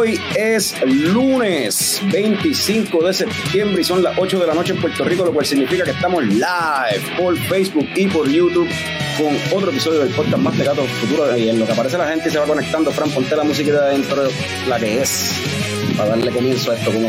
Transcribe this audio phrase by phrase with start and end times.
[0.00, 5.02] Hoy es lunes 25 de septiembre y son las 8 de la noche en Puerto
[5.02, 8.68] Rico, lo cual significa que estamos live por Facebook y por YouTube
[9.18, 11.36] con otro episodio del podcast más pegado futuro.
[11.36, 13.78] Y en lo que aparece la gente se va conectando, Fran, ponte la música de
[13.78, 14.22] adentro,
[14.68, 15.32] la que es,
[15.96, 17.08] para darle comienzo a esto como.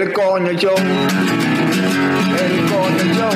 [0.00, 0.84] el coño show, el
[2.70, 3.34] coño show,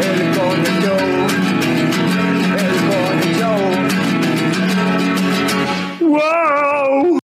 [0.00, 1.04] el coño show,
[2.56, 3.60] el coño show.
[6.08, 7.18] ¡Wow!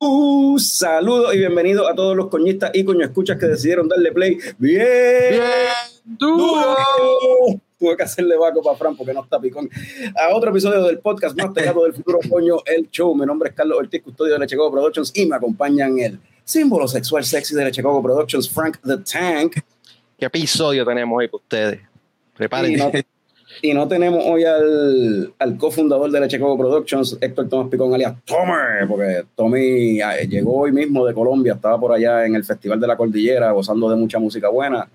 [0.00, 4.36] Uh, saludos y bienvenidos a todos los coñistas y coño escuchas que decidieron darle play
[4.58, 5.40] bien,
[6.04, 6.74] duro.
[7.78, 9.70] Tuve que hacerle vaco para Fran porque no está picón.
[10.16, 13.14] A otro episodio del podcast más pegado del futuro coño, el show.
[13.14, 16.18] Mi nombre es Carlos Ortiz, custodio de Lechecoco Productions y me acompañan el
[16.48, 19.60] símbolo sexual sexy de Lechecoco Productions, Frank the Tank.
[20.18, 21.80] ¿Qué episodio tenemos hoy para ustedes?
[22.34, 22.74] Prepárense.
[22.74, 22.90] Y no,
[23.60, 28.88] y no tenemos hoy al, al cofundador de Lechecoco Productions, Héctor Tomás Picón, alias Tomer,
[28.88, 32.86] porque Tommy eh, llegó hoy mismo de Colombia, estaba por allá en el Festival de
[32.86, 34.88] la Cordillera, gozando de mucha música buena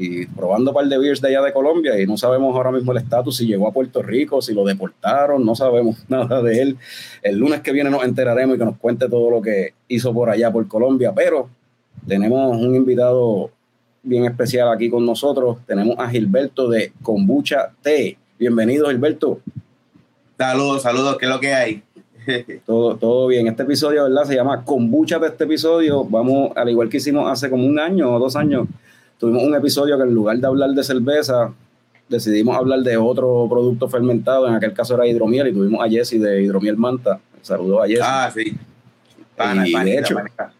[0.00, 2.92] y probando un par de beers de allá de Colombia y no sabemos ahora mismo
[2.92, 6.76] el estatus, si llegó a Puerto Rico, si lo deportaron, no sabemos nada de él.
[7.22, 10.30] El lunes que viene nos enteraremos y que nos cuente todo lo que hizo por
[10.30, 11.48] allá, por Colombia, pero
[12.06, 13.50] tenemos un invitado
[14.02, 15.58] bien especial aquí con nosotros.
[15.66, 18.16] Tenemos a Gilberto de Kombucha T.
[18.38, 19.40] Bienvenido, Gilberto.
[20.38, 21.82] Saludos, saludos, ¿qué es lo que hay?
[22.66, 23.46] todo, todo bien.
[23.48, 24.24] Este episodio, ¿verdad?
[24.24, 26.04] Se llama Kombucha de este episodio.
[26.04, 28.68] Vamos, al igual que hicimos hace como un año o dos años,
[29.18, 31.52] tuvimos un episodio que en lugar de hablar de cerveza,
[32.08, 34.48] decidimos hablar de otro producto fermentado.
[34.48, 37.20] En aquel caso era hidromiel y tuvimos a Jesse de Hidromiel Manta.
[37.42, 38.00] Saludó a Jesse.
[38.02, 38.56] Ah, sí.
[39.36, 40.52] Pana, y, panita, de hecho, panita.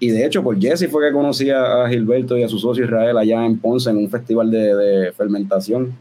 [0.00, 3.16] y de hecho, por Jesse fue que conocí a Gilberto y a su socio Israel
[3.18, 5.94] allá en Ponce en un festival de, de fermentación.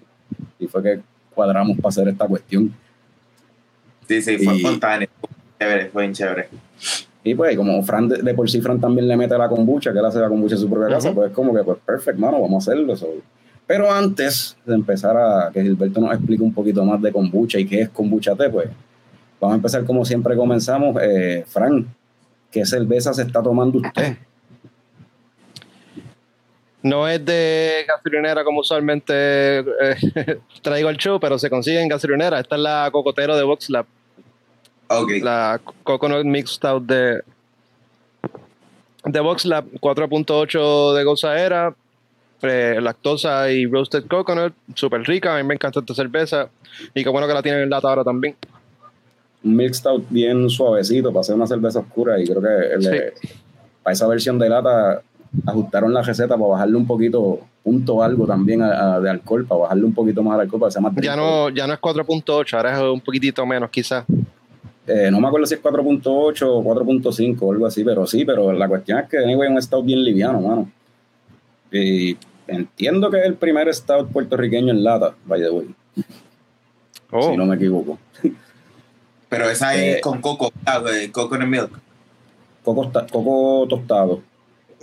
[0.58, 1.00] Y fue que
[1.36, 2.74] cuadramos para hacer esta cuestión.
[4.08, 5.08] Sí, sí, fue y- espontáneo.
[5.60, 6.50] Chévere, fue bien chévere.
[7.24, 10.00] Y pues, como Fran de, de por sí, Fran también le mete la kombucha, que
[10.00, 12.68] él hace la kombucha en su propia casa, pues como que, pues, perfecto, mano, vamos
[12.68, 12.96] a hacerlo.
[12.96, 13.08] so.
[13.66, 17.66] Pero antes de empezar a que Gilberto nos explique un poquito más de kombucha y
[17.66, 18.70] qué es kombucha té, pues,
[19.40, 20.98] vamos a empezar como siempre comenzamos.
[21.02, 21.88] Eh, Fran,
[22.52, 24.18] ¿qué cerveza se está tomando usted?
[26.82, 29.64] No es de gasolinera como usualmente eh,
[30.62, 32.42] traigo al show, pero se consigue en gasolinera.
[32.42, 33.86] Esta es la Cocotero de Vox Lab,
[35.22, 37.22] La Coconut Mixed Stout de,
[39.06, 41.76] de Vox Lab, 4.8 de gozadera,
[42.42, 45.34] eh, lactosa y roasted coconut, súper rica.
[45.36, 46.50] A mí me encanta esta cerveza
[46.94, 48.36] y qué bueno que la tienen en lata ahora también.
[49.44, 53.14] Un milk stout bien suavecito para hacer una cerveza oscura y creo que le-
[53.82, 55.02] para esa versión de lata
[55.46, 59.62] ajustaron la receta para bajarle un poquito, punto algo también a- a- de alcohol, para
[59.62, 61.16] bajarle un poquito más al alcohol, para que sea más Ya rico.
[61.26, 64.06] no, ya no es 4.8, ahora es un poquitito menos quizás.
[64.86, 68.52] Eh, no me acuerdo si es 4.8 o 4.5 o algo así, pero sí, pero
[68.52, 70.70] la cuestión es que anyway, es un stout bien liviano, mano.
[71.72, 72.18] Y
[72.48, 75.68] entiendo que es el primer stout puertorriqueño en lata, by the way,
[77.12, 77.98] Oh, si no me equivoco.
[79.30, 81.80] Pero esa Eh, es con coco, ah, güey, coconut milk.
[82.64, 84.22] Coco, sta- coco tostado.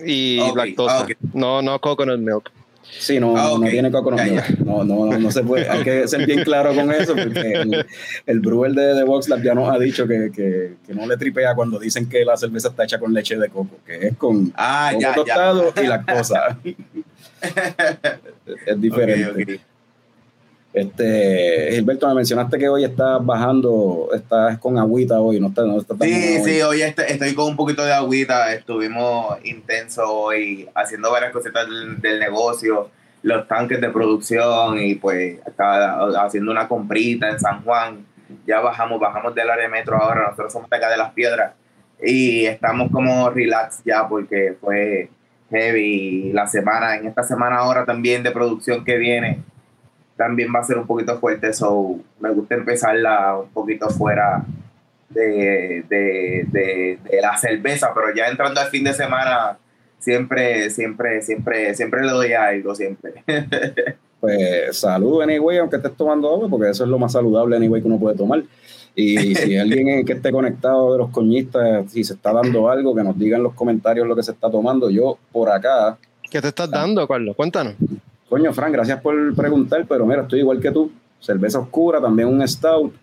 [0.04, 1.00] y Ok, lactosa.
[1.02, 1.06] ah.
[1.34, 2.50] No, no coconut milk.
[2.98, 3.60] Sí, no, Ah, ok.
[3.64, 4.46] no tiene coco, no, Ya, ya.
[4.64, 5.68] no, no, no, no se puede.
[5.68, 7.86] Hay que ser bien claro con eso, porque el,
[8.26, 11.54] el brewer de, de VoxLab ya nos ha dicho que, que, que no le tripea
[11.54, 14.90] cuando dicen que la cerveza está hecha con leche de coco, que es con Ah,
[14.92, 15.14] coco ya, ya.
[15.14, 16.58] tostado y lactosa.
[18.66, 19.30] es diferente.
[19.30, 19.60] Ok, ok.
[20.72, 25.78] Este, Gilberto, me mencionaste que hoy estás bajando, estás con agüita hoy, no estás, no
[25.78, 26.44] estás tan Sí, hoy.
[26.44, 28.52] sí, hoy est- estoy con un poquito de agüita.
[28.54, 32.88] Estuvimos intenso hoy haciendo varias cositas del, del negocio,
[33.22, 38.06] los tanques de producción y pues estaba haciendo una comprita en San Juan.
[38.46, 40.22] Ya bajamos, bajamos del área de metro ahora.
[40.28, 41.52] Nosotros somos de acá de las piedras
[42.00, 45.10] y estamos como relax ya porque fue
[45.50, 46.96] heavy la semana.
[46.96, 49.42] En esta semana ahora también de producción que viene
[50.20, 51.50] también va a ser un poquito fuerte.
[51.54, 54.44] So me gusta empezarla un poquito fuera
[55.08, 59.56] de, de, de, la cerveza, pero ya entrando al fin de semana,
[59.98, 63.24] siempre, siempre, siempre, siempre le doy algo, siempre.
[64.20, 67.88] pues salud, anyway, aunque estés tomando agua, porque eso es lo más saludable, anyway, que
[67.88, 68.42] uno puede tomar.
[68.94, 73.02] Y si alguien que esté conectado de los coñistas, si se está dando algo, que
[73.02, 74.90] nos diga en los comentarios lo que se está tomando.
[74.90, 75.96] Yo por acá.
[76.30, 77.34] ¿Qué te estás dando, Carlos?
[77.34, 77.74] Cuéntanos.
[78.30, 80.88] Coño, Frank, gracias por preguntar, pero mira, estoy igual que tú.
[81.18, 82.94] Cerveza oscura, también un stout.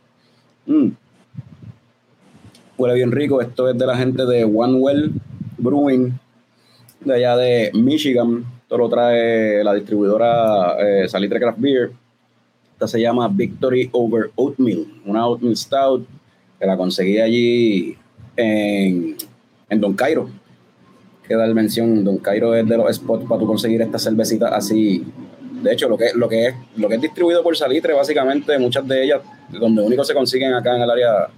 [0.66, 0.88] Mm.
[2.78, 3.42] Huele bien rico.
[3.42, 5.12] Esto es de la gente de One Well
[5.58, 6.18] Brewing,
[7.02, 8.46] de allá de Michigan.
[8.62, 11.92] Esto lo trae la distribuidora eh, Salitre Craft Beer.
[12.72, 16.08] Esta se llama Victory Over Oatmeal, una Oatmeal Stout
[16.58, 17.98] que la conseguí allí
[18.38, 19.18] en,
[19.70, 20.30] en Don Cairo.
[21.28, 25.06] Que dar mención, Don Cairo es de los spots para tú conseguir esta cervecita así.
[25.62, 28.88] De hecho, lo que, lo que, es, lo que es distribuido por Salitre, básicamente, muchas
[28.88, 31.30] de ellas, donde único se consiguen acá en el área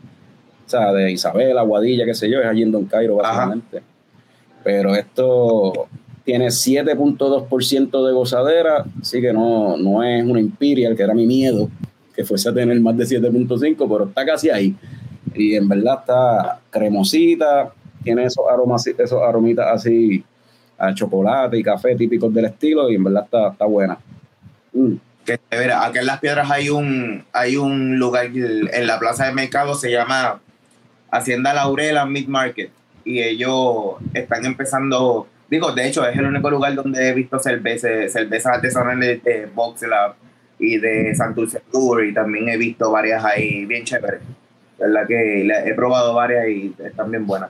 [0.70, 3.82] o sea, de Isabel, Aguadilla, qué sé yo, es allí en Don Cairo, básicamente.
[4.64, 5.88] Pero esto
[6.24, 11.70] tiene 7.2% de gozadera, así que no, no es una Imperial, que era mi miedo,
[12.16, 14.76] que fuese a tener más de 7.5, pero está casi ahí.
[15.34, 17.74] Y en verdad está cremosita,
[18.04, 20.24] tiene esos aromas, esos aromitas así
[20.78, 23.98] a chocolate y café típicos del estilo, y en verdad está, está buena.
[24.74, 24.94] Mm.
[25.26, 29.34] Que, ver, aquí en Las Piedras hay un, hay un lugar en la plaza de
[29.34, 30.42] mercado, se llama
[31.12, 32.72] Hacienda Laurela Mid Market
[33.04, 38.12] y ellos están empezando, digo, de hecho es el único lugar donde he visto cervezas,
[38.12, 39.86] cervezas artesanales de Box
[40.60, 41.62] y de Santurce
[42.08, 44.22] y también he visto varias ahí bien chéveres.
[44.78, 47.50] ¿Verdad que he probado varias y están bien buenas.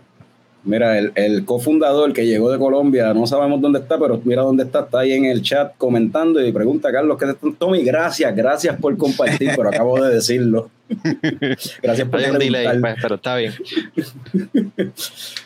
[0.64, 4.64] Mira, el, el, cofundador que llegó de Colombia, no sabemos dónde está, pero mira dónde
[4.64, 8.76] está, está ahí en el chat comentando y pregunta, Carlos, ¿qué te Tommy, gracias, gracias
[8.76, 10.70] por compartir, pero acabo de decirlo.
[11.82, 13.54] gracias por Hay un delay, pues, pero está bien.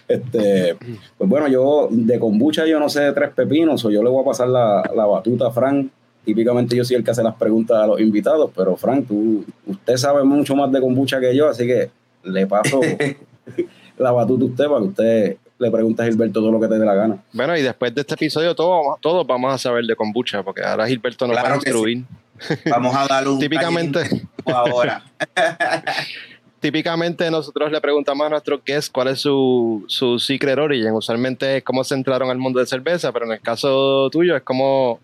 [0.08, 0.78] este,
[1.18, 4.24] pues bueno, yo de kombucha yo no sé de tres pepinos, o yo le voy
[4.24, 5.90] a pasar la, la batuta a Frank.
[6.26, 9.98] Típicamente yo soy el que hace las preguntas a los invitados, pero Frank, tú, usted
[9.98, 11.92] sabe mucho más de kombucha que yo, así que
[12.24, 12.80] le paso
[13.98, 16.86] la batuta usted para que usted le pregunte a Gilberto todo lo que te dé
[16.86, 17.18] la gana.
[17.32, 20.88] Bueno, y después de este episodio todos, todos vamos a saber de kombucha, porque ahora
[20.88, 22.04] Gilberto nos va a instruir.
[22.70, 25.04] Vamos a darle un típicamente ahora.
[26.60, 30.92] típicamente nosotros le preguntamos a nuestros guests cuál es su, su secret origin.
[30.92, 34.44] Usualmente es cómo se entraron al mundo de cerveza, pero en el caso tuyo es
[34.44, 35.00] cómo,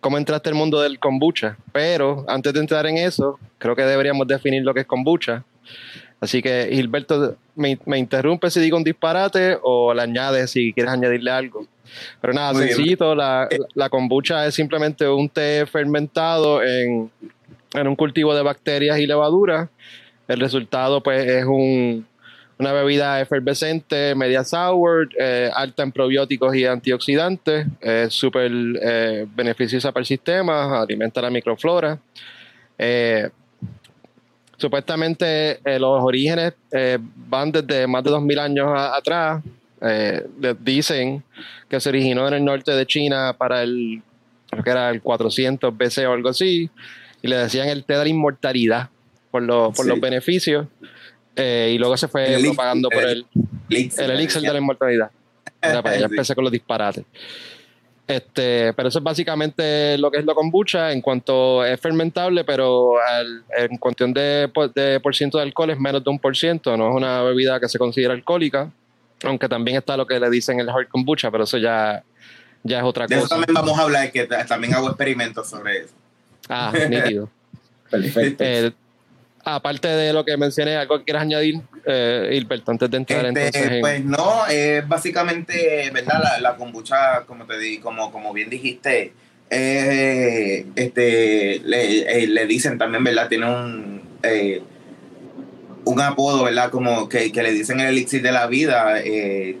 [0.00, 1.56] cómo entraste al mundo del kombucha.
[1.72, 5.44] Pero antes de entrar en eso, creo que deberíamos definir lo que es kombucha.
[6.24, 10.92] Así que, Gilberto, me, me interrumpe si digo un disparate o le añades si quieres
[10.92, 11.66] añadirle algo.
[12.20, 17.10] Pero nada, sencillito, la, la, kombucha es simplemente un té fermentado en,
[17.74, 19.68] en un cultivo de bacterias y levaduras.
[20.26, 22.06] El resultado, pues, es un,
[22.58, 28.50] una bebida efervescente, media sour, eh, alta en probióticos y antioxidantes, es súper
[28.80, 31.98] eh, beneficiosa para el sistema, alimenta la microflora.
[34.56, 39.42] Supuestamente eh, los orígenes eh, van desde más de 2000 años atrás.
[39.80, 40.26] Eh,
[40.60, 41.22] dicen
[41.68, 44.02] que se originó en el norte de China para el,
[44.48, 46.70] creo que era el 400 BC o algo así,
[47.20, 48.88] y le decían el té de la inmortalidad
[49.30, 50.66] por, por los beneficios,
[51.36, 53.26] y luego se fue propagando por el,
[53.68, 55.10] el elixir de la inmortalidad.
[55.62, 57.04] Ya, ya empecé con los disparates.
[58.06, 62.96] Este, pero eso es básicamente lo que es la kombucha en cuanto es fermentable, pero
[63.56, 66.90] en cuestión de, de por ciento de alcohol es menos de un por ciento, no
[66.90, 68.70] es una bebida que se considera alcohólica,
[69.22, 72.02] aunque también está lo que le dicen el hard kombucha, pero eso ya,
[72.62, 73.26] ya es otra de cosa.
[73.26, 75.94] Eso también vamos a hablar, que también hago experimentos sobre eso.
[76.50, 77.30] Ah, nítido.
[77.90, 78.44] Perfecto.
[78.44, 78.72] Eh,
[79.44, 83.46] aparte de lo que mencioné, ¿algo que quieras añadir, eh, Hilbert, antes de entrar este,
[83.46, 84.42] entonces Pues no,
[84.86, 86.22] básicamente, ¿verdad?
[86.22, 89.12] La, la, kombucha, como te di, como, como bien dijiste,
[89.50, 93.28] eh, este, le, eh, le, dicen también, ¿verdad?
[93.28, 94.62] Tiene un, eh,
[95.84, 96.70] un apodo, ¿verdad?
[96.70, 98.98] Como que, que, le dicen el elixir de la vida.
[99.00, 99.56] es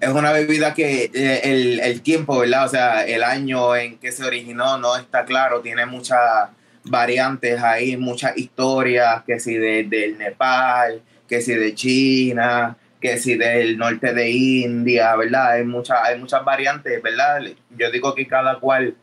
[0.00, 2.66] una bebida que el, el tiempo, ¿verdad?
[2.66, 6.50] O sea, el año en que se originó no está claro, tiene mucha
[6.84, 13.36] variantes ahí, muchas historias, que si de, del Nepal, que si de China, que si
[13.36, 15.52] del norte de India, ¿verdad?
[15.52, 17.42] Hay, mucha, hay muchas variantes, ¿verdad?
[17.76, 18.94] Yo digo que cada cual,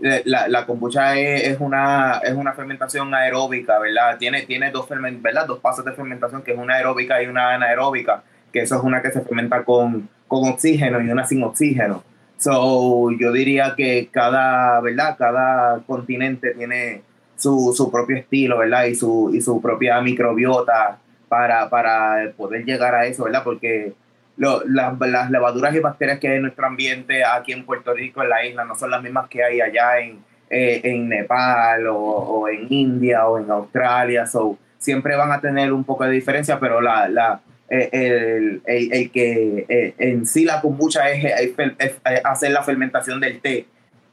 [0.00, 4.16] la, la kombucha es, una, es una fermentación aeróbica, ¿verdad?
[4.18, 5.46] Tiene, tiene dos, ¿verdad?
[5.46, 8.22] dos pasos de fermentación, que es una aeróbica y una anaeróbica,
[8.52, 12.04] que eso es una que se fermenta con, con oxígeno y una sin oxígeno.
[12.38, 15.16] So, yo diría que cada, ¿verdad?
[15.18, 17.02] Cada continente tiene
[17.40, 18.84] su, su, propio estilo, ¿verdad?
[18.84, 23.42] Y su, y su propia microbiota para, para poder llegar a eso, ¿verdad?
[23.44, 23.92] Porque
[24.36, 28.22] lo, las, las levaduras y bacterias que hay en nuestro ambiente aquí en Puerto Rico,
[28.22, 30.18] en la isla, no son las mismas que hay allá en,
[30.48, 34.26] eh, en Nepal o, o, en India o en Australia.
[34.26, 39.10] So, siempre van a tener un poco de diferencia, pero la, la, el, el, el,
[39.10, 43.66] que eh, en sí la kombucha es, es, es, hacer la fermentación del té,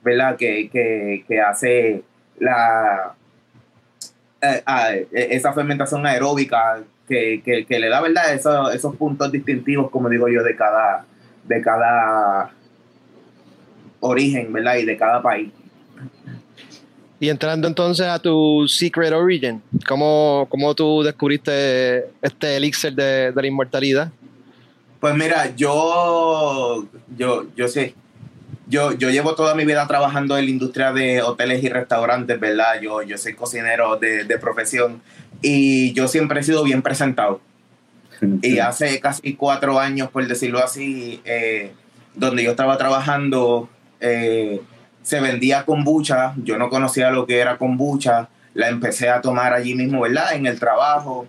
[0.04, 0.36] ¿verdad?
[0.38, 2.04] Que, que, que hace
[2.38, 3.16] la,
[4.42, 8.34] eh, esa fermentación aeróbica que, que, que, le da, ¿verdad?
[8.34, 11.06] Esos, esos puntos distintivos, como digo yo, de cada,
[11.46, 12.52] de cada
[14.00, 14.76] origen, ¿verdad?
[14.78, 15.52] Y de cada país.
[17.20, 23.42] Y entrando entonces a tu Secret Origin, ¿cómo, cómo tú descubriste este elixir de, de,
[23.42, 24.12] la inmortalidad?
[25.00, 26.86] Pues mira, yo,
[27.18, 27.96] yo, yo sé,
[28.70, 32.82] yo, yo llevo toda mi vida trabajando en la industria de hoteles y restaurantes, ¿verdad?
[32.82, 35.02] Yo, yo soy cocinero de, de profesión
[35.42, 37.42] y yo siempre he sido bien presentado.
[38.42, 41.72] Y hace casi cuatro años, por decirlo así, eh,
[42.16, 43.70] donde yo estaba trabajando,
[44.00, 44.60] eh,
[45.04, 49.76] se vendía kombucha, yo no conocía lo que era kombucha, la empecé a tomar allí
[49.76, 50.34] mismo, ¿verdad?
[50.34, 51.28] En el trabajo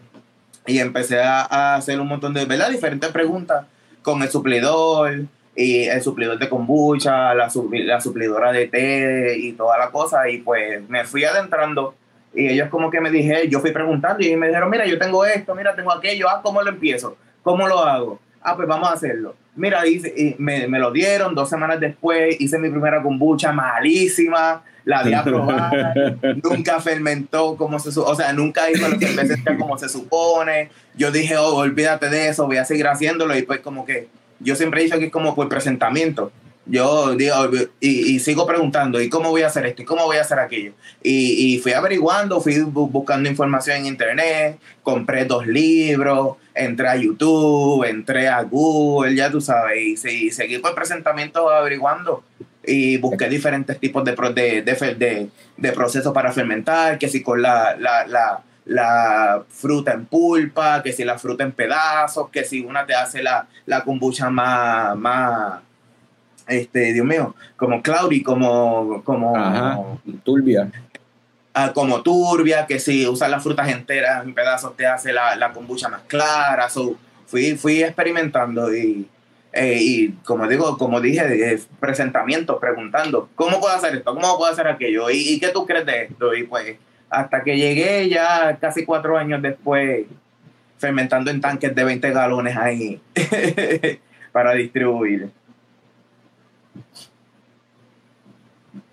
[0.66, 2.70] y empecé a, a hacer un montón de, ¿verdad?
[2.70, 3.66] Diferentes preguntas
[4.02, 5.26] con el suplidor
[5.58, 7.50] y el suplidor de kombucha, la,
[7.84, 11.96] la suplidora de té y toda la cosa y pues me fui adentrando
[12.32, 15.26] y ellos como que me dijeron, yo fui preguntando y me dijeron, mira, yo tengo
[15.26, 17.16] esto, mira, tengo aquello, ah, ¿cómo lo empiezo?
[17.42, 18.20] ¿Cómo lo hago?
[18.40, 19.34] Ah, pues vamos a hacerlo.
[19.56, 24.62] Mira, hice, y me, me, lo dieron dos semanas después, hice mi primera kombucha malísima,
[24.84, 25.74] la había probado,
[26.44, 29.08] nunca fermentó como se o sea, nunca hizo lo que
[29.58, 30.70] como se supone.
[30.94, 34.06] Yo dije, oh, olvídate de eso, voy a seguir haciéndolo y pues como que
[34.40, 36.32] yo siempre he dicho que es como por presentamiento.
[36.70, 37.34] Yo digo,
[37.80, 39.80] y, y, sigo preguntando, ¿y cómo voy a hacer esto?
[39.80, 40.72] ¿Y cómo voy a hacer aquello?
[41.02, 47.84] Y, y fui averiguando, fui buscando información en internet, compré dos libros, entré a YouTube,
[47.84, 52.22] entré a Google, ya tú sabes, y, seguí por presentamiento averiguando
[52.62, 57.76] y busqué diferentes tipos de, de, de, de, procesos para fermentar, que si con la,
[57.78, 62.94] la, la, fruta en pulpa, que si la fruta en pedazos, que si una te
[62.94, 65.60] hace la, la kombucha más, más
[66.46, 69.78] este, Dios mío, como cloudy, como, como Ajá,
[70.24, 70.70] turbia.
[71.54, 75.52] Ah, como turbia, que si usas las frutas enteras en pedazos te hace la, la
[75.52, 76.68] kombucha más clara.
[76.70, 76.96] So,
[77.26, 79.08] fui, fui experimentando y,
[79.52, 84.14] eh, y como digo, como dije, eh, presentamiento, preguntando, ¿cómo puedo hacer esto?
[84.14, 85.10] ¿Cómo puedo hacer aquello?
[85.10, 86.34] ¿Y, ¿Y, qué tú crees de esto?
[86.34, 86.76] Y pues
[87.10, 90.06] hasta que llegué ya casi cuatro años después,
[90.78, 93.00] fermentando en tanques de 20 galones ahí
[94.32, 95.30] para distribuir.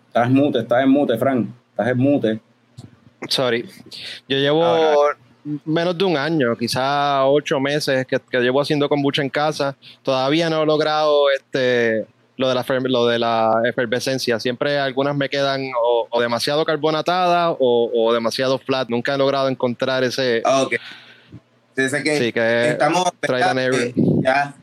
[0.07, 1.48] Estás en mute, estás en mute, Frank.
[1.72, 2.39] Estás en mute.
[3.27, 3.69] Sorry.
[4.29, 5.17] Yo llevo Ahora.
[5.65, 9.75] menos de un año, quizás ocho meses que, que, llevo haciendo kombucha en casa.
[10.03, 12.05] Todavía no he logrado este
[12.38, 14.39] lo de la lo de la efervescencia.
[14.39, 18.89] Siempre algunas me quedan o, o demasiado carbonatadas o, o, demasiado flat.
[18.89, 20.42] Nunca he logrado encontrar ese.
[20.46, 20.75] Ah, ok.
[21.75, 23.12] Dice que, sí, que estamos
[24.22, 24.56] ya,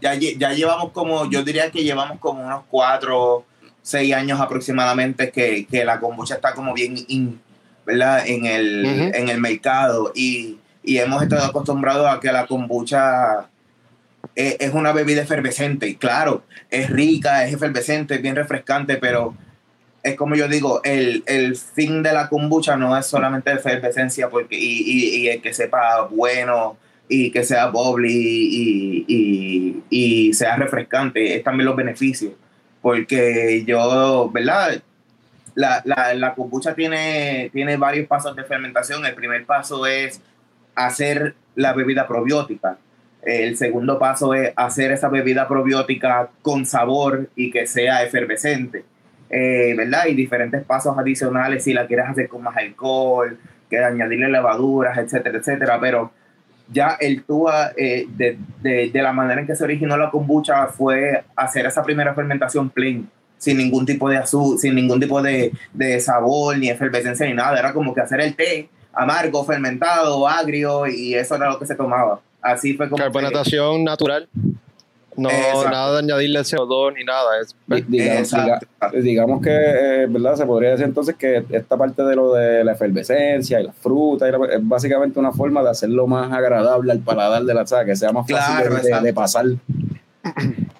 [0.00, 3.44] ya, ya llevamos como, yo diría que llevamos como unos cuatro
[3.82, 7.40] seis años aproximadamente que, que la kombucha está como bien in,
[7.84, 8.26] ¿verdad?
[8.26, 9.16] En, el, uh -huh.
[9.16, 13.48] en el mercado y, y, hemos estado acostumbrados a que la kombucha
[14.34, 19.34] es, es, una bebida efervescente y claro, es rica, es efervescente, es bien refrescante, pero
[20.02, 24.56] es como yo digo, el, el fin de la kombucha no es solamente efervescencia porque,
[24.56, 26.76] y, y, y el que sepa bueno
[27.08, 32.32] y que sea bubbly y, y, y sea refrescante, es también los beneficios
[32.80, 34.82] porque yo, ¿verdad?
[35.54, 39.04] La, la, la kombucha tiene, tiene varios pasos de fermentación.
[39.04, 40.20] El primer paso es
[40.74, 42.78] hacer la bebida probiótica.
[43.22, 48.84] El segundo paso es hacer esa bebida probiótica con sabor y que sea efervescente,
[49.28, 50.06] eh, ¿verdad?
[50.06, 55.38] Y diferentes pasos adicionales si la quieres hacer con más alcohol, que añadirle levaduras, etcétera,
[55.38, 55.78] etcétera.
[55.80, 56.12] Pero
[56.72, 60.66] ya el TUA, eh, de, de, de, la manera en que se originó la kombucha,
[60.68, 65.52] fue hacer esa primera fermentación plain, sin ningún tipo de azúcar, sin ningún tipo de,
[65.74, 67.58] de, sabor, ni efervescencia, ni nada.
[67.58, 71.74] Era como que hacer el té amargo, fermentado, agrio, y eso era lo que se
[71.74, 72.20] tomaba.
[72.42, 73.02] Así fue como.
[73.02, 74.28] Carbonatación que, natural.
[75.16, 75.70] No, Exacto.
[75.70, 77.40] nada de añadirle CO2 ni nada.
[77.40, 77.54] Es,
[77.88, 78.60] digamos, diga,
[79.02, 80.36] digamos, que, eh, ¿verdad?
[80.36, 84.28] Se podría decir entonces que esta parte de lo de la efervescencia y la fruta
[84.28, 87.86] y la, es básicamente una forma de hacerlo más agradable al paladar de la saga,
[87.86, 89.46] que sea más fácil de, pasar.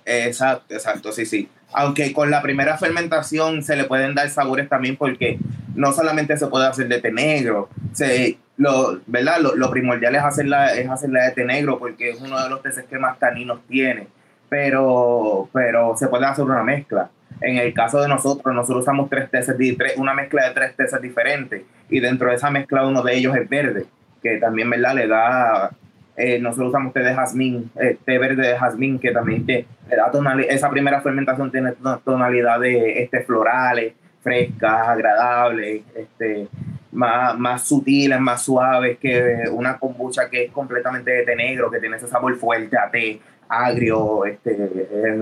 [0.04, 1.48] Exacto, exacto, sí, sí.
[1.72, 5.38] Aunque con la primera fermentación se le pueden dar sabores también porque
[5.74, 9.38] no solamente se puede hacer de té negro, se, lo, ¿verdad?
[9.56, 12.84] Lo, primordial es hacerla, es hacerla de té negro porque es uno de los peces
[12.84, 14.06] que más taninos tiene,
[14.50, 17.08] pero, pero se puede hacer una mezcla.
[17.40, 19.56] En el caso de nosotros, nosotros usamos tres teces,
[19.96, 23.48] una mezcla de tres teces diferentes y dentro de esa mezcla uno de ellos es
[23.48, 23.86] verde,
[24.22, 24.94] que también ¿verdad?
[24.94, 25.70] le da
[26.18, 30.10] eh, nosotros usamos té de jazmín, eh, té verde de jazmín, que también te, da
[30.10, 31.72] tonalidad, esa primera fermentación tiene
[32.04, 36.46] tonalidades este, florales, frescas, agradables, este,
[36.92, 41.80] más, más sutiles, más suaves que una kombucha que es completamente de té negro, que
[41.80, 44.56] tiene ese sabor fuerte a té, agrio, este,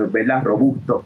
[0.09, 0.43] ¿verdad?
[0.43, 1.05] robusto.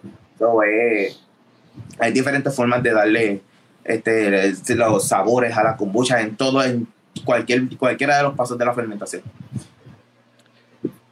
[2.00, 3.41] hay diferentes formas de darle
[3.84, 6.88] este, los sabores a la kombucha en todo, en
[7.25, 9.22] cualquier, cualquiera de los pasos de la fermentación.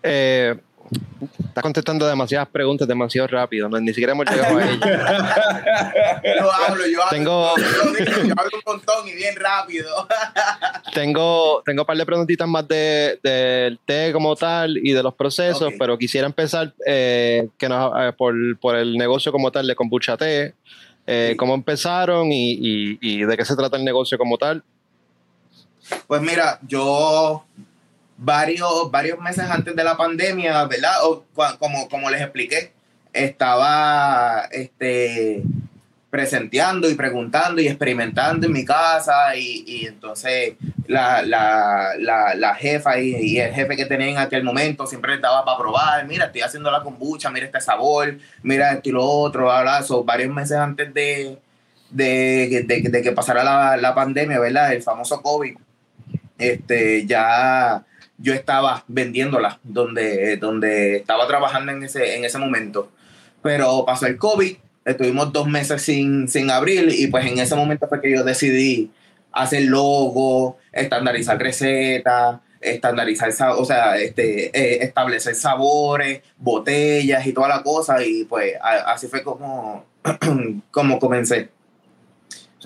[0.03, 0.57] Eh,
[1.39, 4.79] Estás contestando demasiadas preguntas demasiado rápido, no, ni siquiera hemos llegado a ello.
[6.39, 7.09] yo hablo, yo hablo.
[7.11, 9.89] Tengo, yo hablo un montón y bien rápido.
[10.93, 15.13] tengo, tengo un par de preguntitas más del de, té como tal y de los
[15.13, 19.75] procesos, pero quisiera empezar eh, que nos, eh, por, por, el negocio como tal de
[19.75, 20.55] kombucha té.
[21.07, 24.63] Eh, ¿Cómo empezaron y, y, y de qué se trata el negocio como tal?
[26.07, 27.43] Pues mira, yo
[28.21, 30.93] varios, varios meses antes de la pandemia, ¿verdad?
[31.03, 31.25] O,
[31.57, 32.71] como, como les expliqué,
[33.11, 35.41] estaba este,
[36.11, 40.53] presenteando y preguntando y experimentando en mi casa y, entonces
[40.85, 46.25] la, jefa y, el jefe que tenía en aquel momento siempre estaba para probar, mira,
[46.25, 50.57] estoy haciendo la kombucha, mira este sabor, mira esto y lo otro, bla, varios meses
[50.57, 51.39] antes de,
[51.89, 54.73] de, que pasara la, la pandemia, ¿verdad?
[54.73, 55.55] El famoso COVID,
[56.37, 57.83] este, ya
[58.21, 62.91] yo estaba vendiéndola donde, donde estaba trabajando en ese, en ese momento.
[63.41, 64.55] Pero pasó el COVID,
[64.85, 68.91] estuvimos dos meses sin, sin abrir y pues en ese momento fue que yo decidí
[69.31, 77.63] hacer logo, estandarizar recetas, estandarizar, o sea, este, eh, establecer sabores, botellas y toda la
[77.63, 79.85] cosa y pues así fue como,
[80.71, 81.49] como comencé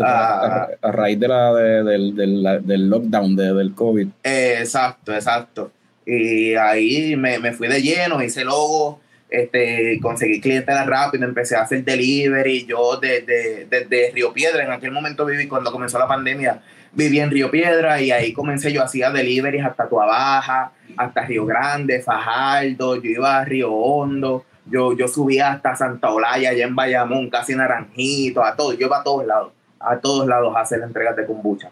[0.03, 4.07] a, raíz de la, del, del, lockdown de, del COVID.
[4.23, 5.71] exacto, exacto.
[6.05, 11.61] Y ahí me, me, fui de lleno, hice logo, este, conseguí clientela rápido, empecé a
[11.61, 12.65] hacer delivery.
[12.65, 17.31] Yo desde, desde Río Piedra, en aquel momento viví, cuando comenzó la pandemia, viví en
[17.31, 23.09] Río Piedra y ahí comencé, yo hacía deliveries hasta Tuabaja, hasta Río Grande, Fajardo, yo
[23.09, 28.43] iba a Río Hondo, yo, yo subía hasta Santa Olaya, allá en Bayamón, casi Naranjito,
[28.43, 29.51] a todo, yo iba a todos lados
[29.85, 31.71] a todos lados a hacer entregas de kombucha.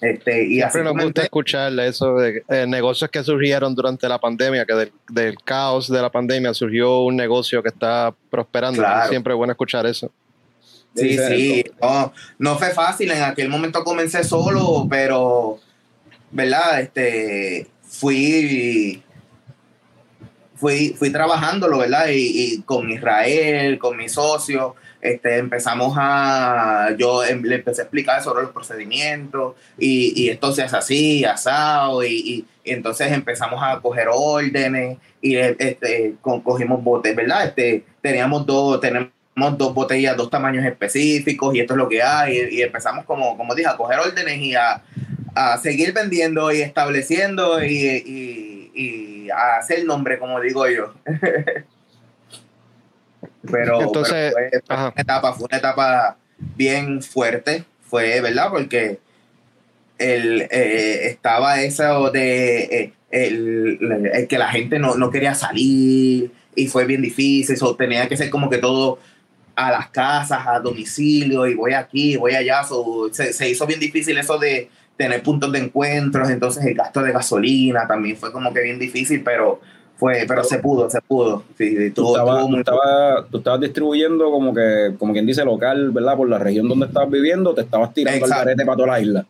[0.00, 4.66] Este, y Siempre nos gusta escuchar eso de eh, negocios que surgieron durante la pandemia,
[4.66, 8.84] que del, caos de la pandemia surgió un negocio que está prosperando.
[9.08, 10.10] Siempre es bueno escuchar eso.
[10.94, 13.10] Sí, sí, no, no, fue fácil.
[13.10, 15.58] En aquel momento comencé solo, pero,
[16.30, 16.80] ¿verdad?
[16.80, 19.02] Este, fui,
[20.54, 22.08] fui, fui trabajándolo, ¿verdad?
[22.08, 24.74] Y, y con Israel, con mi socio
[25.06, 30.52] este, empezamos a, yo em, le empecé a explicar sobre los procedimientos y, y esto
[30.52, 37.14] se hace así, asado, y, y, entonces empezamos a coger órdenes y este, cogimos botes,
[37.14, 37.46] ¿verdad?
[37.46, 39.12] Este, teníamos dos, tenemos
[39.56, 43.54] dos botellas, dos tamaños específicos y esto es lo que hay y, empezamos como, como
[43.54, 44.82] dije, a coger órdenes y a,
[45.36, 50.94] a seguir vendiendo y estableciendo y, y a hacer nombre, como digo yo.
[53.50, 56.16] Pero, Entonces, fue, una etapa, fue una etapa
[56.56, 58.50] bien fuerte, fue, ¿verdad?
[58.50, 58.98] Porque
[59.98, 66.66] el, eh, estaba eso de eh, el, que la gente no, no, quería salir y
[66.68, 68.98] fue bien difícil, eso tenía que ser como que todo
[69.54, 72.62] a las casas, a domicilio y voy aquí, voy allá,
[73.12, 77.12] se, se hizo bien difícil eso de tener puntos de encuentros, entonces el gasto de
[77.12, 79.60] gasolina también fue como que bien difícil, pero
[79.96, 81.42] fue, pero se pudo, se pudo.
[81.94, 82.16] tú,
[82.56, 86.16] estabas, distribuyendo como que, como quien dice, local, ¿verdad?
[86.16, 89.26] Por la región donde estabas viviendo, te estabas tirando el carete para toda la isla.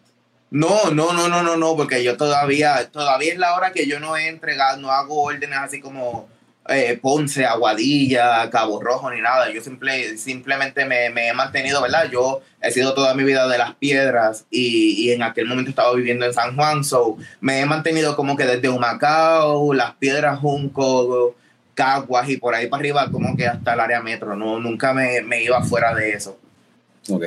[0.50, 4.00] No, no, no, no, no, no, porque yo todavía, todavía es la hora que yo
[4.00, 6.28] no he entregado, no hago órdenes así como
[6.68, 9.50] eh, Ponce, Aguadilla, Cabo Rojo, ni nada.
[9.52, 12.08] Yo simple, simplemente me, he mantenido, ¿verdad?
[12.10, 16.26] Yo he sido toda mi vida de las piedras y, en aquel momento estaba viviendo
[16.26, 21.34] en San Juan, so me he mantenido como que desde Humacao, las piedras Junco,
[21.74, 24.34] Caguas y por ahí para arriba, como que hasta el área metro.
[24.34, 26.38] No, nunca me, me iba fuera de eso.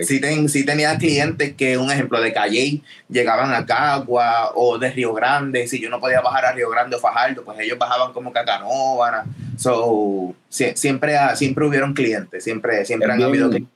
[0.04, 5.14] Sí, ten, tenía clientes que, un ejemplo, de Calle llegaban a Cagua o de Río
[5.14, 5.68] Grande.
[5.68, 8.40] Si yo no podía bajar a Río Grande o Fajardo, pues ellos bajaban como que
[8.40, 9.26] a Canóvana.
[9.58, 13.74] So, siempre, siempre hubieron clientes, siempre, siempre han habido clientes.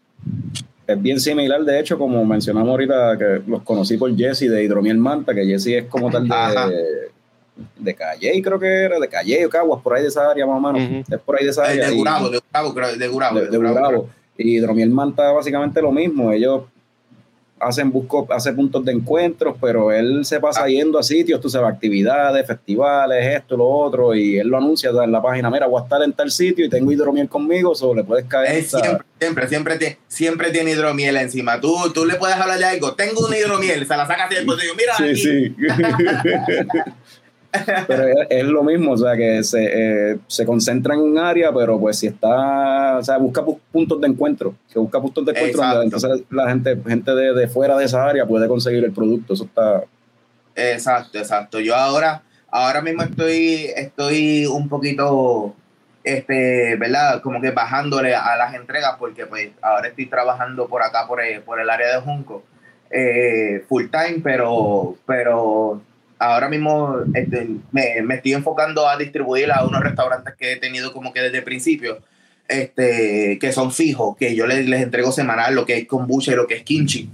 [0.88, 4.98] es bien similar, de hecho, como mencionamos ahorita, que los conocí por Jesse de Hidromiel
[4.98, 7.12] Manta, que Jesse es como tal de,
[7.78, 10.58] de Calle, creo que era, de Calle o Caguas, por ahí de esa área más
[10.58, 11.10] o menos.
[11.10, 11.90] Es por ahí de esa área.
[11.90, 13.40] De Gurabo, de Gurabo, de Gurabo.
[13.40, 14.10] De, Gurabo.
[14.38, 16.64] Y Hidromiel Manta básicamente lo mismo, ellos
[17.64, 20.68] hacen busco, hace puntos de encuentros, pero él se pasa ah.
[20.68, 25.12] yendo a sitios, tú sabes, actividades, festivales, esto, lo otro, y él lo anuncia en
[25.12, 28.04] la página, mira, voy a estar en tal sitio y tengo hidromiel conmigo, o le
[28.04, 28.64] puedes caer.
[28.64, 31.60] siempre, siempre, siempre, siempre, tiene hidromiel encima.
[31.60, 34.60] Tú, tú le puedes hablar de algo, tengo un hidromiel, se la sacas y después
[34.60, 34.96] digo, mira.
[34.98, 35.56] Sí, sí.
[37.88, 41.80] pero es, lo mismo, o sea, que se, eh, se, concentra en un área, pero
[41.80, 46.24] pues si está, o sea, busca puntos de encuentro, que busca puntos de encuentro, entonces
[46.32, 49.84] la gente, gente de, de, fuera de esa área puede conseguir el producto, eso está...
[50.56, 51.60] Exacto, exacto.
[51.60, 55.56] Yo ahora, ahora mismo estoy, estoy un poquito,
[56.04, 57.22] este, ¿verdad?
[57.22, 61.42] Como que bajándole a las entregas, porque pues ahora estoy trabajando por acá, por el,
[61.42, 62.44] por el área de Junco,
[62.90, 65.82] eh, full time, pero, pero
[66.20, 70.94] ahora mismo este, me, me, estoy enfocando a distribuir a unos restaurantes que he tenido
[70.94, 72.00] como que desde el principio,
[72.48, 76.36] este, que son fijos, que yo les, les entrego semanal lo que es kombucha y
[76.36, 77.10] lo que es kimchi.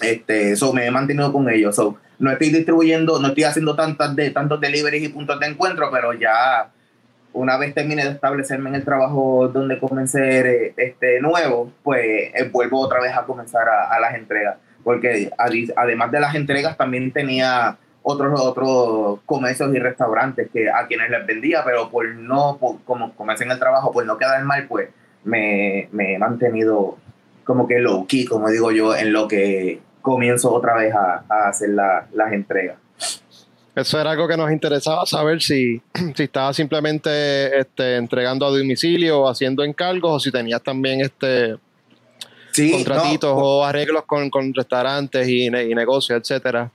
[0.00, 1.76] Este, eso me he mantenido con ellos.
[1.76, 5.90] So, no estoy distribuyendo, no estoy haciendo tantas de, tantos deliveries y puntos de encuentro,
[5.90, 6.70] pero ya
[7.32, 12.04] una vez termine de establecerme en el trabajo donde comencé este nuevo, pues
[12.34, 14.56] eh, vuelvo otra vez a comenzar a, a las entregas.
[14.84, 15.30] Porque
[15.76, 21.26] además de las entregas también tenía otros, otros comercios y restaurantes que a quienes les
[21.26, 24.90] vendía, pero por no, como comencé en el trabajo, por no quedar mal, pues
[25.24, 26.98] me, me, he mantenido
[27.44, 31.48] como que low key, como digo yo, en lo que comienzo otra vez a, a
[31.48, 32.76] hacer la, las entregas.
[33.74, 35.80] Eso era algo que nos interesaba saber si,
[36.14, 41.56] si estabas simplemente este, entregando a domicilio o haciendo encargos o si tenías también este
[42.70, 46.70] contratitos o arreglos con, con restaurantes y, y negocios, etcétera.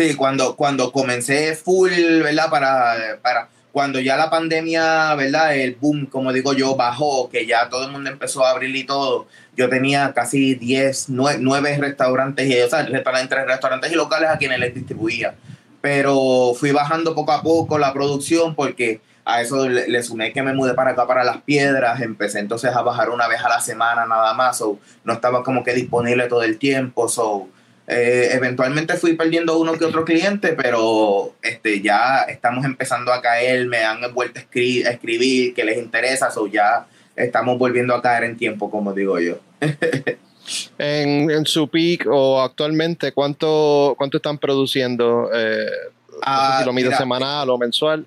[0.00, 1.90] Sí, cuando, cuando comencé full,
[2.22, 2.48] ¿verdad?
[2.48, 5.54] Para, para cuando ya la pandemia, ¿verdad?
[5.54, 8.84] El boom, como digo yo, bajó, que ya todo el mundo empezó a abrir y
[8.84, 9.26] todo.
[9.58, 14.58] Yo tenía casi 10, 9, restaurantes, y, o sea, entre restaurantes y locales a quienes
[14.58, 15.34] les distribuía.
[15.82, 20.54] Pero fui bajando poco a poco la producción porque a eso le, sumé que me
[20.54, 22.00] mudé para acá, para Las Piedras.
[22.00, 24.56] Empecé entonces a bajar una vez a la semana nada más.
[24.56, 27.06] So, no estaba como que disponible todo el tiempo.
[27.06, 27.50] So,
[27.92, 33.66] eh, eventualmente fui perdiendo uno que otro cliente, pero este, ya estamos empezando a caer,
[33.66, 38.36] me han vuelto a, escribir que les interesa, o ya estamos volviendo a caer en
[38.36, 39.40] tiempo, como digo yo.
[40.78, 45.28] en, su peak o actualmente, ¿cuánto, cuánto están produciendo?
[45.34, 45.66] Eh,
[46.22, 48.06] ah, si lo semanal o mensual.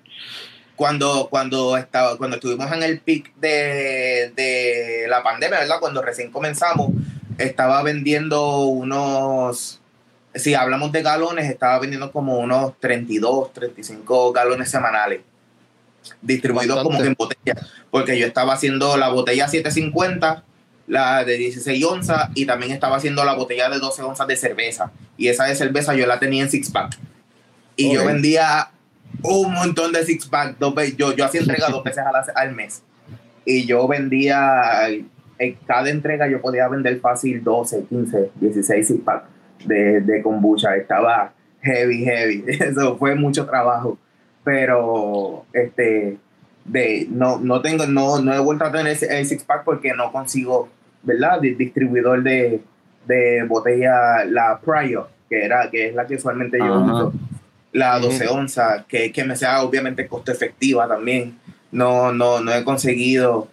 [0.77, 5.81] Cuando, cuando, estaba, cuando estuvimos en el peak de, de la pandemia, ¿verdad?
[5.81, 6.91] Cuando recién comenzamos,
[7.43, 9.79] estaba vendiendo unos,
[10.33, 15.21] si hablamos de galones, estaba vendiendo como unos 32, 35 galones semanales,
[16.21, 17.55] distribuidos como en botella,
[17.91, 20.43] porque yo estaba haciendo la botella 750,
[20.87, 24.91] la de 16 onzas, y también estaba haciendo la botella de 12 onzas de cerveza,
[25.17, 26.97] y esa de cerveza yo la tenía en six pack.
[27.75, 28.69] Y yo vendía
[29.23, 30.57] un montón de six pack,
[30.97, 32.03] yo, yo hacía entrega dos veces
[32.35, 32.83] al mes.
[33.45, 34.87] Y yo vendía
[35.43, 39.25] en cada entrega yo podía vender fácil 12, 15, 16 six pack
[39.65, 40.75] de, de kombucha.
[40.75, 42.43] Estaba heavy, heavy.
[42.47, 43.97] Eso fue mucho trabajo.
[44.43, 46.17] Pero este
[46.65, 50.11] de no, no tengo, no, no he vuelto a tener el six pack porque no
[50.11, 50.69] consigo,
[51.01, 51.39] ¿verdad?
[51.41, 52.61] De distribuidor de,
[53.05, 57.13] de botella, la Prior, que era, que es la que usualmente yo uso.
[57.71, 61.39] La 12 onzas, que, que me sea obviamente costo efectiva también.
[61.71, 63.47] No, no, no he conseguido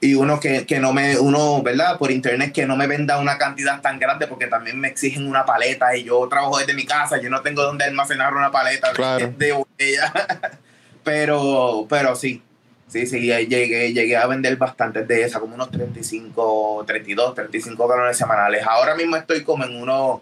[0.00, 1.98] y uno que, que, no me, uno, ¿verdad?
[1.98, 5.44] Por internet que no me venda una cantidad tan grande porque también me exigen una
[5.44, 9.52] paleta y yo trabajo desde mi casa, yo no tengo donde almacenar una paleta de
[9.52, 10.12] botella.
[11.04, 12.42] pero, pero sí,
[12.88, 18.16] sí, sí, llegué, llegué a vender bastantes de esas, como unos 35, 32, 35 galones
[18.16, 18.66] semanales.
[18.66, 20.20] Ahora mismo estoy como en unos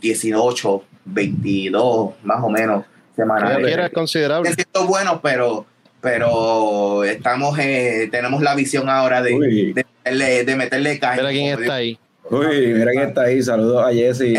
[0.00, 2.84] 18, 22, más o menos,
[3.14, 3.78] semanales.
[3.78, 4.50] Es considerable.
[4.50, 5.66] Es bueno, pero
[6.00, 11.74] pero estamos eh, tenemos la visión ahora de, de, meterle, de meterle Mira quién está
[11.74, 11.98] ahí.
[12.30, 13.42] Uy, mira quién está ahí.
[13.42, 14.22] Saludos a Jesse.
[14.22, 14.36] Y,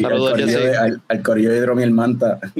[0.00, 0.76] Saludos al, Jesse.
[0.76, 2.38] al, al corillo de Hidromiel Manta.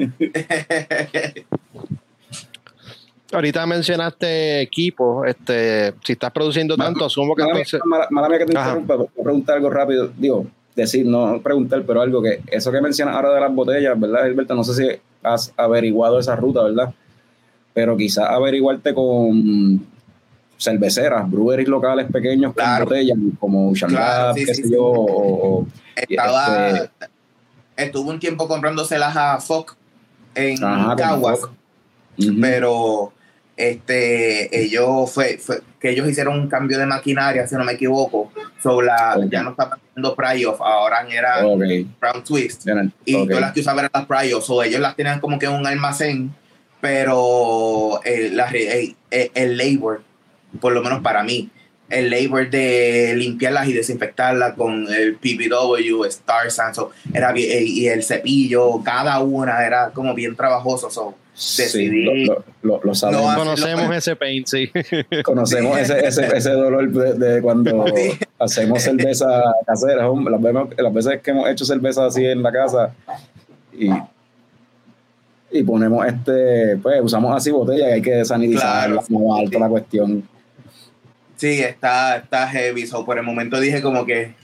[3.33, 7.81] Ahorita mencionaste equipo, este, si estás produciendo tanto, asumo que mala entonces...
[7.85, 12.01] Mala, mía que te interrumpa, voy a preguntar algo rápido, digo, decir, no preguntar, pero
[12.01, 14.55] algo que, eso que mencionas ahora de las botellas, ¿verdad, Gilberto?
[14.55, 16.93] No sé si has averiguado esa ruta, ¿verdad?
[17.73, 19.87] Pero quizás averiguarte con
[20.59, 25.67] cerveceras, breweries locales pequeños con botellas, como Shanghai, qué sé yo.
[25.97, 27.07] Estaba, este,
[27.77, 29.75] estuvo un tiempo comprándoselas a Fox
[30.35, 31.41] en Caguas,
[32.41, 33.13] pero
[33.57, 38.33] este ellos fue, fue, que ellos hicieron un cambio de maquinaria si no me equivoco
[38.63, 42.67] sobre la, ya no estaban haciendo Pryoff ahora era Brown Twist
[43.05, 45.53] y yo las que usaba eran las Pryoff o ellos las tenían como que en
[45.53, 46.35] un almacén
[46.81, 50.03] pero eh, eh, eh, el labor
[50.61, 51.51] por lo menos para mí
[51.91, 58.05] el labor de limpiarlas y desinfectarlas con el PBW, Star Sanso, era bien, y el
[58.05, 60.89] cepillo, cada una era como bien trabajoso.
[60.89, 62.27] So, decidí
[62.63, 64.71] lo, conocemos ese pain, sí.
[65.25, 67.87] Conocemos ese, ese, ese dolor de, cuando
[68.39, 69.27] hacemos cerveza
[69.67, 70.09] casera.
[70.79, 72.95] Las veces, que hemos hecho cerveza así en la casa
[73.73, 73.91] y,
[75.51, 80.29] y ponemos este, pues usamos así botella y hay que sanitizar claro, alto la cuestión.
[81.37, 82.87] Sí, está, está heavy.
[82.87, 84.35] So, por el momento dije como que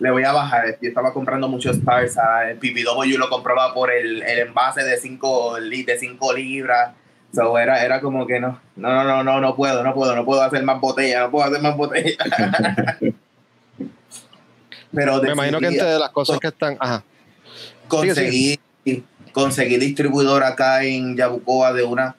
[0.00, 0.78] le voy a bajar.
[0.82, 2.16] Yo estaba comprando muchos Stars.
[2.48, 6.92] El PPW lo compraba por el, el envase de 5 de cinco libras.
[7.32, 10.24] So, era, era como que no, no, no, no, no, no puedo, no puedo, no
[10.24, 12.16] puedo hacer más botella, no puedo hacer más botella.
[14.92, 17.04] Pero me imagino que entre de las cosas que están, ajá.
[17.86, 18.58] Conseguí,
[19.32, 22.16] conseguí distribuidor acá en Yabucoa de una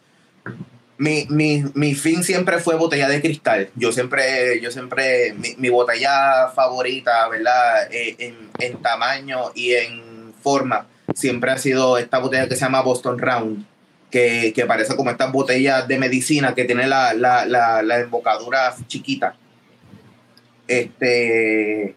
[1.01, 3.71] mi, mi, mi, fin siempre fue botella de cristal.
[3.75, 7.91] Yo siempre, yo siempre, mi, botella favorita, ¿verdad?
[7.91, 12.83] Eh, en, en, tamaño y en forma, siempre ha sido esta botella que se llama
[12.83, 13.65] Boston Round,
[14.11, 18.71] que, que parece como estas botellas de medicina que tiene la, la, la, la embocadura
[18.85, 19.33] chiquita.
[20.67, 21.95] Este,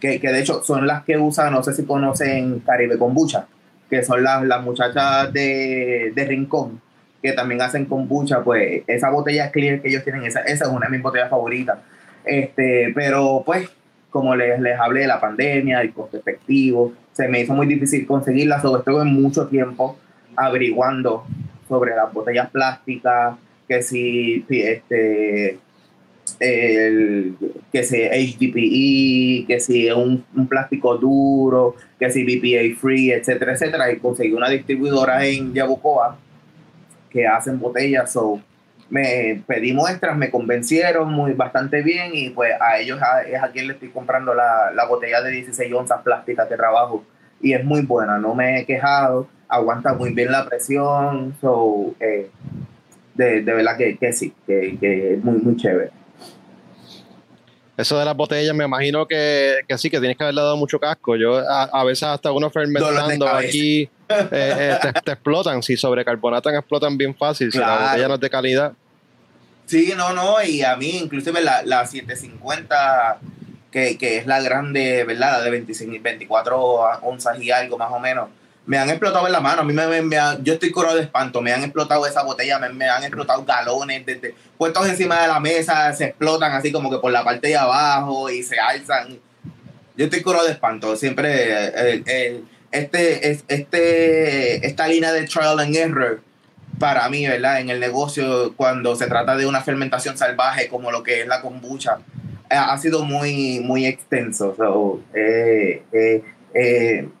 [0.00, 3.46] que, que, de hecho son las que usan, no sé si conocen Caribe Kombucha,
[3.88, 6.80] que son las, las muchachas de, de Rincón
[7.22, 10.86] que también hacen kombucha, pues esa botella clear que ellos tienen, esa, esa es una
[10.86, 11.78] de mis botellas favoritas.
[12.24, 13.68] Este, pero pues,
[14.10, 18.06] como les, les hablé de la pandemia, el costo efectivo, se me hizo muy difícil
[18.06, 19.98] conseguirla, sobre todo en mucho tiempo
[20.36, 21.24] averiguando
[21.68, 25.58] sobre las botellas plásticas, que si, este,
[26.40, 27.36] el,
[27.72, 33.92] que si HDPE, que si un, un plástico duro, que si BPA free, etcétera, etcétera,
[33.92, 36.18] y conseguí una distribuidora en Yabucoa
[37.10, 38.12] que hacen botellas.
[38.12, 38.40] So,
[38.90, 42.98] me pedí muestras, me convencieron muy bastante bien y pues a ellos
[43.30, 47.04] es a quien le estoy comprando la, la botella de 16 onzas plásticas de trabajo
[47.40, 52.30] y es muy buena, no me he quejado, aguanta muy bien la presión, so, eh,
[53.14, 55.90] de, de, verdad que, que sí, que, que, es muy, muy chévere.
[57.78, 60.80] Eso de las botellas, me imagino que, que sí, que tienes que haberle dado mucho
[60.80, 61.14] casco.
[61.14, 63.88] Yo a, a veces hasta uno fermentando aquí eh,
[64.32, 65.62] eh, te, explotan.
[65.62, 67.52] Si sobrecarbonatan, explotan bien fácil.
[67.52, 68.72] Si la botella no es de calidad.
[69.66, 70.42] Sí, no, no.
[70.42, 73.20] Y a mí, inclusive la, la 750,
[73.70, 75.38] que, que es la grande, ¿verdad?
[75.38, 76.60] La de 25, 24
[77.02, 78.28] onzas y algo más o menos.
[78.68, 79.62] Me han explotado en la mano.
[79.62, 81.40] A mí me, me, yo estoy curado de espanto.
[81.40, 84.04] Me han explotado esa botella, me, me han explotado galones
[84.56, 88.28] puestos encima de la mesa, se explotan así como que por la parte de abajo
[88.28, 89.18] y se alzan.
[89.96, 90.94] Yo estoy curado de espanto.
[90.96, 96.20] Siempre eh, eh, este, este, esta línea de trial and error
[96.78, 97.60] para mí, ¿verdad?
[97.60, 101.40] En el negocio, cuando se trata de una fermentación salvaje como lo que es la
[101.40, 101.98] kombucha,
[102.50, 104.54] eh, ha sido muy, muy extenso.
[105.14, 106.22] Eh, eh,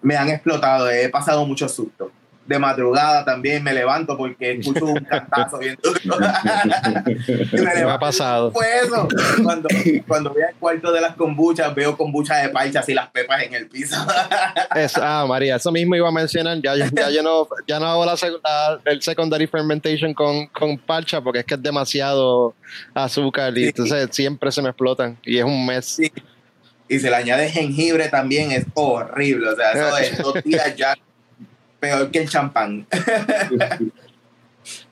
[0.02, 2.10] me han explotado, he pasado muchos sustos
[2.48, 5.98] de madrugada también me levanto porque escucho un cantazo bien duro.
[7.52, 8.50] me, ha pasado.
[8.52, 9.06] Fue eso.
[9.42, 9.68] Cuando,
[10.06, 13.52] cuando voy al cuarto de las kombuchas, veo kombucha de parchas y las pepas en
[13.52, 13.96] el piso.
[14.96, 16.58] ah, María, eso mismo iba a mencionar.
[16.62, 18.14] Ya, ya, yo no, ya no hago la,
[18.86, 22.54] el secondary fermentation con, con parcha porque es que es demasiado
[22.94, 26.00] azúcar y entonces siempre se me explotan y es un mes.
[26.88, 29.50] Y se le añade jengibre también, es horrible.
[29.50, 30.94] O sea, eso es dos días ya
[31.78, 32.86] peor que el champán.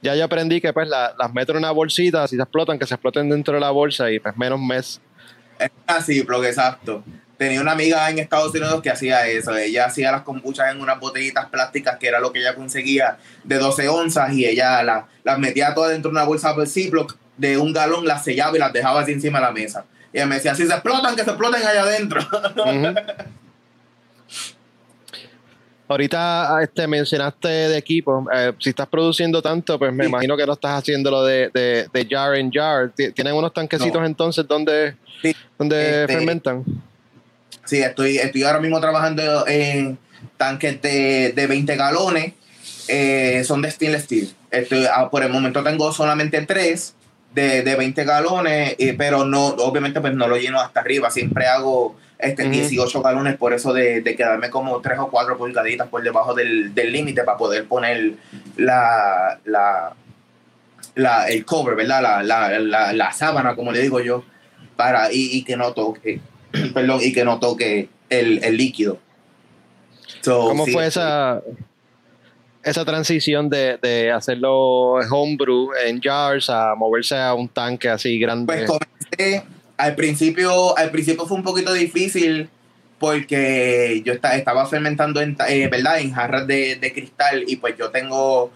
[0.03, 2.95] ya yo aprendí que pues las meto en una bolsita, si se explotan, que se
[2.95, 5.01] exploten dentro de la bolsa y pues menos mes.
[5.59, 7.03] Es así, lo que exacto.
[7.39, 9.57] Tenía una amiga en Estados Unidos que hacía eso.
[9.57, 13.59] Ella hacía las kombuchas en unas botellitas plásticas, que era lo que ella conseguía, de
[13.59, 17.75] 12 onzas, y ella las metía todas dentro de una bolsa de Ziploc de un
[17.75, 19.85] galón, las sellaba y las dejaba así encima de la mesa.
[20.17, 22.27] Y ella me decía, si se explotan, que se exploten allá adentro.
[25.89, 28.27] Ahorita este, mencionaste de equipo.
[28.35, 32.07] Eh, si estás produciendo tanto, pues me imagino que no estás haciendo lo de, de,
[32.09, 32.93] jar en jar.
[32.95, 34.97] ¿Tienen unos tanquecitos entonces donde,
[35.59, 36.65] donde este, fermentan?
[37.67, 39.99] Sí, estoy, estoy ahora mismo trabajando en
[40.39, 42.33] tanques de, de 20 galones.
[42.89, 44.35] Eh, son de stainless steel.
[44.51, 46.96] Estoy, ah, por el momento tengo solamente tres
[47.37, 51.47] de, de 20 galones, eh, pero no, obviamente pues no lo lleno hasta arriba, siempre
[51.47, 52.53] hago este, Ujú.
[52.53, 56.75] 18 galones por eso de, de quedarme como 3 o 4 pulgaditas por debajo del
[56.75, 58.15] del límite para poder poner
[58.57, 59.93] la, la,
[60.95, 62.01] la, el cover, ¿verdad?
[62.03, 64.25] La, la, la, la sábana, como le digo yo,
[64.77, 66.21] para, y, y que no toque,
[66.75, 68.99] perdón, y que no toque el, el líquido.
[70.23, 71.01] So, ¿Cómo sí, fue sí.
[72.67, 78.47] Esa, transición de, de hacerlo homebrew en jars a moverse a un tanque así grande?
[78.47, 79.43] Pues comencé,
[79.77, 82.49] al principio, al principio fue un poquito difícil
[82.99, 86.01] porque yo esta- estaba fermentando en, eh, ¿verdad?
[86.01, 88.51] en jarras de, de cristal y pues yo tengo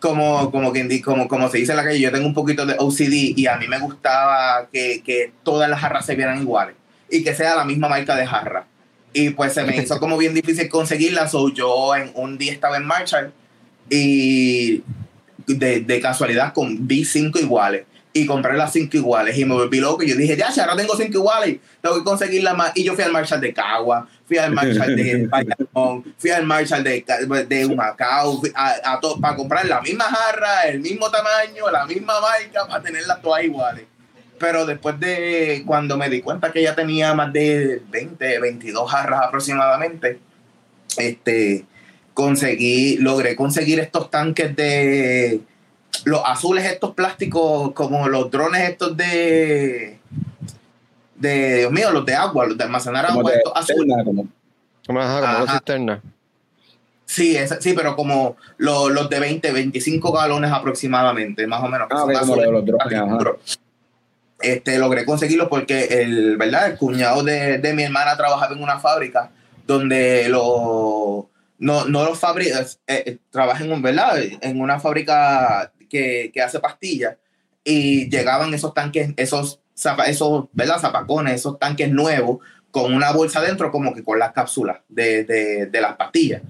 [0.00, 2.74] como, como, quien como, como se dice en la calle, yo tengo un poquito de
[2.78, 6.74] OCD y a mí me gustaba que, que todas las jarras se vieran iguales
[7.10, 8.66] y que sea la misma marca de jarra.
[9.12, 12.76] Y pues se me hizo como bien difícil conseguirla, so yo en un día estaba
[12.76, 13.32] en Marshall
[13.90, 14.82] y
[15.46, 19.80] de, de casualidad con, vi cinco iguales y compré las cinco iguales y me volví
[19.80, 22.72] loco y yo dije, ya, si ahora tengo cinco iguales, tengo que conseguirlas más.
[22.74, 26.82] Y yo fui al Marshall de Cagua, fui al Marshall de Bayamón, fui al Marshall
[26.82, 27.04] de,
[27.48, 32.66] de Humacao, a, a para comprar la misma jarra, el mismo tamaño, la misma marca,
[32.66, 33.84] para tenerlas todas iguales.
[34.38, 39.20] Pero después de cuando me di cuenta que ya tenía más de 20, 22 jarras
[39.24, 40.18] aproximadamente,
[40.96, 41.64] este,
[42.14, 45.40] conseguí, logré conseguir estos tanques de
[46.04, 49.98] los azules, estos plásticos, como los drones estos de,
[51.16, 53.96] de Dios mío, los de agua, los de almacenar Como agua, de- estos azules.
[54.04, 54.28] Como-
[54.86, 55.52] Como, ajá, como Ajá.
[55.54, 56.02] cisterna.
[57.04, 61.88] Sí, sí, pero como lo- los de 20, 25 galones aproximadamente, más o menos.
[61.88, 62.50] que Ah, son ok, como azules.
[62.52, 63.18] los drones, ajá.
[64.40, 66.70] Este, logré conseguirlo porque el, ¿verdad?
[66.70, 69.30] el cuñado de, de mi hermana trabajaba en una fábrica
[69.66, 73.18] donde lo, no, no los fabrica, eh, eh,
[73.60, 74.18] en, ¿verdad?
[74.40, 77.16] en una fábrica que, que hace pastillas
[77.64, 79.60] y llegaban esos tanques, esos,
[80.06, 80.78] esos ¿verdad?
[80.78, 82.38] zapacones, esos tanques nuevos
[82.70, 86.42] con una bolsa dentro como que con las cápsulas de, de las pastillas.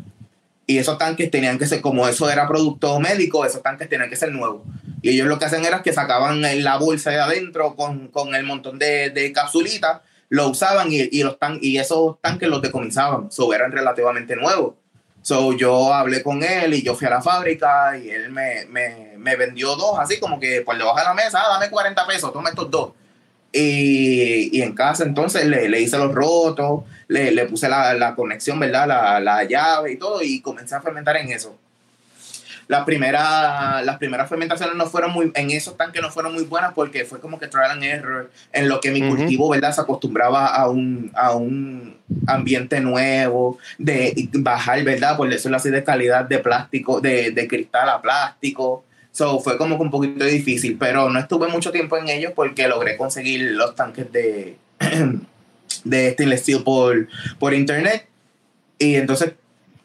[0.68, 4.16] Y esos tanques tenían que ser, como eso era producto médico, esos tanques tenían que
[4.16, 4.60] ser nuevos.
[5.00, 8.44] Y ellos lo que hacían era que sacaban la bolsa de adentro con, con el
[8.44, 13.32] montón de, de capsulitas, lo usaban y, y los tan, y esos tanques los decomisaban.
[13.32, 14.74] So, eran relativamente nuevos.
[15.22, 19.14] So, yo hablé con él y yo fui a la fábrica y él me, me,
[19.16, 22.30] me vendió dos, así como que por debajo de la mesa, ah, dame 40 pesos,
[22.30, 22.92] toma estos dos.
[23.52, 28.14] Y, y en casa entonces le, le hice los rotos, le, le puse la, la
[28.14, 28.86] conexión, ¿verdad?
[28.86, 31.56] La, la llave y todo y comencé a fermentar en eso.
[32.68, 36.74] Las primeras, las primeras fermentaciones no fueron muy, en esos tanques no fueron muy buenas
[36.74, 39.72] porque fue como que trial and error en lo que mi cultivo, ¿verdad?
[39.72, 45.16] Se acostumbraba a un, a un ambiente nuevo, de bajar, ¿verdad?
[45.16, 48.84] Por decirlo así, de calidad de plástico, de, de cristal a plástico.
[49.12, 52.68] So, fue como que un poquito difícil, pero no estuve mucho tiempo en ellos porque
[52.68, 54.56] logré conseguir los tanques de,
[55.84, 58.06] de stainless steel por, por internet.
[58.78, 59.32] Y entonces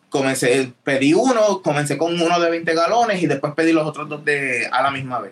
[0.09, 4.23] comencé, pedí uno, comencé con uno de 20 galones y después pedí los otros dos
[4.23, 5.31] de, a la misma vez.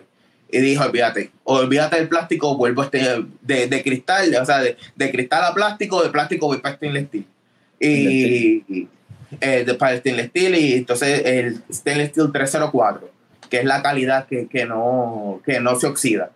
[0.50, 4.76] Y dije, olvídate, olvídate del plástico, vuelvo a este, de, de cristal, o sea, de,
[4.96, 7.26] de cristal a plástico, de plástico voy para stainless steel.
[7.80, 8.88] Y
[9.40, 13.10] eh, de, para el stainless steel, y entonces el stainless steel 304,
[13.52, 16.30] que es la calidad que, que, no, que no se oxida.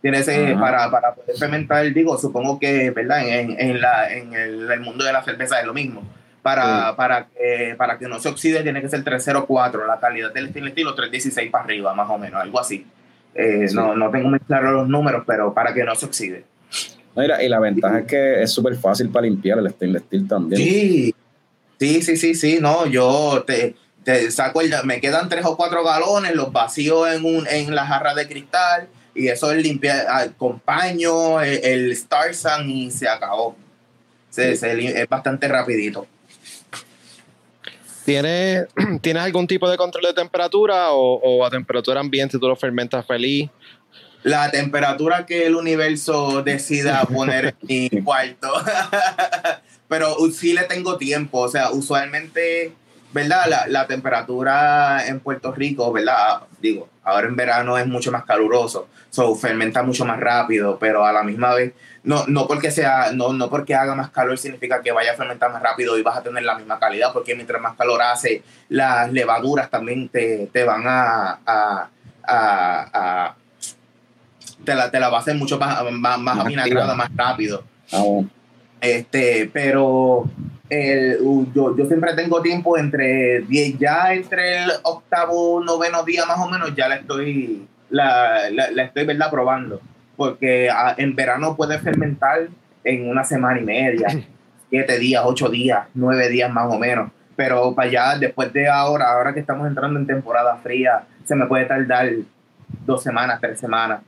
[0.00, 0.60] Tiene ese, Ajá.
[0.60, 3.26] para, para poder fermentar, digo, supongo que, ¿verdad?
[3.26, 6.04] En, en, la, en el, el mundo de la cerveza es lo mismo.
[6.42, 10.50] Para, para, que, para que no se oxide tiene que ser 304, la calidad del
[10.50, 12.86] stainless steel o 316 para arriba, más o menos, algo así.
[13.34, 13.74] Eh, Sí.
[13.74, 16.44] no, no tengo muy claro los números, pero para que no se oxide.
[17.16, 20.62] No, y, la, ventaja es que es súper fácil para limpiar el stainless steel también.
[20.62, 21.14] Sí,
[21.80, 25.84] sí, sí, sí, sí, no, yo te, te saco el, me quedan tres o cuatro
[25.84, 30.26] galones, los vacío en un, en la jarra de cristal y eso es limpiar ah,
[30.36, 33.56] con paño, el, el Star Sun y se acabó.
[34.30, 36.06] Se- se lim- es bastante rapidito.
[38.04, 38.66] ¿Tienes,
[39.02, 43.06] ¿Tienes algún tipo de control de temperatura o, o a temperatura ambiente tú lo fermentas
[43.06, 43.50] feliz?
[44.22, 48.52] La temperatura que el universo decida poner en mi cuarto.
[49.88, 51.40] Pero sí le tengo tiempo.
[51.40, 52.72] O sea, usualmente,
[53.12, 53.46] ¿verdad?
[53.48, 56.42] La, la temperatura en Puerto Rico, ¿verdad?
[56.60, 58.88] Digo, ahora en verano es mucho más caluroso.
[59.10, 61.72] So, fermenta mucho más rápido, pero a la misma vez,
[62.04, 65.52] no, no porque sea, no, no porque haga más calor significa que vaya a fermentar
[65.52, 69.12] más rápido y vas a tener la misma calidad, porque mientras más calor hace, las
[69.12, 71.88] levaduras también te, te van a, a,
[72.22, 73.34] a- a-
[74.64, 77.64] te la, te la va a hacer mucho más, más, más Más más rápido.
[77.92, 78.28] Ah, bueno.
[78.80, 80.24] Este, pero
[80.70, 81.18] el-
[81.54, 86.48] yo, yo siempre tengo tiempo entre 10, ya entre el octavo, noveno día más o
[86.48, 89.30] menos, ya la estoy, la, la, estoy ¿verdad?
[89.30, 89.80] probando,
[90.16, 92.48] porque ah, en verano puede fermentar
[92.84, 94.08] en una semana y media,
[94.70, 97.10] siete días, ocho días, nueve días más o menos.
[97.36, 101.46] Pero para allá, después de ahora, ahora que estamos entrando en temporada fría, se me
[101.46, 102.10] puede tardar
[102.86, 104.02] dos semanas, tres semanas,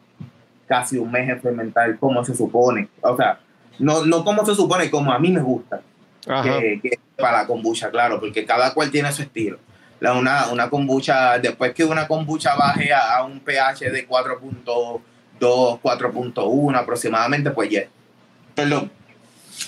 [0.66, 2.88] casi un mes en fermentar como se supone.
[3.00, 3.38] O sea,
[3.78, 5.80] no, no como se supone, como a mí me gusta.
[6.24, 9.58] Que, para la kombucha, claro, porque cada cual tiene su estilo.
[10.00, 15.00] La, una, una kombucha, después que una kombucha baje a, un pH de 4.2,
[15.40, 17.86] 4.1 aproximadamente, pues ya,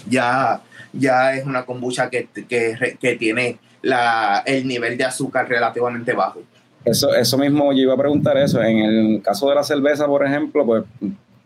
[0.09, 0.61] ya,
[0.93, 6.43] ya es una kombucha que, que, que tiene la, el nivel de azúcar relativamente bajo.
[6.85, 8.63] Eso, eso mismo yo iba a preguntar eso.
[8.63, 10.85] En el caso de la cerveza, por ejemplo, pues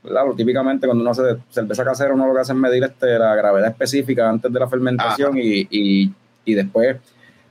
[0.08, 3.34] claro, típicamente cuando uno hace cerveza casera, uno lo que hace es medir este, la
[3.34, 6.12] gravedad específica antes de la fermentación y,
[6.46, 6.96] después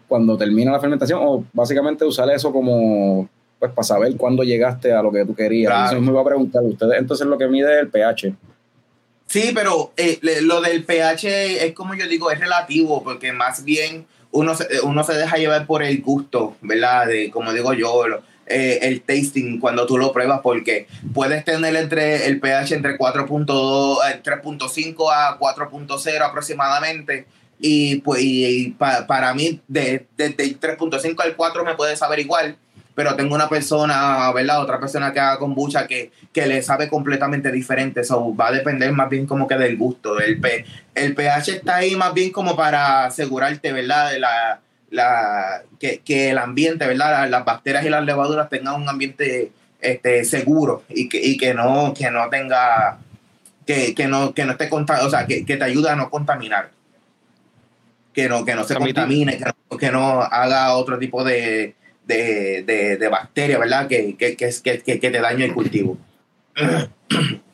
[0.08, 3.30] cuando termina la fermentación, o básicamente usar eso como
[3.60, 5.92] pues para saber cuándo llegaste a lo que tú querías.
[5.92, 8.34] Eso me iba a preguntar, ustedes entonces lo que mide es el pH.
[9.26, 14.06] Sí, pero eh, lo del pH es como yo digo, es relativo, porque más bien
[14.32, 17.08] uno se, uno se deja llevar por el gusto, ¿verdad?
[17.08, 18.04] De, como digo yo,
[18.48, 23.98] eh, el tasting cuando tú lo pruebas, porque puedes tener entre el pH entre 4.2,
[24.24, 27.26] 3.5 eh, a 4.0 aproximadamente.
[27.60, 28.24] Y pues
[29.08, 32.58] para mí, desde de, el 3.5 al 4 me puede saber igual
[32.98, 34.60] pero tengo una persona, ¿verdad?
[34.60, 38.02] Otra persona que haga kombucha que, que le sabe completamente diferente.
[38.02, 40.20] Eso va a depender más bien como que del gusto.
[40.20, 40.42] El,
[40.96, 44.10] el pH está ahí más bien como para asegurarte, ¿verdad?
[44.10, 47.30] De la, la, que, que el ambiente, ¿verdad?
[47.30, 51.94] Las, bacterias y las levaduras tengan un ambiente este, seguro y que, y que, no,
[51.94, 53.00] que no tenga,
[53.66, 56.72] que, que no, que no esté, o sea, que, que te ayude a no contaminar
[58.18, 62.64] que no, que no se contamine, que no, que no, haga otro tipo de, de,
[62.66, 63.88] de, de bacterias, ¿verdad?
[63.88, 66.00] Que, que, que, que, te daña el cultivo.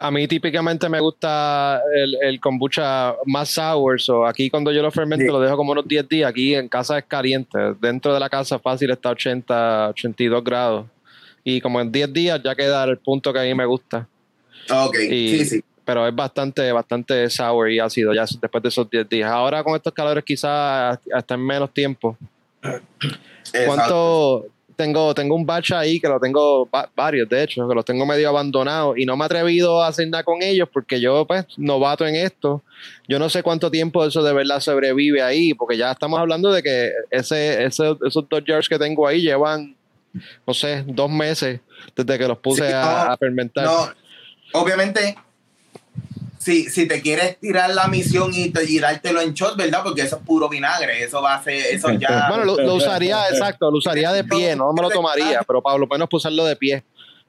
[0.00, 4.92] A mí típicamente me gusta el, el kombucha más sour, so aquí cuando yo lo
[4.92, 8.28] fermento lo dejo como unos 10 días, aquí en casa es caliente, dentro de la
[8.28, 10.86] casa fácil está 80, 82 grados
[11.42, 14.06] y como en 10 días ya queda el punto que a mí me gusta.
[14.70, 15.64] Ok, sí, sí.
[15.84, 19.30] Pero es bastante, bastante sour y ácido ya después de esos 10 días.
[19.30, 22.16] Ahora con estos calores quizás hasta en menos tiempo.
[23.64, 24.46] ¿Cuánto?
[24.78, 28.28] Tengo, tengo un batch ahí que lo tengo varios, de hecho, que los tengo medio
[28.28, 32.06] abandonados y no me he atrevido a hacer nada con ellos porque yo, pues, novato
[32.06, 32.62] en esto.
[33.08, 36.62] Yo no sé cuánto tiempo eso de verdad sobrevive ahí, porque ya estamos hablando de
[36.62, 39.76] que ese, ese esos dos jars que tengo ahí llevan,
[40.46, 41.58] no sé, dos meses
[41.96, 43.64] desde que los puse a, a, fermentar.
[43.64, 43.88] No,
[44.52, 45.16] obviamente
[46.38, 49.80] si, si te quieres tirar la misión y, te, dártelo en shot, ¿verdad?
[49.82, 52.26] Porque eso es puro vinagre, eso va a ser, eso ya...
[52.28, 55.86] Bueno, lo, usaría, exacto, lo usaría de pie, no me lo tomaría, pero para lo
[55.86, 56.84] menos usarlo de pie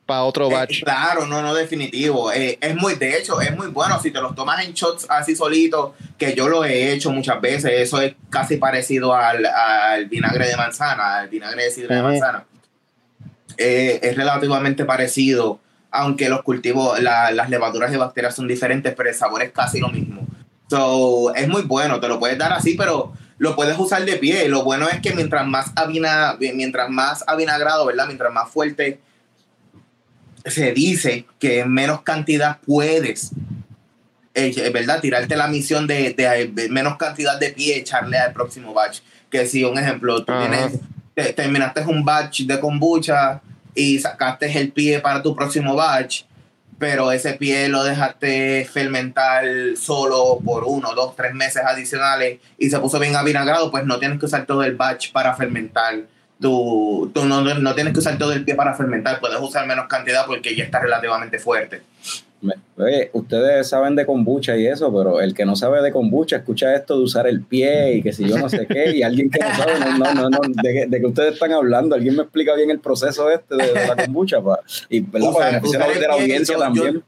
[0.06, 0.84] para otro eh, batch.
[0.84, 2.32] claro, no, no, definitivo.
[2.32, 5.36] Eh, es muy, de hecho, es muy bueno si te los tomas en shots así
[5.36, 10.48] solito, que yo lo he hecho muchas veces, eso es casi parecido al, al vinagre
[10.48, 12.46] de manzana, al vinagre de sidra de manzana.
[13.58, 15.60] Eh, es relativamente parecido
[15.92, 19.90] aunque los cultivos, las levaduras de bacterias son diferentes, pero el sabor es casi lo
[19.90, 20.26] mismo.
[20.70, 24.48] So, es muy bueno, te lo puedes dar así, pero lo puedes usar de pie.
[24.48, 28.06] Lo bueno es que mientras más avina, mientras más avinagrado, ¿verdad?
[28.06, 29.00] Mientras más fuerte
[30.46, 33.32] se dice que en menos cantidad puedes,
[34.36, 35.02] eh, ¿verdad?
[35.02, 39.00] Tirarte la misión de, menos cantidad de pie, echarle al próximo batch.
[39.30, 40.80] Que si, un ejemplo, tú tienes,
[41.36, 43.42] terminaste un batch de kombucha,
[43.76, 46.24] y sacaste el pie para tu próximo batch,
[46.78, 49.44] pero ese pie lo dejaste fermentar
[49.76, 54.20] solo por uno, dos, tres meses adicionales y se puso bien avinagrado, pues no tienes
[54.20, 56.00] que usar todo el batch para fermentar.
[56.42, 59.88] Tú, tú no, no, tienes que usar todo el pie para fermentar, puedes usar menos
[59.88, 61.82] cantidad porque ya está relativamente fuerte.
[62.78, 66.74] Oye, ustedes saben de kombucha y eso, pero el que no sabe de kombucha escucha
[66.74, 69.40] esto de usar el pie y que si yo no sé qué, y alguien que
[69.40, 72.80] no sabe, no, no, no, de, que ustedes están hablando, alguien me explica bien el
[72.80, 75.34] proceso este de, la kombucha, pa, y ¿verdad?
[75.34, 77.04] para de la audiencia también.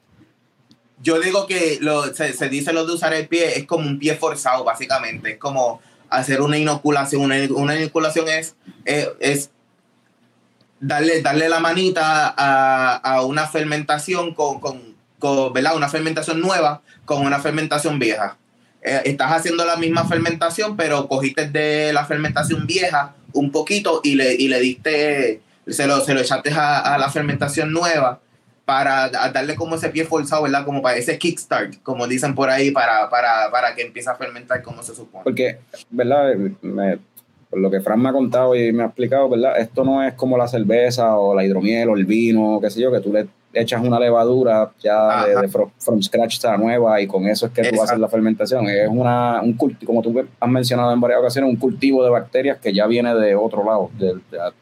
[1.01, 4.15] Yo, digo que lo, se, dice lo de usar el pie, es como un pie
[4.15, 5.79] forzado, básicamente, es como
[6.09, 8.55] hacer una inoculación, una, inoculación es,
[8.86, 9.49] es,
[10.82, 14.90] darle, darle la manita a, a una fermentación con, con
[15.53, 15.76] ¿verdad?
[15.76, 18.38] Una fermentación nueva con una fermentación vieja.
[18.84, 24.15] Eh, estás haciendo la misma fermentación, pero cogiste de la fermentación vieja un poquito y
[24.15, 28.19] le, y le diste, se lo, se lo echaste a, la fermentación nueva
[28.65, 30.65] para darle como ese pie forzado, ¿verdad?
[30.65, 34.61] Como para ese kickstart, como dicen por ahí, para, para, para que empiece a fermentar
[34.61, 35.24] como se supone.
[35.24, 35.59] Porque,
[35.89, 36.36] ¿verdad?
[36.61, 36.99] Me,
[37.49, 39.59] por lo que Fran me ha contado y me ha explicado, ¿verdad?
[39.59, 42.91] Esto no es como la cerveza o la hidromiel o el vino, qué sé yo,
[42.91, 47.47] que tú le echas una levadura ya de, from, scratch está nueva y con eso
[47.47, 48.68] es que tú haces la fermentación.
[48.68, 52.58] Es una, un cultivo, como tú has mencionado en varias ocasiones, un cultivo de bacterias
[52.60, 53.91] que ya viene de otro lado.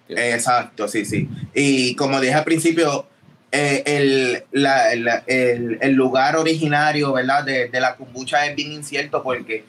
[0.08, 1.30] Exacto, sí, sí.
[1.54, 3.06] Y como dije al principio,
[3.52, 7.44] eh, el, la, el, el, lugar originario, ¿verdad?
[7.44, 9.64] De, de, la kombucha es bien incierto porque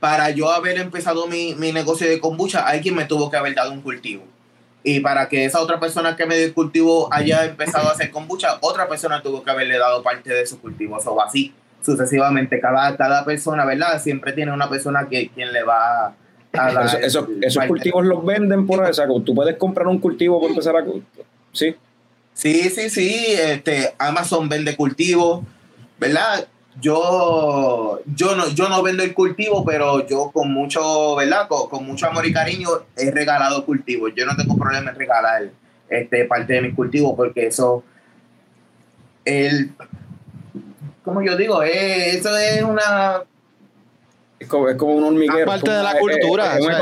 [0.00, 3.72] para yo haber empezado mi, mi negocio de kombucha, alguien me tuvo que haber dado
[3.72, 4.24] un cultivo.
[4.90, 8.10] Y para que esa otra persona que me dio el cultivo haya empezado a hacer
[8.10, 10.96] kombucha, otra persona tuvo que haberle dado parte de su cultivo.
[10.96, 12.58] O así sucesivamente.
[12.58, 14.00] Cada, cada persona, ¿verdad?
[14.00, 17.02] Siempre tiene una persona que quien le va a dar.
[17.02, 18.90] Eso, esos cultivos los venden por ahí.
[18.90, 20.84] O sea, tú puedes comprar un cultivo por empezar a.
[21.52, 21.76] Sí.
[22.32, 23.26] Sí, sí, sí.
[23.38, 25.42] Este, Amazon vende cultivos,
[25.98, 26.46] ¿verdad?
[26.80, 31.48] Yo, yo, no, yo no vendo el cultivo, pero yo con mucho, ¿verdad?
[31.48, 34.12] Con, mucho amor y cariño he regalado cultivos.
[34.16, 35.50] Yo no tengo problema en regalar
[35.88, 37.82] este, parte de mis cultivos porque eso,
[39.24, 39.72] el,
[41.24, 43.22] yo digo, eh, eso es una
[44.38, 45.46] es como, es como un hormiguero.
[45.46, 46.58] parte de la cultura.
[46.58, 46.72] Es, un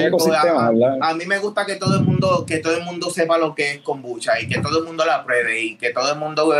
[0.00, 0.70] ecosistema.
[1.00, 3.72] a, mí me gusta que todo el mundo que todo el mundo sepa lo que
[3.72, 6.54] es kombucha y que todo el mundo la pruebe y que todo el mundo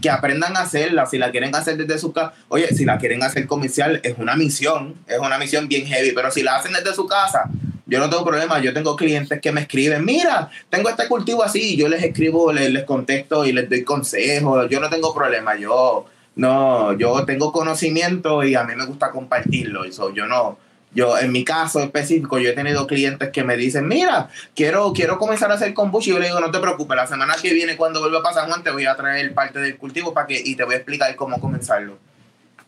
[0.00, 1.06] que aprendan a hacerla.
[1.06, 4.36] Si la quieren hacer desde su casa, oye, si la quieren hacer comercial, es una
[4.36, 4.94] misión.
[5.08, 6.12] Es una misión bien heavy.
[6.12, 7.50] Pero si la hacen desde su casa,
[7.86, 8.60] yo no tengo problema.
[8.60, 11.76] Yo tengo clientes que me escriben, mira, tengo este cultivo así.
[11.76, 14.68] Yo les escribo, les, les contesto y les doy consejos.
[14.70, 15.56] Yo no tengo problema.
[15.56, 19.84] Yo no, yo tengo conocimiento y a mí me gusta compartirlo.
[19.84, 20.58] Eso yo no,
[20.94, 25.18] yo en mi caso específico, yo he tenido clientes que me dicen, mira, quiero, quiero
[25.18, 26.10] comenzar a hacer kombucha.
[26.10, 28.48] Y yo le digo, no te preocupes, la semana que viene cuando vuelva a pasar
[28.48, 31.14] Juan te voy a traer parte del cultivo para que, y te voy a explicar
[31.16, 31.98] cómo comenzarlo.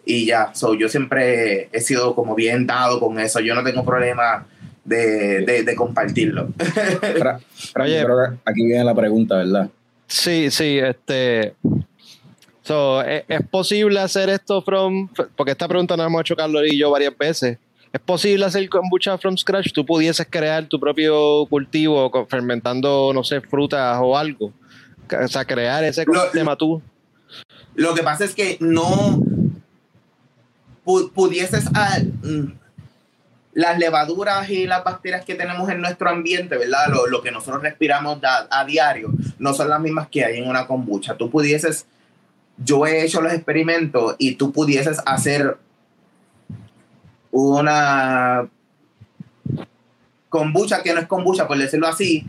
[0.07, 3.41] Y ya, so, yo siempre he sido como bien dado con eso.
[3.41, 4.47] Yo no tengo problema
[4.85, 6.49] de, de, compartirlo.
[7.81, 8.07] Oye,
[8.45, 9.71] aquí viene la pregunta, ¿verdad?
[10.07, 11.55] Sí, sí, este
[12.65, 16.91] So, ¿es, posible hacer esto from, porque esta pregunta nos hemos hecho Carlos y yo
[16.91, 17.59] varias veces.
[17.93, 19.73] ¿Es posible hacer kombucha from scratch?
[19.73, 24.53] ¿Tú pudieses crear tu propio cultivo fermentando, no sé, frutas o algo?
[25.23, 26.83] O sea, crear ese ecosistema tú.
[27.75, 29.21] Lo que pasa es que no
[30.85, 31.67] pudieses...
[31.75, 32.65] Ah, mm,
[33.53, 36.89] las levaduras y las bacterias que tenemos en nuestro ambiente, ¿verdad?
[36.89, 40.67] Lo, lo que nosotros respiramos a, diario, no son las mismas que hay en una
[40.67, 41.17] kombucha.
[41.17, 41.87] Tú pudieses
[42.59, 45.59] yo he hecho los experimentos y tú pudieses hacer
[47.30, 48.48] una
[50.28, 52.26] kombucha que no es kombucha, por decirlo así,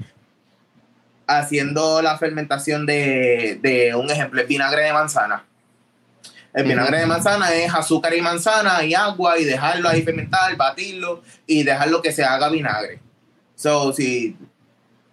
[1.27, 5.45] haciendo la fermentación de, un ejemplo, el vinagre de manzana.
[6.53, 11.21] El vinagre de manzana es azúcar y manzana y agua y dejarlo ahí fermentar, batirlo
[11.45, 12.99] y dejarlo que se haga vinagre.
[13.55, 14.37] So, si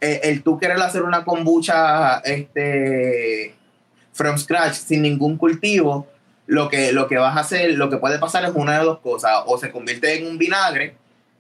[0.01, 3.55] el, el tú quieres hacer una kombucha este,
[4.13, 6.07] from scratch, sin ningún cultivo,
[6.47, 8.99] lo que, lo que vas a hacer, lo que puede pasar es una de dos
[9.01, 10.97] cosas, o se convierte en un vinagre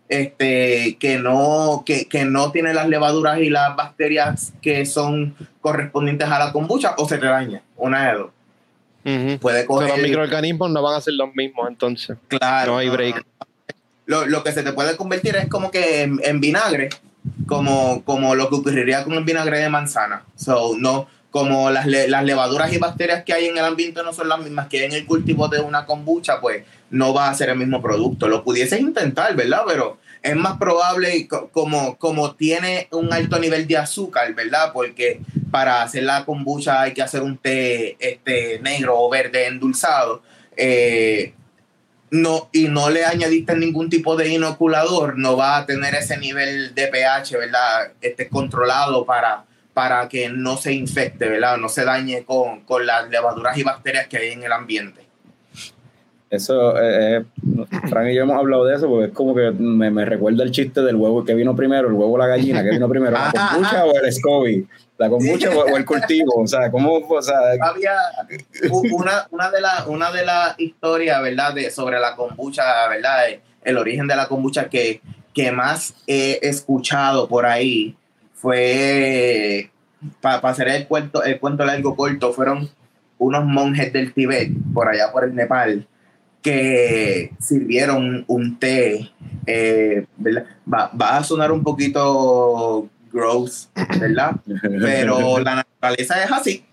[0.08, 6.38] este, que, no, que, no tiene las levaduras y las bacterias que son correspondientes a
[6.38, 8.30] la kombucha, o se te daña, una de dos.
[9.40, 12.16] Puede coger, los microorganismos no van a ser los mismos, entonces.
[12.28, 12.72] Claro.
[12.72, 13.24] No hay break.
[14.04, 16.90] Lo, que se te puede convertir es como que en, vinagre,
[17.46, 20.24] como, como lo que ocurriría con el vinagre de manzana.
[20.36, 24.28] So, no, como las, las, levaduras y bacterias que hay en el ambiente no son
[24.28, 27.48] las mismas que hay en el cultivo de una kombucha, pues no va a ser
[27.48, 28.28] el mismo producto.
[28.28, 29.62] Lo pudieses intentar, ¿verdad?
[29.66, 34.74] Pero es más probable, como, como tiene un alto nivel de azúcar, ¿verdad?
[34.74, 40.22] Porque para hacer la kombucha hay que hacer un té este, negro o verde endulzado.
[40.54, 41.32] Eh,
[42.10, 46.74] no, y no le añadiste ningún tipo de inoculador, no va a tener ese nivel
[46.74, 47.92] de pH, ¿verdad?
[48.02, 51.56] Este, controlado para para que no se infecte, ¿verdad?
[51.56, 55.02] No se dañe con, con las levaduras y bacterias que hay en el ambiente.
[56.32, 57.24] Eso, eh, eh,
[57.90, 60.50] Fran y yo hemos hablado de eso porque es como que me, me, recuerda el
[60.50, 63.30] chiste del huevo que vino primero, el huevo o la gallina, que vino primero, la
[63.52, 67.36] kombucha o el SCOBY, la kombucha o, el cultivo, o sea, ¿cómo, o sea?
[67.60, 67.96] Había
[68.92, 73.24] una, una de las una de las historias, ¿verdad?, de, sobre la kombucha, ¿verdad?,
[73.62, 75.02] el origen de la kombucha que,
[75.34, 77.94] que más he escuchado por ahí,
[78.42, 79.70] fue,
[80.20, 82.68] para hacer el cuento, el cuento largo corto, fueron
[83.18, 85.86] unos monjes del Tíbet, por allá por el Nepal,
[86.42, 89.12] que sirvieron un té,
[89.46, 90.06] eh,
[90.72, 93.70] Va, a sonar un poquito gross,
[94.00, 94.32] ¿verdad?
[94.80, 96.64] Pero la naturaleza es así.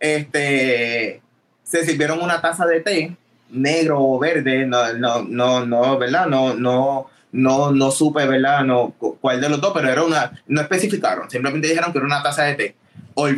[0.00, 1.22] Este,
[1.62, 3.16] se sirvieron una taza de té,
[3.50, 6.26] negro o verde, no, no, no, no, ¿verdad?
[6.26, 8.64] No, no, no, no supe, ¿verdad?
[8.64, 12.22] No, cuál de los dos, pero era una, no especificaron, simplemente dijeron que era una
[12.22, 12.76] taza de té.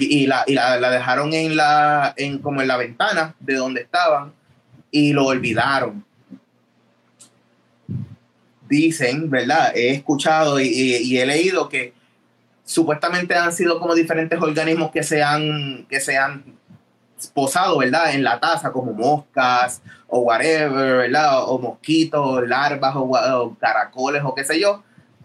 [0.01, 4.33] Y la, y la, dejaron en la, en, como en la ventana de donde estaban
[4.91, 6.05] y lo olvidaron.
[8.69, 9.73] Dicen, ¿verdad?
[9.77, 11.93] He escuchado y, y, he leído que
[12.65, 16.58] supuestamente han sido como diferentes organismos que se han, que se han
[17.35, 18.15] posado, ¿verdad?
[18.15, 21.45] En la taza, como moscas o whatever, ¿verdad?
[21.45, 24.83] O mosquitos, larvas o, caracoles o qué sé yo.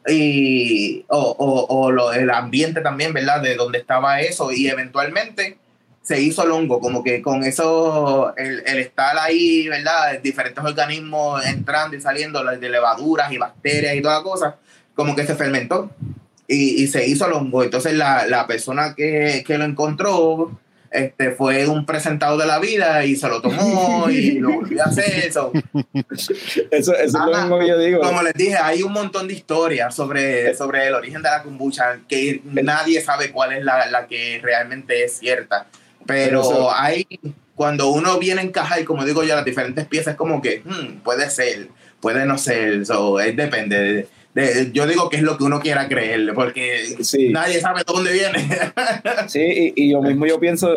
[0.07, 3.41] Y, o, o, o lo, el ambiente también, ¿verdad?
[3.41, 5.57] De donde estaba eso y eventualmente
[6.03, 10.19] se hizo longo, como que con eso, el, el, estar ahí, ¿verdad?
[10.21, 14.57] Diferentes organismos entrando y saliendo, de levaduras y bacterias y toda cosa,
[14.95, 15.91] como que se fermentó
[16.45, 17.63] y, y se hizo longo.
[17.63, 20.51] Entonces la, la persona que, que, lo encontró
[20.93, 24.85] este, fue un presentado de la vida y se lo tomó y lo volvió a
[24.85, 25.25] hacer.
[25.25, 25.51] Eso,
[26.69, 27.99] eso, es lo mismo que yo digo.
[27.99, 31.99] Como les dije, hay un montón de historias sobre, sobre el origen de la kombucha
[32.07, 35.65] que nadie sabe cuál es la, la que realmente es cierta.
[36.05, 37.07] Pero hay,
[37.55, 41.29] cuando uno viene a encajar, como digo yo, las diferentes piezas, como que hmm, puede
[41.29, 41.69] ser,
[42.01, 44.07] puede no ser, so, es, depende.
[44.33, 46.95] De, yo digo que es lo que uno quiera creer, porque
[47.29, 48.47] nadie sabe de dónde viene.
[49.27, 50.73] sí, y, yo mismo yo pienso,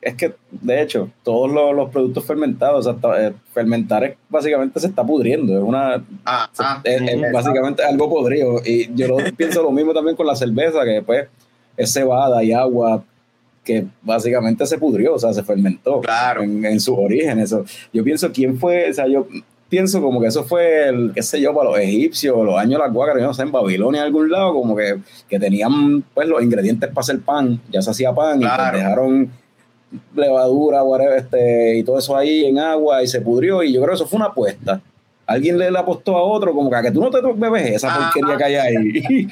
[0.00, 5.54] es que de hecho, todos los, productos fermentados, eh, fermentar es, básicamente se está pudriendo,
[5.54, 8.62] es una ah, ah, es, básicamente algo podrido.
[8.64, 11.26] Y yo lo, pienso lo mismo también con la cerveza, que después
[11.76, 13.04] es cebada y agua
[13.64, 16.42] que básicamente se pudrió, o sea, se fermentó claro.
[16.42, 17.38] en, en su origen.
[17.38, 17.64] Eso.
[17.92, 18.90] Yo pienso, ¿quién fue?
[18.90, 19.26] O sea, yo
[19.68, 22.86] pienso como que eso fue, el, qué sé yo, para los egipcios, los años de
[22.86, 24.98] la guácaras, no sé, en Babilonia, en algún lado, como que,
[25.28, 29.30] que tenían pues los ingredientes para hacer pan, ya se hacía pan y pues, dejaron
[30.14, 33.90] levadura, whatever, este, y todo eso ahí en agua y se pudrió y yo creo
[33.90, 34.80] que eso fue una apuesta.
[35.26, 38.36] Alguien le, apostó a otro como que a que tú no te bebes esa porquería
[38.36, 39.28] que hay ahí.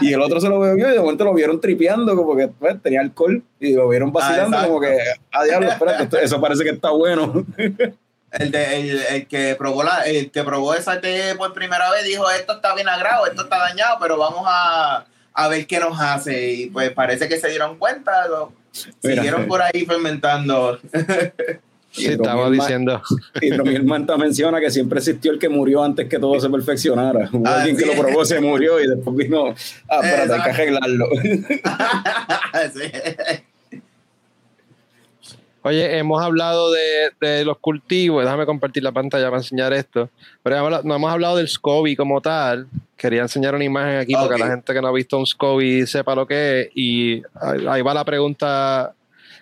[0.02, 2.80] y el otro se lo bebió y de momento lo vieron tripeando como que pues,
[2.80, 4.98] tenía alcohol y lo vieron vacilando como que,
[5.32, 7.44] a diablo, espérate, eso parece que está bueno.
[8.32, 12.30] El, de, el, que probó la, el que probó esa té por primera vez dijo
[12.30, 16.52] esto está bien agrado, esto está dañado, pero vamos a, a ver qué nos hace.
[16.52, 18.28] Y pues parece que se dieron cuenta,
[19.00, 20.78] siguieron por ahí fermentando.
[21.92, 23.02] Sí, estaba diciendo.
[23.40, 27.28] Y mi Manta menciona que siempre existió el que murió antes que todo se perfeccionara.
[27.32, 29.54] Hubo ah, alguien que lo probó, se murió y después vino,
[29.88, 31.08] ah, espérate, hay que arreglarlo.
[32.74, 32.92] sí.
[35.62, 40.08] Oye, hemos hablado de, los cultivos, déjame compartir la pantalla para enseñar esto,
[40.42, 42.66] pero no hemos hablado del SCOBY como tal.
[42.96, 45.86] Quería enseñar una imagen aquí para que la gente que no ha visto un SCOBY
[45.86, 46.68] sepa lo que es.
[46.74, 47.22] Y
[47.68, 48.94] ahí va la pregunta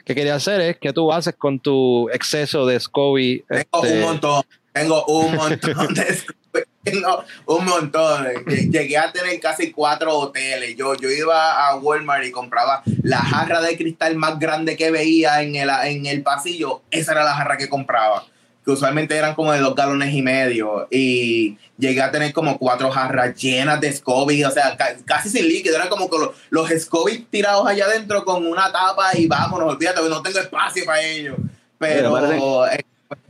[0.04, 3.44] que quería hacer, es ¿qué tú haces con tu exceso de SCOBY?
[3.48, 4.42] Tengo un este, montón,
[4.72, 6.18] tengo un montón de
[6.82, 8.26] tengo un montón.
[8.46, 10.76] Llegué a tener casi cuatro hoteles.
[10.76, 15.42] Yo, yo iba a Walmart y compraba la jarra de cristal más grande que veía
[15.42, 16.82] en el, en el pasillo.
[16.90, 18.24] Esa era la jarra que compraba.
[18.64, 20.88] Que usualmente eran como de dos galones y medio.
[20.90, 24.44] Y llegué a tener como cuatro jarras llenas de SCOBY.
[24.44, 25.76] O sea, casi sin líquido.
[25.76, 29.74] Eran como los, los SCOBY tirados allá adentro con una tapa y vámonos.
[29.74, 31.36] Olvídate, no tengo espacio para ellos.
[31.78, 32.66] Pero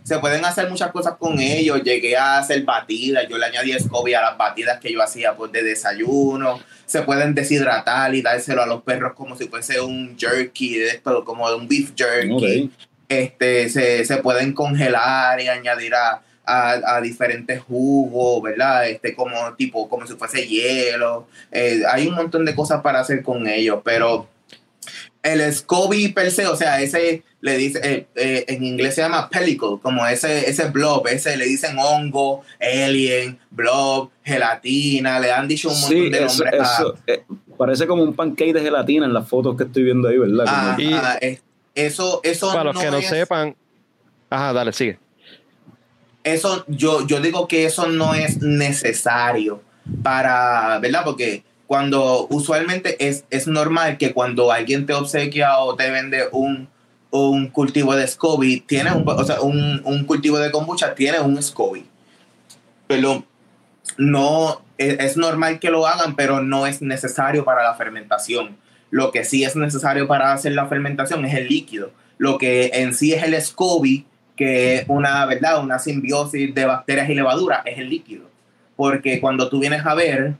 [0.08, 1.82] se pueden hacer muchas cosas con ellos.
[1.82, 5.52] Llegué a hacer batidas, yo le añadí SCOBY a las batidas que yo hacía pues,
[5.52, 6.60] de desayuno.
[6.86, 11.46] Se pueden deshidratar y dárselo a los perros como si fuese un jerky, esto, como
[11.54, 12.70] un beef jerky.
[13.06, 18.88] Este, se, se, pueden congelar y añadir a, a, diferentes jugos, ¿verdad?
[18.88, 21.26] Este, como tipo, como si fuese hielo.
[21.52, 24.26] Eh, hay un montón de cosas para hacer con ellos, pero
[25.32, 29.28] el SCOBY per se, o sea, ese le dice, eh, eh, en inglés se llama
[29.28, 35.68] pellicle, como ese, ese blob, ese le dicen hongo, alien, blob, gelatina, le han dicho
[35.68, 36.52] un montón de nombres.
[36.52, 37.22] Eso, eh,
[37.56, 40.44] parece como un pancake de gelatina en las fotos que estoy viendo ahí, ¿verdad?
[40.48, 41.18] Ah,
[41.74, 43.54] eso, eso Para los que no sepan,
[44.30, 44.98] ajá, dale, sigue.
[46.24, 49.62] Eso, yo, yo digo que eso no es necesario
[50.02, 51.02] para, ¿verdad?
[51.04, 56.68] Porque cuando usualmente es, es normal que cuando alguien te obsequia o te vende un
[57.10, 61.42] un cultivo de SCOBY tiene un, o sea, un, un, cultivo de kombucha tiene un
[61.42, 61.84] SCOBY.
[62.86, 63.24] Pero
[63.96, 68.56] no es, es, normal que lo hagan, pero no es necesario para la fermentación.
[68.90, 71.90] Lo que sí es necesario para hacer la fermentación es el líquido.
[72.18, 74.06] Lo que en sí es el SCOBY,
[74.36, 75.62] que es una, ¿verdad?
[75.62, 78.28] una simbiosis de bacterias y levadura, es el líquido.
[78.76, 80.34] Porque cuando tú vienes a ver,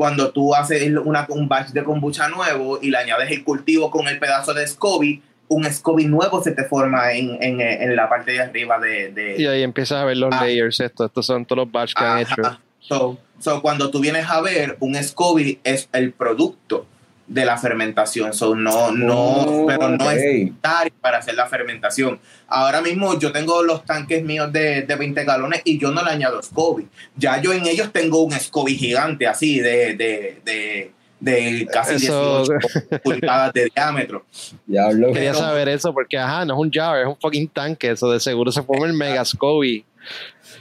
[0.00, 4.08] cuando tú haces una, un batch de kombucha nuevo y le añades el cultivo con
[4.08, 8.32] el pedazo de SCOBY, un SCOBY nuevo se te forma en, en, en la parte
[8.32, 11.64] de arriba de, de, Y ahí empiezas a ver los layers, esto, estos son todos
[11.66, 12.34] los batch que han hecho.
[12.78, 16.86] So, so, cuando tú vienes a ver, un SCOBY es el producto
[17.30, 18.32] de la fermentación.
[18.32, 19.14] So, no, no,
[19.62, 22.18] Oh, pero no es necesario para hacer la fermentación.
[22.48, 26.10] Ahora mismo yo tengo los tanques míos de, de 20 galones y yo no le
[26.10, 26.88] añado SCOBY.
[27.16, 32.42] Ya yo en ellos tengo un SCOBY gigante así de, de, de, de casi Eso-
[32.42, 34.26] 18 pulgadas de diámetro.
[34.66, 35.12] Diablo.
[35.12, 37.92] Quería Pero- saber eso porque, ajá, no es un jar, es un fucking tanque.
[37.92, 39.84] Eso de seguro se forma el Mega Scoby.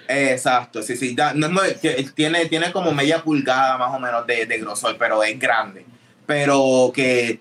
[0.08, 1.16] Exacto, sí, sí.
[1.16, 4.96] Da- no, no, que tiene, tiene como media pulgada más o menos de, de grosor,
[5.00, 5.84] pero es grande.
[6.30, 7.40] Pero que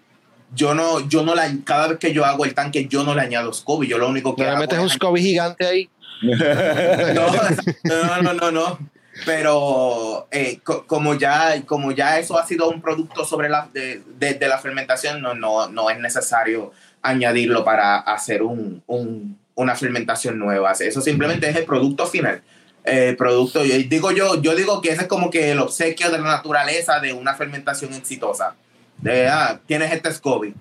[0.55, 3.21] yo no, yo no la, cada vez que yo hago el tanque, yo no le
[3.21, 3.87] añado SCOBY.
[3.87, 5.91] Yo lo único que ¿No le metes es un Scoby gigante ahí?
[6.25, 8.79] no, no, no, no.
[9.27, 14.39] Pero eh, co- como ya, como ya eso ha sido un producto sobre la de,
[14.41, 16.73] la fermentación, no, no, no es necesario
[17.03, 20.73] añadirlo para hacer un, un- una fermentación nueva.
[20.73, 22.41] Eso simplemente es el producto final.
[22.85, 26.17] El producto, yo digo yo, yo digo que ese es como que el obsequio de
[26.21, 28.55] la naturaleza de una fermentación exitosa.
[28.99, 30.55] De ah, tienes este SCOBY.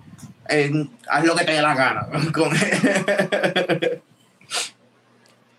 [0.48, 0.70] Eh,
[1.08, 2.06] haz lo que te dé la gana.
[2.32, 2.50] con-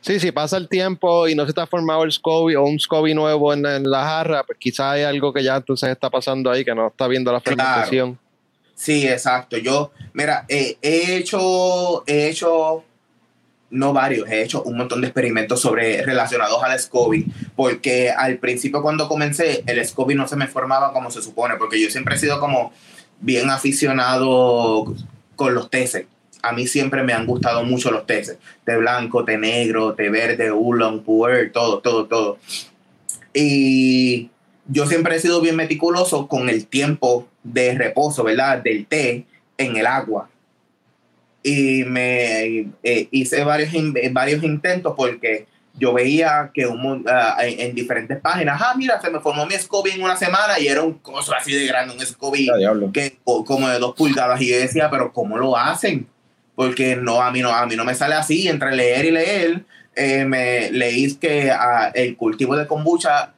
[0.01, 3.13] Sí, si pasa el tiempo y no se ha formado el Scoby o un Scoby
[3.13, 6.63] nuevo en, en la jarra, pues quizás hay algo que ya entonces está pasando ahí
[6.63, 7.57] que no está viendo la Claro.
[7.57, 8.19] fermentación.
[8.73, 9.57] Sí, exacto.
[9.57, 12.85] Yo, mira, eh, he hecho, he hecho,
[13.71, 18.81] no varios, he hecho un montón de experimentos sobre relacionados al SCOBY, porque al principio
[18.81, 22.19] cuando comencé, el SCOBY no se me formaba como se supone, porque yo siempre he
[22.19, 22.73] sido como
[23.19, 24.93] bien aficionado
[25.35, 26.05] con los teces.
[26.41, 30.51] A mí siempre me han gustado mucho los teces, té blanco, té negro, té verde,
[30.51, 32.37] oolong, puer, todo, todo, todo.
[33.33, 34.29] Y
[34.67, 38.59] yo siempre he sido bien meticuloso con el tiempo de reposo, ¿verdad?
[38.63, 39.25] Del té
[39.57, 40.29] en el agua.
[41.49, 43.71] Y me eh, hice varios,
[44.11, 49.09] varios intentos porque yo veía que un ah, en, en diferentes páginas, ah, mira, se
[49.09, 52.01] me formó mi SCOBY en una semana y era un coso así de grande, un
[52.05, 52.49] SCOBY
[52.91, 56.07] que o- como de dos pulgadas y yo decía, pero ¿cómo lo hacen?
[56.55, 59.63] Porque no, a mí no, a mí no me sale así, entre leer y leer,
[59.95, 63.33] eh, me leí que ah, el cultivo de kombucha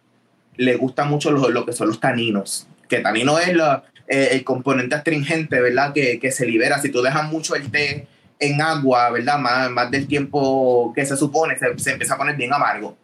[0.57, 4.43] le gusta mucho lo, lo que son los taninos, que tanino es la- eh, el
[4.43, 5.93] componente astringente, ¿verdad?
[5.93, 8.07] Que, que se libera, si tú dejas mucho el té
[8.39, 9.39] en agua, ¿verdad?
[9.39, 12.97] Más, más del tiempo que se supone, se, se empieza a poner bien amargo.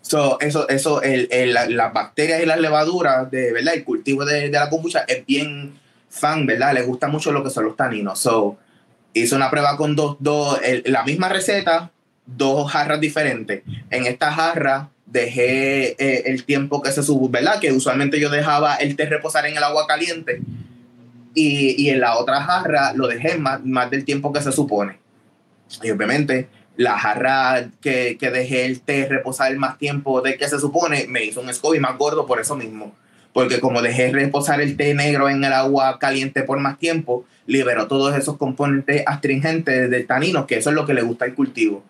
[0.00, 3.74] So, eso, eso, el, el- la- las bacterias y las levaduras, de, ¿verdad?
[3.74, 5.78] El cultivo de, de la kombucha es bien
[6.10, 6.74] fan, ¿verdad?
[6.74, 8.18] Le gusta mucho lo que son los taninos.
[8.18, 8.58] So,
[9.14, 11.90] hice una prueba con dos, dos el- la misma receta,
[12.26, 13.62] dos jarras diferentes.
[13.90, 17.60] En esta jarra dejé eh, el tiempo que se subió, ¿verdad?
[17.60, 20.40] Que usualmente yo dejaba el té reposar en el agua caliente.
[21.34, 24.98] Y, y en la otra jarra lo dejé más, más del tiempo que se supone.
[25.82, 30.58] Y obviamente la jarra que, que dejé el té reposar más tiempo del que se
[30.58, 32.94] supone me hizo un SCOBY más gordo por eso mismo.
[33.34, 37.86] Porque como dejé reposar el té negro en el agua caliente por más tiempo, liberó
[37.86, 41.82] todos esos componentes astringentes del tanino, que eso es lo que le gusta al cultivo.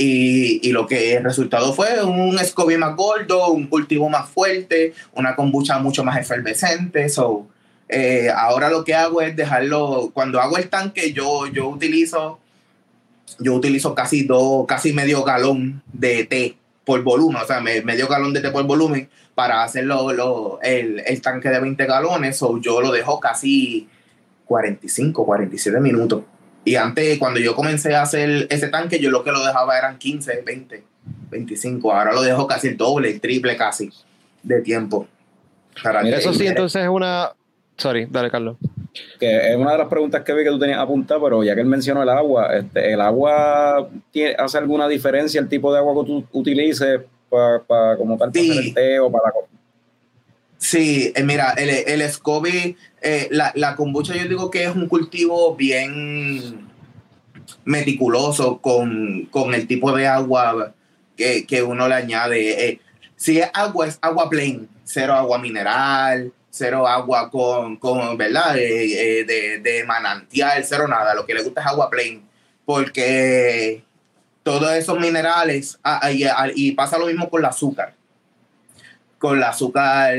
[0.00, 4.94] Y, y lo que el resultado fue un SCOBY más gordo, un cultivo más fuerte,
[5.12, 7.08] una kombucha mucho más efervescente.
[7.08, 7.48] So,
[7.88, 12.38] eh, ahora lo que hago es dejarlo, cuando hago el tanque, yo, yo utilizo
[13.40, 18.08] yo utilizo casi dos, casi medio galón de té por volumen, o sea, me- medio
[18.08, 22.58] galón de té por volumen para hacerlo lo- el, el tanque de 20 galones, o
[22.60, 23.86] yo lo dejo casi
[24.46, 26.22] 45, 47 minutos.
[26.68, 29.96] Y antes, cuando yo comencé a hacer ese tanque, yo lo que lo dejaba eran
[29.98, 30.82] 15, 20,
[31.30, 31.92] 25.
[31.94, 33.90] Ahora lo dejo casi el doble, el triple casi
[34.42, 35.06] de tiempo.
[35.82, 37.30] Para Mira, que- Eso sí, entonces es una.
[37.78, 38.56] Sorry, dale, Carlos.
[39.20, 41.60] Que es una de las preguntas que vi que tú tenías apuntada, pero ya que
[41.60, 46.02] él mencionó el agua, este, ¿el agua tiene, hace alguna diferencia el tipo de agua
[46.02, 47.00] que tú utilices
[47.30, 48.50] para como tal para Sí.
[48.50, 49.32] hacer el té o para la
[50.58, 54.88] Sí, eh, mira, el, el SCOBY, eh, la, la kombucha yo digo que es un
[54.88, 56.68] cultivo bien
[57.64, 60.74] meticuloso con, con el tipo de agua
[61.16, 62.68] que, que uno le añade.
[62.68, 62.80] Eh,
[63.14, 68.54] si es agua, es agua plain, cero agua mineral, cero agua con, con ¿verdad?
[68.54, 71.14] De, de manantial, cero nada.
[71.14, 72.22] Lo que le gusta es agua plain,
[72.64, 73.84] porque
[74.42, 77.94] todos esos minerales, ah, ah, y, ah, y pasa lo mismo con el azúcar
[79.18, 80.14] con el azúcar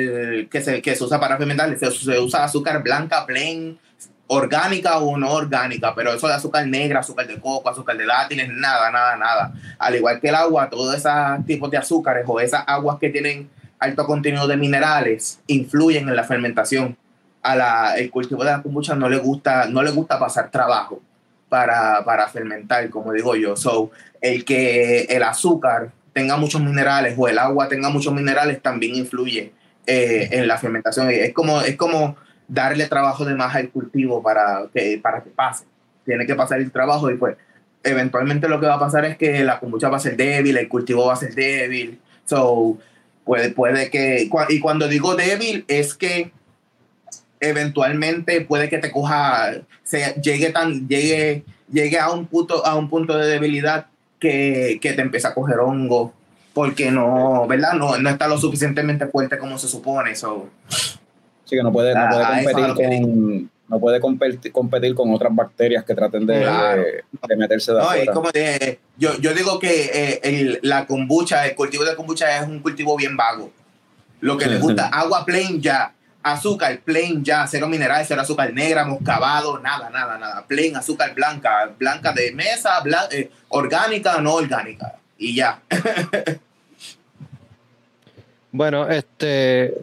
[0.49, 3.79] que se, que se usa para fermentar, se, usa azúcar blanca, plain,
[4.27, 8.49] orgánica o no orgánica, pero eso de azúcar negra, azúcar de coco, azúcar de dátiles,
[8.49, 9.53] nada, nada, nada.
[9.79, 13.49] Al igual que el agua, todos esos tipos de azúcares o esas aguas que tienen
[13.79, 16.97] alto contenido de minerales influyen en la fermentación.
[17.41, 21.01] A la, el cultivo de la kombucha no le gusta, no le gusta pasar trabajo
[21.47, 23.55] para, para fermentar, como digo yo.
[23.55, 23.91] So,
[24.21, 29.53] el que el azúcar tenga muchos minerales o el agua tenga muchos minerales también influye
[29.85, 31.09] eh, en la fermentación.
[31.09, 32.15] Es como, es como
[32.47, 35.65] darle trabajo de más al cultivo para que, para que pase.
[36.05, 37.37] Tiene que pasar el trabajo y pues
[37.83, 40.67] eventualmente lo que va a pasar es que la kombucha va a ser débil, el
[40.67, 41.99] cultivo va a ser débil.
[42.25, 42.77] So,
[43.23, 46.31] puede, puede que, y cuando digo débil es que
[47.39, 49.53] eventualmente puede que te coja,
[49.83, 53.87] se, llegue, tan, llegue, llegue a, un punto, a un punto de debilidad
[54.19, 56.13] que, que te empieza a coger hongo
[56.53, 57.73] porque no, ¿verdad?
[57.73, 60.15] No, no está lo suficientemente fuerte como se supone.
[60.15, 60.49] So.
[61.45, 65.33] Sí, que no puede, no puede ah, competir con, no puede competir, competir, con otras
[65.33, 68.29] bacterias que traten de, de, meterse de no, como
[68.97, 72.97] yo, yo digo que eh, el, la kombucha, el cultivo de kombucha es un cultivo
[72.97, 73.51] bien vago.
[74.21, 78.85] Lo que le gusta, agua plain ya, azúcar plain ya, cero minerales, cero azúcar negra,
[78.85, 80.45] moscabado, nada, nada, nada.
[80.47, 84.95] Plain, azúcar blanca, blanca de mesa, eh, orgánica, no orgánica.
[85.17, 85.61] Y ya.
[88.51, 89.73] bueno, este.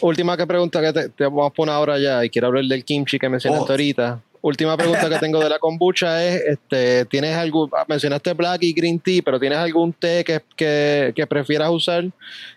[0.00, 3.18] Última que pregunta que te, vamos a poner ahora ya y quiero hablar del kimchi
[3.18, 3.72] que mencionaste oh.
[3.72, 4.20] ahorita.
[4.44, 9.00] Última pregunta que tengo de la kombucha es, este, ¿tienes algún, mencionaste black y green
[9.00, 12.04] tea, pero ¿tienes algún té que, que, que prefieras usar?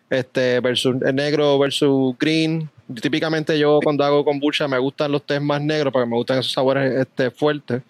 [0.09, 2.69] Este, versus negro versus green.
[3.01, 6.51] Típicamente yo cuando hago kombucha me gustan los tés más negros porque me gustan esos
[6.51, 7.81] sabores este, fuertes.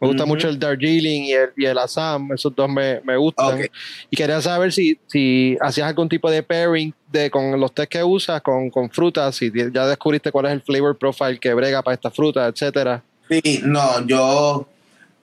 [0.00, 3.68] Me gusta mucho el Darjeeling y el, y el Assam, esos dos me, me gustan.
[4.10, 8.02] Y quería saber si, si hacías algún tipo de pairing de, con los tés que
[8.02, 11.94] usas, con, con frutas, si ya descubriste cuál es el flavor profile que brega para
[11.94, 13.00] esta fruta, etcétera.
[13.28, 14.68] Sí, no, yo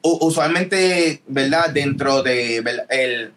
[0.02, 1.70] usualmente, ¿verdad?
[1.70, 3.32] Dentro de el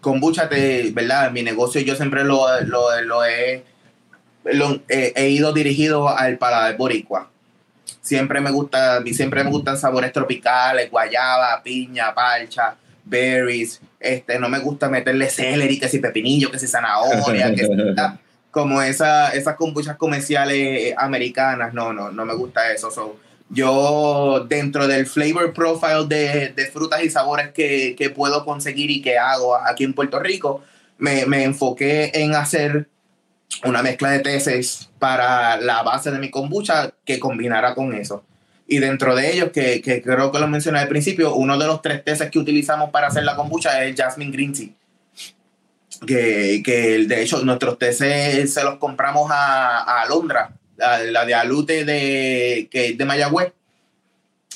[0.00, 1.30] kombucha, de, ¿verdad?
[1.32, 3.64] Mi negocio yo siempre lo, lo, lo he
[4.88, 7.30] he ido dirigido al paladar boricua.
[8.00, 13.80] Siempre me gusta, siempre me gustan sabores tropicales, guayaba, piña, parcha, berries.
[14.00, 17.72] Este, no me gusta meterle celery, que si pepinillo, que si zanahoria, que si,
[18.50, 21.74] como esa, esas kombuchas comerciales americanas.
[21.74, 22.90] No, no, no me gusta eso.
[23.50, 29.00] Yo, dentro del flavor profile de, de frutas y sabores que, que, puedo conseguir y
[29.00, 30.62] que hago aquí en Puerto Rico,
[30.98, 32.88] me, me enfoqué en hacer
[33.64, 38.22] una mezcla de tesis para la base de mi kombucha que combinara con eso.
[38.66, 41.80] Y dentro de ellos, que, que creo que lo mencioné al principio, uno de los
[41.80, 44.68] tres tesis que utilizamos para hacer la kombucha es el Jasmine Green Tea.
[46.06, 51.84] Que, que de hecho nuestros tesis se los compramos a, a Alondra, la, de Alute
[51.84, 53.52] de, que de Mayagüez.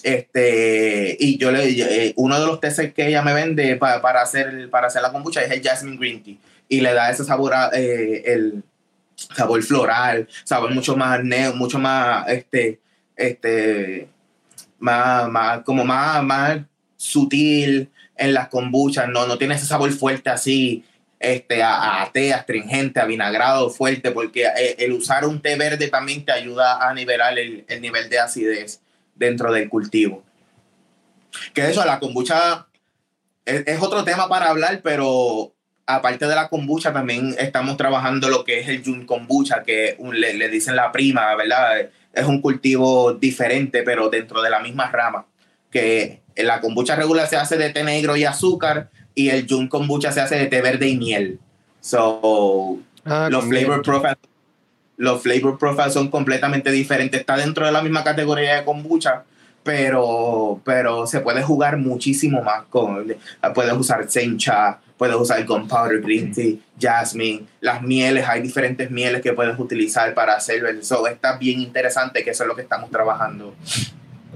[0.02, 4.68] Este, y yo le eh, uno de los tesis que ella me vende para, hacer,
[4.68, 6.36] para hacer la kombucha es el Jasmine Green Tea.
[6.68, 8.64] Y le da ese sabor, eh, el,
[9.14, 12.80] sabor floral, sabor mucho más neo, mucho más, este,
[13.16, 14.08] este,
[14.78, 16.58] más, más, como más, más
[16.96, 20.84] sutil en las kombuchas, no, no tiene ese sabor fuerte así,
[21.22, 25.88] este, a, a, té astringente, a vinagrado fuerte, porque eh, el, usar un té verde
[25.88, 28.80] también te ayuda a nivelar el, el, nivel de acidez
[29.14, 30.22] dentro del cultivo.
[31.54, 32.66] Que hecho la kombucha
[33.44, 35.52] es, es otro tema para hablar, pero
[35.86, 40.48] aparte de la kombucha, también estamos trabajando lo que es el Jun kombucha, que le,
[40.48, 41.90] dicen la prima, ¿verdad?
[42.12, 45.26] Es un cultivo diferente, pero dentro de la misma rama.
[45.70, 50.12] Que la kombucha regular se hace de té negro y azúcar, y el Jun kombucha
[50.12, 51.38] se hace de té verde y miel.
[51.80, 54.18] So, ah, los flavor profiles
[54.96, 57.20] los flavor profiles son completamente diferentes.
[57.20, 59.24] Está dentro de la misma categoría de kombucha,
[59.64, 63.12] pero, pero se puede jugar muchísimo más con,
[63.52, 69.32] puedes usar sencha, puedes usar gunpowder, green tea, jasmine, las mieles, hay diferentes mieles que
[69.32, 70.68] puedes utilizar para hacerlo.
[70.68, 73.56] Eso está bien interesante, que eso es lo que estamos trabajando.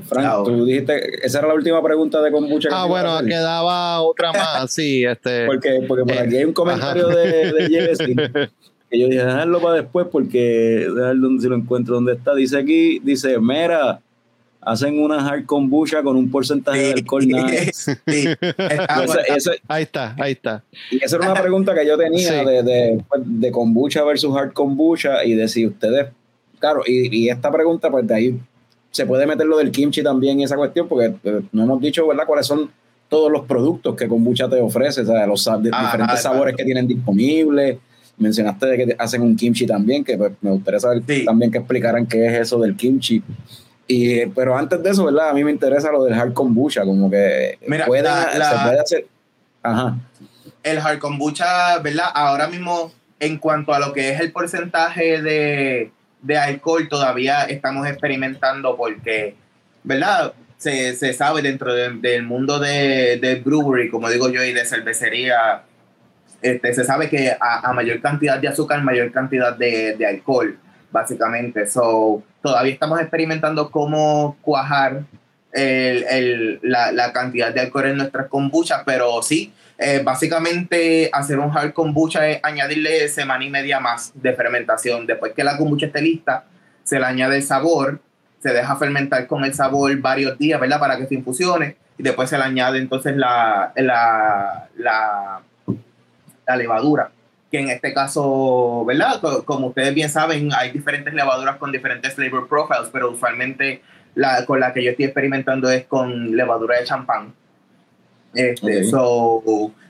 [0.04, 2.68] Frank, tú dijiste, esa era la última pregunta de kombucha.
[2.72, 5.04] Ah, bueno, quedaba otra más, sí.
[5.04, 7.98] Este, porque, porque por aquí hay un comentario de, de Jesse,
[8.90, 12.34] que yo dije, dejarlo para después porque, dejarlo donde si lo encuentro, donde está.
[12.34, 14.00] Dice aquí, dice, mira,
[14.66, 17.24] hacen una hard kombucha con un porcentaje de alcohol
[19.68, 20.64] ahí está, ahí está.
[20.90, 24.52] Y esa era una pregunta que yo tenía de, de, pues, de, kombucha versus hard
[24.52, 26.08] kombucha y de si ustedes,
[26.58, 28.40] claro, y, y, esta pregunta, pues de ahí
[28.96, 32.06] se puede meter lo del kimchi también y esa cuestión, porque eh, no hemos dicho,
[32.06, 32.70] ¿verdad?, cuáles son
[33.10, 37.76] todos los productos que kombucha te ofrece, o sea, los diferentes sabores que tienen disponibles.
[38.16, 42.06] Mencionaste de que hacen un kimchi también, que pues, me gustaría saber también que explicaran
[42.06, 43.22] qué es eso del kimchi.
[43.86, 45.28] Y, pero antes de eso, ¿verdad?
[45.28, 49.06] A mí me interesa lo del hard kombucha, como que Mira, se puede hacer.
[49.62, 49.98] Ajá.
[50.62, 52.06] El hard kombucha, ¿verdad?
[52.14, 52.90] Ahora mismo,
[53.20, 55.92] en cuanto a lo que es el porcentaje de,
[56.22, 59.36] de alcohol, todavía estamos experimentando porque,
[59.84, 60.32] ¿verdad?
[60.58, 65.62] Se, se sabe dentro del mundo de, de, brewery, como digo yo, y de cervecería,
[66.42, 70.58] Este, se sabe que a, mayor cantidad de azúcar, mayor cantidad de, de alcohol,
[70.90, 71.66] básicamente.
[71.66, 75.02] So, todavía estamos experimentando cómo cuajar
[75.52, 81.38] el, el, la, la, cantidad de alcohol en nuestras kombuchas, pero sí, eh, básicamente hacer
[81.38, 85.06] un hard kombucha es añadirle semana y media más de fermentación.
[85.06, 86.44] Después que la kombucha esté lista,
[86.82, 88.00] se le añade el sabor,
[88.42, 90.80] se deja fermentar con el sabor varios días, ¿verdad?
[90.80, 95.40] Para que se infusione y después se le añade entonces la, la, la,
[96.46, 97.10] la levadura
[97.50, 99.20] que en este caso, ¿verdad?
[99.44, 103.82] Como ustedes bien saben, hay diferentes levaduras con diferentes flavor profiles, pero usualmente
[104.14, 107.32] la, con la que yo estoy experimentando es con levadura de champán.
[108.36, 108.82] Este,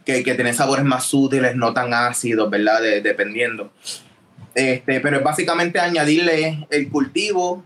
[0.05, 2.80] que, que, tiene sabores más sutiles, no tan ácidos, ¿verdad?
[3.03, 3.72] dependiendo.
[4.55, 7.64] Este, pero es básicamente añadirle el cultivo.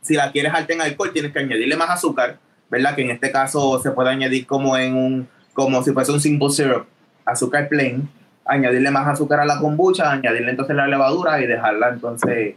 [0.00, 2.38] si la quieres alta en alcohol, tienes que añadirle más azúcar,
[2.68, 2.96] ¿verdad?
[2.96, 6.50] Que en este caso se puede añadir como en un, como si fuese un simple
[6.50, 6.86] syrup,
[7.24, 8.08] azúcar plain,
[8.44, 12.56] añadirle más azúcar a la kombucha, añadirle entonces la levadura y dejarla entonces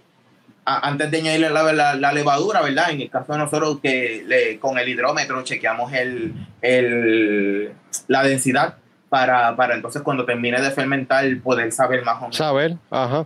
[0.65, 2.91] antes de añadirle la, la, levadura, ¿verdad?
[2.91, 7.73] En el caso de nosotros que le, con el hidrómetro chequeamos el, el,
[8.07, 8.75] la densidad
[9.09, 12.37] para, para entonces cuando termine de fermentar poder saber más o menos.
[12.37, 13.25] Saber, ajá.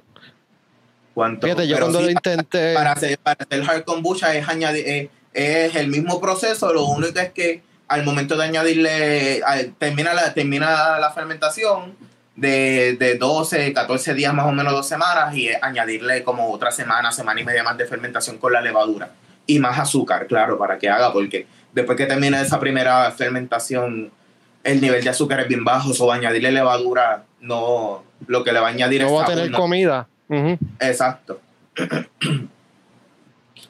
[1.13, 2.73] Cuánto, Fíjate, yo cuando lo intenté...
[2.73, 7.19] Para hacer, para hacer hard kombucha es, añadir, eh, es, el mismo proceso, lo único
[7.19, 9.41] es que al momento de añadirle,
[9.77, 11.95] termina, la, termina la fermentación,
[12.35, 17.11] de, de 12, 14 días más o menos, dos semanas, y añadirle como otra semana,
[17.11, 19.11] semana y media más de fermentación con la levadura.
[19.45, 24.11] Y más azúcar, claro, para que haga, porque después que termine esa primera fermentación,
[24.63, 28.67] el nivel de azúcar es bien bajo, o añadirle levadura, no, lo que le va
[28.67, 30.07] a añadir no va a tener comida.
[30.79, 31.39] Exacto.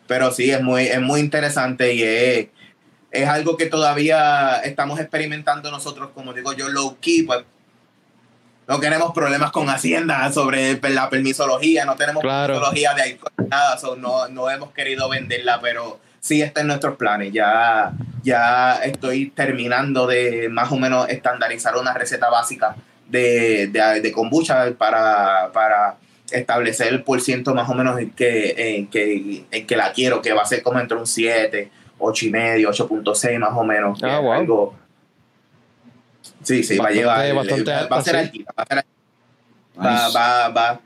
[0.07, 2.47] Pero sí, es muy, es muy interesante y es,
[3.11, 7.43] es algo que todavía estamos experimentando nosotros, como digo yo, low key, pues
[8.67, 14.27] no tenemos problemas con Hacienda sobre la permisología, no tenemos permisología de alcohol, nada, no,
[14.29, 17.33] no hemos querido venderla, pero sí está en nuestros planes.
[17.33, 17.91] Ya,
[18.23, 22.75] ya estoy terminando de más o menos estandarizar una receta básica
[23.09, 25.97] de, de, kombucha para, para
[26.31, 30.21] establecer el por ciento más o menos en que, en que, en que la quiero,
[30.21, 34.01] que va a ser como entre un 7, 8 y medio, 8.6 más o menos.
[34.03, 34.75] Ah, algo,
[36.43, 37.33] Sí, sí, va a llevar.
[37.33, 38.65] Bastante va, a ser altita, va
[39.75, 40.81] Va, va,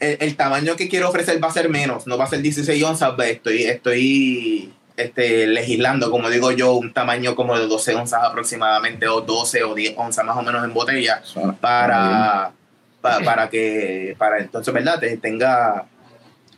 [0.00, 3.14] El, tamaño que quiero ofrecer va a ser menos, no va a ser 16 onzas.
[3.18, 9.20] Estoy, estoy este, legislando, como digo yo, un tamaño como de 12 onzas aproximadamente, o
[9.20, 11.22] 12 o 10 onzas más o menos en botella,
[11.60, 12.52] para,
[13.00, 15.00] para, que, para entonces, ¿verdad?
[15.22, 15.86] Tenga,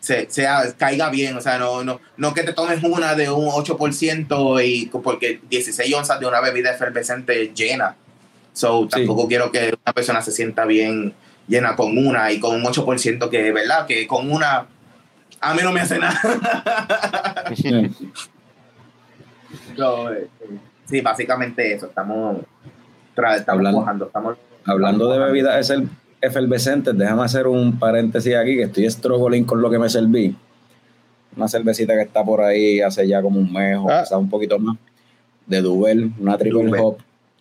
[0.01, 3.49] se, sea, caiga bien, o sea, no, no, no que te tomes una de un
[3.49, 7.97] 8% y porque 16 onzas de una bebida efervescente llena
[8.57, 11.13] So, tampoco quiero que una persona se sienta bien
[11.47, 13.85] llena con una y con un 8% que, ¿verdad?
[13.85, 14.67] Que con una
[15.43, 16.19] a mí no me hace nada.
[19.79, 20.29] Eh,
[20.87, 21.87] sí, básicamente eso.
[21.87, 22.39] Estamos,
[23.47, 25.71] hablando, estamos hablando de bebidas
[26.19, 30.35] efervescentes, déjame hacer un paréntesis aquí que estoy struggling con lo que me serví.
[31.37, 34.19] Una cervecita que está por ahí hace ya como un mes o ah.
[34.19, 34.79] un poquito más.
[35.45, 36.97] De Duvel, una triple hop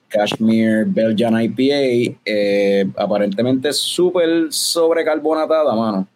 [0.09, 6.07] Cashmere Belgian IPA, eh, aparentemente súper sobrecarbonatada, mano.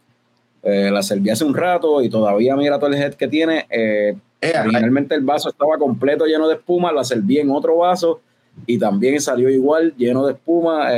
[0.62, 3.66] Eh, la serví hace un rato y todavía mira todo el head que tiene.
[3.70, 8.22] Eh, originalmente el vaso estaba completo lleno de espuma, la serví en otro vaso
[8.66, 10.90] y también salió igual lleno de espuma.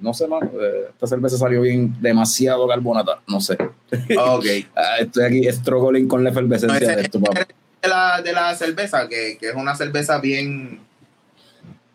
[0.00, 0.50] no sé, mano,
[0.90, 3.56] esta cerveza salió bien demasiado carbonatada, no sé.
[4.18, 4.44] Ok.
[4.74, 9.36] Ah, estoy aquí struggling con la efervescencia de esto, De la, de la cerveza, que,
[9.38, 10.80] que es una cerveza bien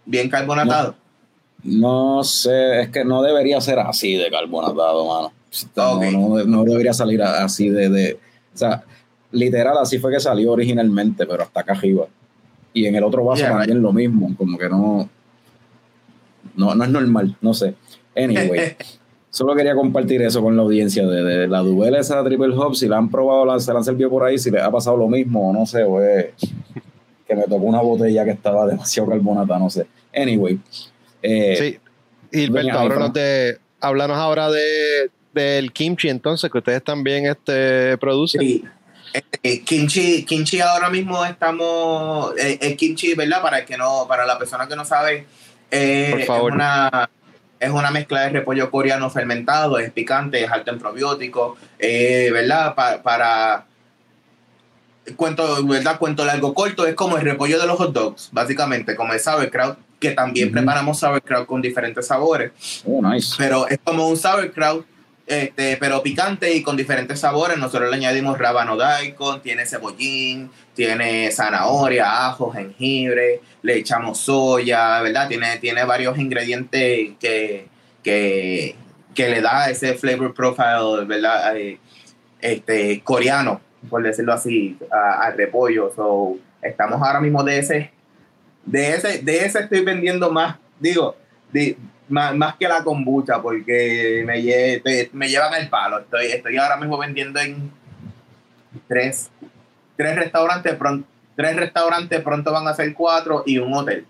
[0.06, 0.96] bien carbonatado.
[1.64, 5.32] No, sé, es que no debería ser así de carbonatado, mano.
[6.46, 8.14] No, debería salir así de, de,
[8.54, 8.84] O sea,
[9.32, 12.08] literal, así fue que salió originalmente, pero hasta acá arriba.
[12.74, 15.08] Y en el otro vaso también lo mismo, como que no,
[16.56, 16.76] no.
[16.76, 17.76] No es normal, no sé.
[18.16, 18.76] Anyway.
[19.34, 22.98] Solo quería compartir eso con la audiencia de, la Duvel esa Triple Hop, si la
[22.98, 25.66] han probado, se la han servido por ahí, si les ha pasado lo mismo, no
[25.66, 29.88] sé, o que me tocó una botella que estaba demasiado carbonata, no sé.
[30.16, 30.60] Anyway.
[31.22, 31.80] Eh, sí,
[32.32, 38.42] Gilberto, háblanos, de, háblanos ahora de, del kimchi entonces, que ustedes también este, producen.
[38.42, 38.64] Sí.
[39.44, 43.42] Eh, kimchi, kimchi ahora mismo estamos, eh, el kimchi, ¿verdad?
[43.42, 45.26] Para el que no, para la persona que no sabe,
[45.70, 47.10] es una
[47.60, 52.76] es una mezcla de repollo coreano fermentado, es picante, es alto en probióticos, ¿verdad?
[52.76, 53.66] para
[55.16, 55.98] cuento, ¿verdad?
[56.00, 59.78] Cuento largo corto, es como el repollo de los hot dogs, básicamente, como el sauerkraut,
[60.04, 62.52] que también preparamos sauerkraut con diferentes sabores.
[62.86, 63.36] Oh, nice.
[63.38, 64.86] Pero es como un sauerkraut,
[65.26, 67.58] este, pero picante y con diferentes sabores.
[67.58, 75.30] Nosotros le añadimos rábano daikon, tiene cebollín, tiene zanahoria, ajo, jengibre, le echamos soya, ¿verdad?
[75.30, 77.68] Tiene, tiene varios ingredientes que,
[78.04, 78.76] que,
[79.16, 81.56] que le da ese flavor profile, ¿verdad?
[81.56, 81.80] Eh,
[82.42, 85.94] este, coreano, por decirlo así, al repollo.
[85.96, 87.94] So, estamos ahora mismo de ese,
[88.66, 91.16] de ese, de ese estoy vendiendo más, digo,
[92.10, 94.42] más, que la kombucha, porque me,
[95.14, 96.00] me llevan el palo.
[96.00, 97.72] Estoy, estoy ahora mismo vendiendo en
[98.88, 99.30] tres,
[99.96, 104.06] tres restaurantes, pronto, tres restaurantes pronto van a ser cuatro y un hotel.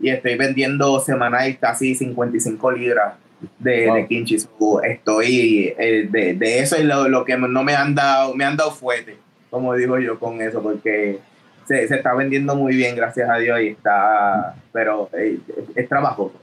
[0.00, 3.14] Y estoy vendiendo semanal casi 55 libras
[3.58, 4.36] de, kimchi.
[4.82, 9.16] estoy eh, de, eso es lo, que no me han dado, me han dado fuerte,
[9.50, 11.20] como digo yo con eso, porque
[11.66, 15.38] se, está vendiendo muy bien, gracias a Dios, y está, pero eh,
[15.74, 16.40] es, trabajoso.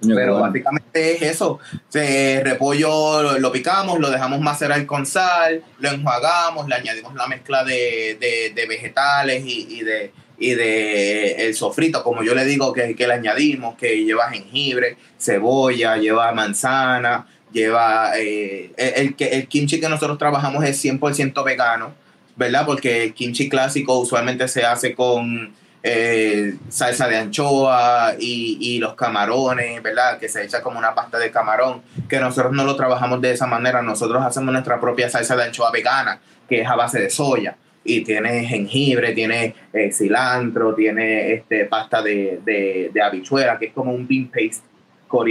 [0.00, 1.58] pero básicamente es eso.
[1.88, 7.64] Se, repollo lo, picamos, lo dejamos macerar con sal, lo enjuagamos, le añadimos la mezcla
[7.64, 13.14] de, vegetales y, de, y de el sofrito, como yo le digo que, que le
[13.14, 20.16] añadimos, que lleva jengibre, cebolla, lleva manzana, lleva eh, el, el, el kimchi que nosotros
[20.16, 22.01] trabajamos es 100% vegano,
[22.42, 22.66] ¿verdad?
[22.66, 25.52] Porque el kimchi clásico usualmente se hace con
[25.84, 30.18] eh, salsa de anchoa y, los camarones, ¿verdad?
[30.18, 33.46] Que se echa como una pasta de camarón, que nosotros no lo trabajamos de esa
[33.46, 37.56] manera, nosotros hacemos nuestra propia salsa de anchoa vegana, que es a base de soya
[37.84, 43.92] y tiene jengibre, tiene eh, cilantro, tiene este, pasta de, de, habichuela, que es como
[43.92, 44.62] un bean paste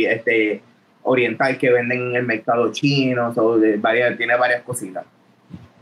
[0.09, 0.61] este,
[1.03, 3.33] oriental que venden en el mercado chino,
[3.79, 5.05] varias, tiene varias cositas.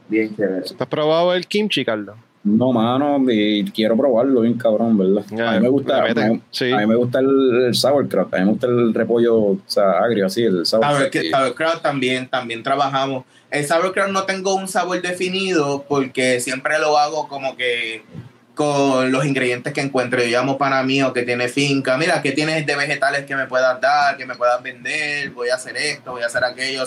[0.10, 0.66] Bien chévere.
[0.78, 2.16] ¿Has probado el kimchi, Carlos?
[2.43, 5.26] No, mano, y quiero probarlo bien cabrón, ¿verdad?
[5.45, 8.93] a mí me gusta, a mí, me gusta el, sauerkraut, a mí me gusta el
[8.93, 11.26] repollo o sea, agrio, así, el sauerkraut.
[11.30, 17.28] Sauerkraut también, también trabajamos el sauerkraut no tengo un sabor definido porque siempre lo hago
[17.28, 18.03] como que
[18.60, 20.22] con los ingredientes que encuentro.
[20.22, 21.97] Yo llamo para mí o que tiene finca.
[21.97, 25.30] Mira, ¿qué tienes de vegetales que me puedas dar, que me puedas vender?
[25.30, 26.84] Voy a hacer esto, voy a hacer aquello.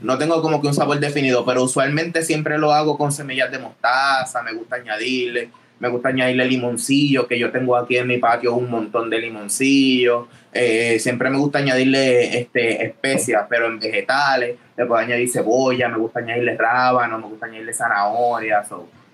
[0.00, 3.58] no tengo como que un sabor definido, pero usualmente siempre lo hago con semillas de
[3.58, 4.42] mostaza.
[4.42, 5.50] Me gusta añadirle.
[5.78, 10.26] Me gusta añadirle limoncillo, que yo tengo aquí en mi patio un montón de limoncillo.
[10.54, 14.56] Eh, siempre me gusta añadirle este, especias, pero en vegetales.
[14.74, 18.64] Le puedo añadir cebolla, me gusta añadirle rábano, me gusta añadirle zanahoria,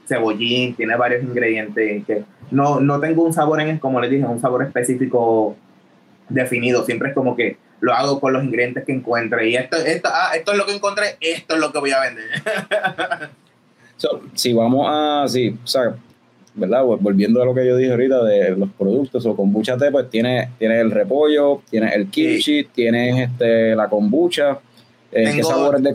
[0.07, 4.41] cebollín, tiene varios ingredientes que no, no tengo un sabor en, como les dije, un
[4.41, 5.57] sabor específico
[6.29, 6.85] definido.
[6.85, 9.49] Siempre es como que lo hago con los ingredientes que encuentre.
[9.49, 12.01] Y esto, esto, ah, esto es lo que encontré, esto es lo que voy a
[12.01, 12.25] vender.
[14.35, 15.95] si vamos a, sí, o sea,
[16.55, 16.85] ¿verdad?
[16.85, 20.51] Volviendo a lo que yo dije ahorita de los productos o kombucha té, pues tiene,
[20.59, 24.59] tiene el repollo, tiene el kimchi, tiene este, la kombucha.
[25.13, 25.93] Eh, ¿Qué sabores de.?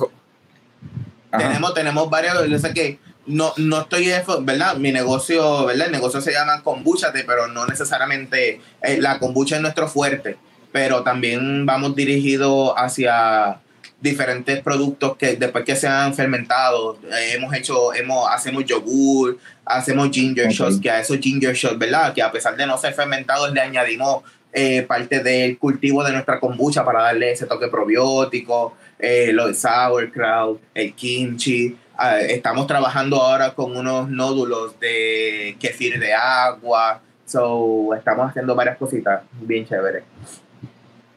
[1.36, 4.12] Tenemos, tenemos varios, yo sé que no, no estoy,
[4.42, 4.78] ¿verdad?
[4.78, 5.88] Mi negocio, ¿verdad?
[5.88, 10.38] El negocio se llama kombucha té, pero no necesariamente eh, la kombucha es nuestro fuerte,
[10.72, 13.60] pero también vamos dirigidos hacia
[14.02, 20.10] diferentes productos que después que se han fermentado, eh, hemos hecho, hemos, hacemos yogur, hacemos
[20.12, 22.14] ginger shots, que a esos ginger shots, ¿verdad?
[22.14, 24.24] Que a pesar de no ser fermentados, le añadimos
[24.54, 29.54] eh, parte del cultivo de nuestra kombucha para darle ese toque probiótico, eh, lo de
[29.54, 31.78] sauerkraut, el kimchi.
[32.04, 37.00] Ah, estamos trabajando ahora con unos nódulos de kefir de agua.
[37.28, 40.02] So, estamos haciendo varias cositas bien chéveres.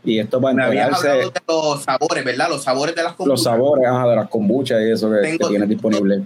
[0.04, 1.08] Y esto va a entregarse...
[1.08, 2.50] de los sabores, ¿verdad?
[2.50, 3.30] Los sabores de las kombuchas.
[3.30, 6.24] Los sabores, de las kombuchas y eso que, tienes disponible.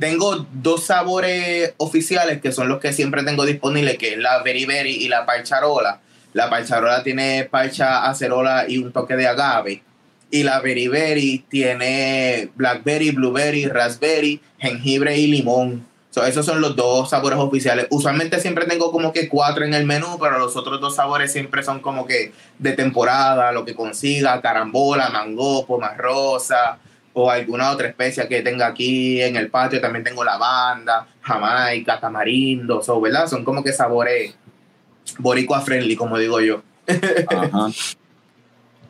[0.00, 4.96] Tengo dos sabores oficiales que son los que siempre tengo disponibles, que es la Berry
[4.96, 6.00] y la Parcharola.
[6.32, 9.84] La Parcharola tiene parcha acerola y un toque de agave.
[10.30, 15.88] Y la Berry Berry tiene blackberry, blueberry, raspberry, jengibre y limón
[16.26, 17.86] esos son los dos sabores oficiales.
[17.90, 21.62] Usualmente siempre tengo como que cuatro en el menú, pero los otros dos sabores siempre
[21.62, 26.78] son como que de temporada, lo que consiga, carambola, mango, poma rosa
[27.12, 29.80] o alguna otra especia que tenga aquí en el patio.
[29.80, 33.26] También tengo lavanda, jamaica, tamarindo, so, ¿verdad?
[33.26, 34.34] Son como que sabores
[35.18, 36.62] boricua friendly, como digo yo.
[37.28, 37.68] Ajá.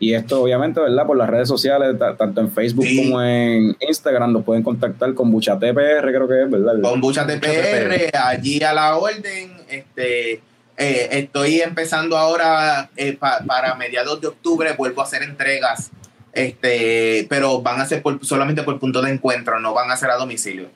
[0.00, 1.06] Y esto, obviamente, ¿verdad?
[1.06, 5.72] Por las redes sociales, tanto en Facebook como en Instagram, nos pueden contactar con BuchaTPR,
[5.72, 6.80] creo que es, ¿verdad?
[6.80, 9.56] Con BuchaTPR, allí a la orden.
[9.68, 10.40] Este,
[10.80, 15.90] eh, estoy empezando ahora eh, para mediados de octubre, vuelvo a hacer entregas,
[16.32, 20.16] este, pero van a ser solamente por punto de encuentro, no van a ser a
[20.16, 20.70] domicilio.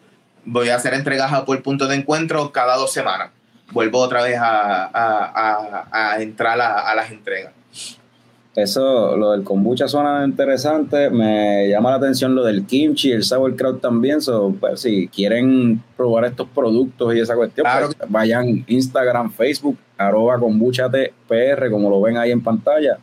[0.44, 3.31] Voy a hacer entregas por punto de encuentro cada dos semanas.
[3.70, 7.53] vuelvo otra vez a, a, a, a entrar a, las entregas.
[8.55, 11.09] Eso, lo del kombucha suena interesante.
[11.09, 14.20] Me llama la atención lo del kimchi, el sauerkraut también.
[14.20, 20.39] So, pues, si quieren probar estos productos y esa cuestión, pues, vayan Instagram, Facebook, arroba
[20.39, 22.99] kombucha PR, como lo ven ahí en pantalla.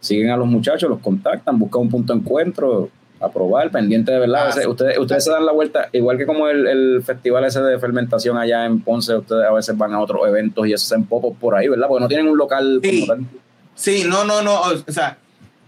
[0.00, 2.88] Siguen a los muchachos, los contactan, buscan un punto de encuentro,
[3.20, 4.50] a probar, pendiente de verdad.
[4.54, 8.36] Ah, ustedes, ustedes se dan la vuelta, igual que como el, festival ese de fermentación
[8.36, 11.68] allá en Ponce, ustedes a veces van a otros eventos y hacen popos por ahí,
[11.68, 11.88] ¿verdad?
[11.88, 13.00] Porque no tienen un local sí.
[13.00, 13.26] como tal.
[13.78, 14.60] Sí, no, no, no.
[14.60, 15.18] O sea,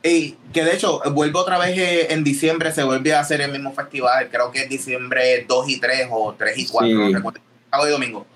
[0.02, 3.52] y que de hecho, vuelvo otra vez eh, en diciembre, se vuelve a hacer el
[3.52, 4.28] mismo festival.
[4.30, 7.40] Creo que es diciembre 2 y 3 o 3 y 4, no recuerdo.
[7.70, 8.26] Sábado y domingo.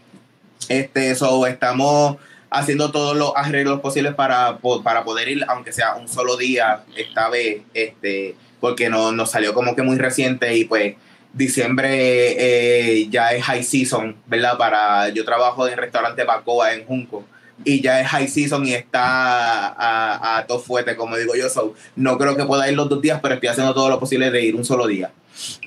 [0.68, 2.18] Este, eso estamos
[2.50, 7.28] haciendo todos los arreglos posibles para, para poder ir, aunque sea un solo día, esta
[7.28, 10.94] vez, este, porque no, nos salió como que muy reciente y pues
[11.32, 14.56] diciembre eh, ya es high season, ¿verdad?
[14.56, 17.24] Para, yo trabajo en el restaurante Bacoa en Junco
[17.64, 21.48] y ya es high season y está a, a todo fuerte, como digo yo.
[21.48, 24.30] So, no creo que pueda ir los dos días, pero estoy haciendo todo lo posible
[24.30, 25.12] de ir un solo día.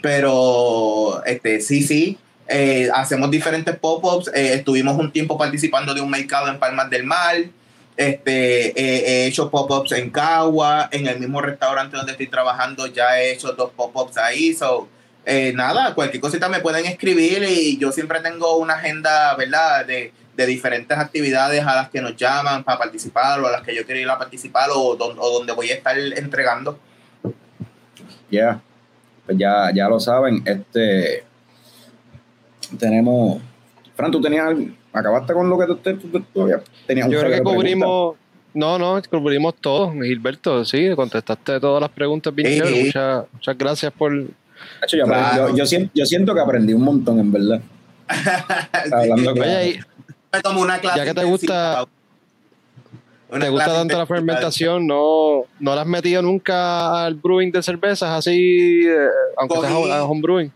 [0.01, 4.29] Pero este, sí, sí, eh, hacemos diferentes pop-ups.
[4.33, 7.37] Eh, estuvimos un tiempo participando de un mercado en Palmas del Mar.
[7.95, 13.31] Este, he hecho pop-ups en Cagua, en el mismo restaurante donde estoy trabajando ya he
[13.31, 14.53] hecho dos pop-ups ahí.
[14.53, 14.87] So,
[15.29, 19.85] eh, nada, cualquier cosita me pueden escribir y yo siempre tengo una agenda, ¿verdad?
[19.85, 23.75] De, de diferentes actividades a las que nos llaman para participar o a las que
[23.75, 26.77] yo quiero ir a participar o, donde voy a estar entregando.
[28.29, 28.61] Ya,
[29.25, 31.23] pues ya, ya lo saben, este
[32.77, 33.41] tenemos,
[33.95, 38.15] Fran, tú tenías algo, acabaste con lo que tú, todavía tenías Yo creo que cubrimos,
[38.53, 44.13] no, no, cubrimos todo, Gilberto, sí, contestaste todas las preguntas bien muchas, muchas gracias por...
[44.87, 47.61] Yo, yo, siento, yo siento que aprendí un montón, en verdad.
[48.91, 49.33] Hablando
[50.57, 50.99] una clase.
[50.99, 51.85] Ya que te gusta,
[53.29, 58.09] te gusta tanto la fermentación, no, no la has metido nunca al brewing de cervezas
[58.09, 60.51] así, eh, aunque cogí, a homebrewing.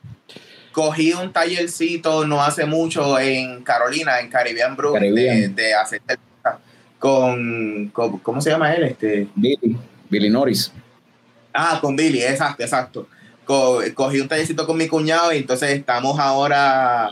[0.72, 6.60] Cogí un tallercito no hace mucho en Carolina, en Caribbean Brewing, De, hacer cerveza
[6.98, 8.84] con, ¿cómo se llama él?
[8.84, 9.76] Este Billy,
[10.10, 10.72] Billy Norris.
[11.53, 13.07] Ah, con Billy, exacto, exacto.
[13.45, 17.10] cogí un tallercito con mi cuñado y entonces estamos ahora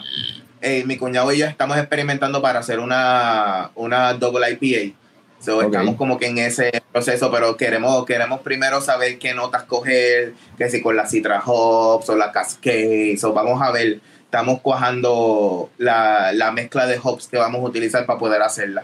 [0.61, 4.95] eh, mi cuñado y yo estamos experimentando para hacer una, una double IPA.
[5.39, 10.69] Estamos como que en ese proceso, pero queremos, queremos primero saber qué notas coger, que
[10.69, 13.15] si con la Citra Hops o la Cascade.
[13.17, 18.05] So, vamos a ver, estamos cuajando la, la mezcla de hops que vamos a utilizar
[18.05, 18.83] para poder hacerla.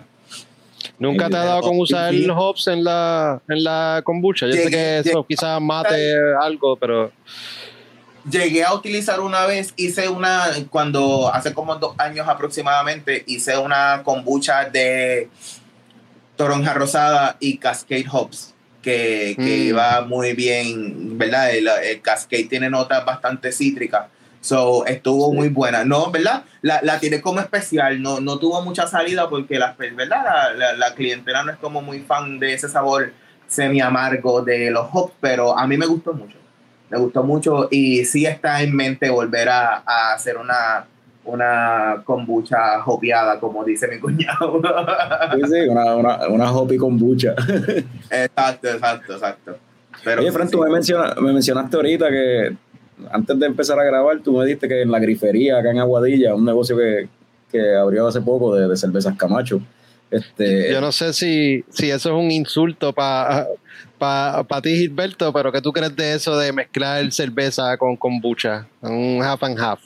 [0.97, 4.47] ¿Nunca te ha dado con usar el hops en la, en la kombucha?
[4.47, 7.11] Yo sé que eso quizás mate algo, pero
[8.29, 14.01] llegué a utilizar una vez, hice una, cuando hace como dos años aproximadamente, hice una
[14.03, 15.29] kombucha de
[16.35, 19.67] toronja rosada y Cascade Hops, que, que mm.
[19.67, 21.51] iba muy bien, ¿verdad?
[21.51, 21.69] El,
[22.01, 24.07] Cascade tiene notas bastante cítricas.
[24.41, 25.83] So, estuvo muy buena.
[25.83, 26.43] No, ¿verdad?
[26.61, 27.99] La, la tiene como especial.
[27.99, 30.55] No, no tuvo mucha salida porque la, ¿verdad?
[30.55, 33.11] La, la, clientela no es como muy fan de ese sabor
[33.47, 36.44] semi amargo de los hops, pero a mí me gustó mucho
[36.89, 40.85] me gustó mucho y sí está en mente volver a, hacer una,
[41.25, 44.61] una kombucha hopiada, como dice mi cuñado.
[45.35, 47.33] Sí, sí, una, una, una hopi kombucha.
[48.09, 49.57] Exacto, exacto, exacto.
[50.03, 52.55] Pero, Oye, Fran, tú me, me mencionaste ahorita que
[53.11, 56.35] antes de empezar a grabar, tú me dijiste que en la grifería acá en Aguadilla,
[56.35, 57.07] un negocio que,
[57.51, 59.61] que abrió hace poco de, de cervezas Camacho,
[60.11, 63.47] este, Yo no sé si, si eso es un insulto para
[63.97, 68.67] pa, ti, Gilberto, pero ¿qué tú crees de eso de mezclar cerveza con kombucha?
[68.81, 69.79] Un half and half.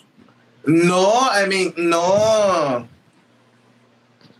[0.65, 2.87] No, I mean, no.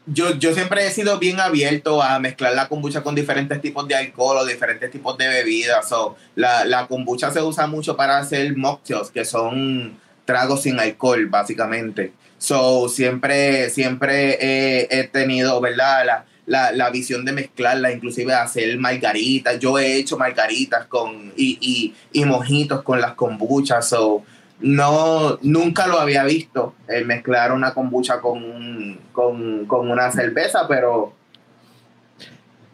[0.05, 3.95] Yo, yo siempre he sido bien abierto a mezclar la kombucha con diferentes tipos de
[3.95, 5.93] alcohol o diferentes tipos de bebidas.
[6.35, 12.13] la, la kombucha se usa mucho para hacer mocktails, que son tragos sin alcohol, básicamente.
[12.39, 16.25] So, siempre, siempre he, tenido, ¿verdad?
[16.45, 19.59] La, la, visión de mezclarla, inclusive hacer margaritas.
[19.59, 23.89] Yo he hecho margaritas con, y, y, mojitos con las kombuchas.
[23.89, 24.23] So,
[24.61, 31.13] no, nunca lo había visto, el mezclar una kombucha con, con, con una cerveza, pero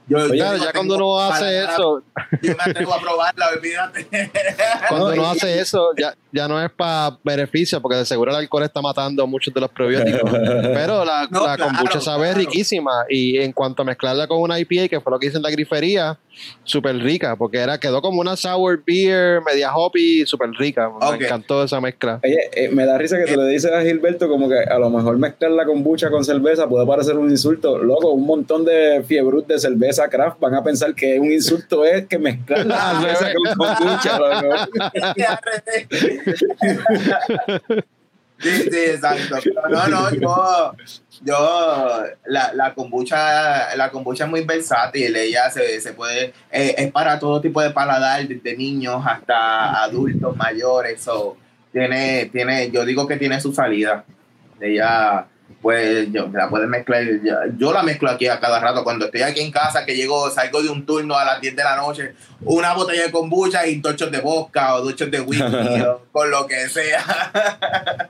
[0.07, 2.03] yo, ya cuando uno hace eso.
[2.41, 4.07] Yo me atrevo a probarla, olvídate.
[4.89, 8.63] Cuando uno hace eso, ya, ya no es para beneficio, porque de seguro el alcohol
[8.63, 10.29] está matando muchos de los probióticos.
[10.29, 12.39] Pero la, No, la claro, kombucha sabe claro.
[12.39, 12.91] riquísima.
[13.09, 15.49] Y en cuanto a mezclarla con una IPA, que fue lo que hice en la
[15.49, 16.17] grifería,
[16.63, 20.89] súper rica, porque era, quedó como una sour beer, media hoppy, súper rica.
[20.89, 22.19] Me encantó esa mezcla.
[22.23, 24.89] Oye, eh, me da risa que tú le dices a Gilberto como que a lo
[24.89, 27.77] mejor mezclar la kombucha con cerveza puede parecer un insulto.
[27.77, 32.05] Loco, un montón de fiebrut de cerveza craft van a pensar que un insulto es
[32.07, 34.19] que mezclar la cerveza con kombucha.
[38.37, 39.37] Sí, sí, exacto.
[39.69, 40.75] No, no, yo,
[41.23, 46.91] yo la, la kombucha, la kombucha es muy versátil, ella se, se puede, eh, es
[46.91, 51.37] para todo tipo de paladar, desde niños hasta adultos mayores, so,
[51.71, 54.03] tiene, tiene, yo digo que tiene su salida.
[54.59, 55.27] Ella,
[55.65, 59.23] pues, yo la puedes mezclar, yo, yo la mezclo aquí a cada rato, cuando estoy
[59.23, 62.13] aquí en casa, que llego, salgo de un turno a las 10 de la noche,
[62.41, 65.41] una botella de kombucha y dos shots de vodka o dos shots de whisky,
[65.87, 67.01] o con lo que sea.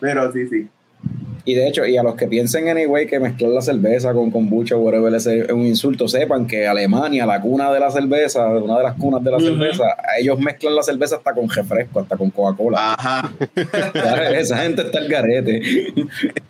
[0.00, 0.68] Pero sí, sí.
[1.46, 4.76] Y de hecho, y a los que piensen anyway que mezclar la cerveza con kombucha
[4.76, 8.82] o whatever es un insulto, sepan que Alemania, la cuna de la cerveza, una de
[8.82, 9.84] las cunas de la cerveza,
[10.18, 12.94] ellos mezclan la cerveza hasta con refresco, hasta con Coca-Cola.
[12.94, 13.30] Ajá.
[14.34, 15.60] Esa gente está al garete.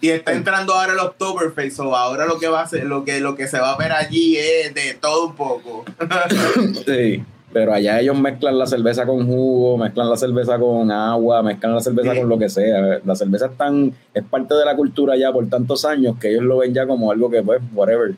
[0.01, 3.21] Y está entrando ahora el Oktoberfest, so ahora lo que va a ser, lo que,
[3.21, 5.85] lo que se va a ver allí es de todo un poco.
[6.87, 7.23] Sí,
[7.55, 11.81] pero allá ellos mezclan la cerveza con jugo, mezclan la cerveza con agua, mezclan la
[11.81, 12.19] cerveza Sí.
[12.19, 12.99] con lo que sea.
[13.05, 16.43] La cerveza es, tan, es parte de la cultura ya por tantos años que ellos
[16.43, 18.17] lo ven ya como algo que, pues, whatever.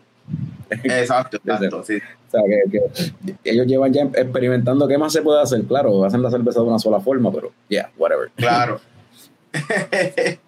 [0.70, 1.96] Exacto, exacto, sí.
[1.98, 5.62] O sea, que, que ellos llevan ya experimentando qué más se puede hacer.
[5.64, 8.30] Claro, hacen la cerveza de una sola forma, pero, yeah, whatever.
[8.36, 8.80] Claro.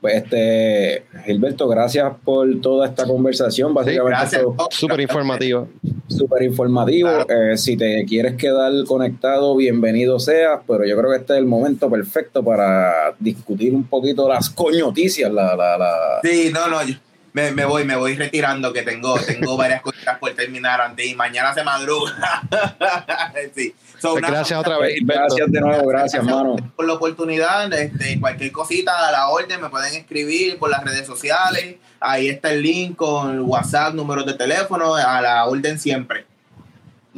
[0.00, 3.74] Pues, este, Gilberto, gracias por toda esta conversación.
[3.74, 4.40] Básicamente, Gracias.
[4.42, 5.68] esto- Súper informativo.
[6.08, 7.08] súper informativo.
[7.26, 7.52] Claro.
[7.52, 11.44] Eh, si te quieres quedar conectado, bienvenido seas, pero yo creo que este es el
[11.46, 15.30] momento perfecto para discutir un poquito las coñoticias.
[15.32, 15.92] La, la, la...
[16.22, 16.94] Sí, no, no, yo
[17.32, 21.14] me, me voy, me voy retirando que tengo, tengo varias cosas por terminar antes y
[21.14, 22.42] mañana se madruga.
[23.54, 23.74] sí.
[23.98, 24.94] So, Pues nada, gracias otra vez.
[25.02, 26.56] Gracias de nuevo, gracias, mano.
[26.74, 27.72] por la oportunidad.
[27.72, 31.76] Este, cualquier cosita a la orden me pueden escribir por las redes sociales.
[32.00, 36.24] Ahí está el link con WhatsApp, números de teléfono, a la orden siempre.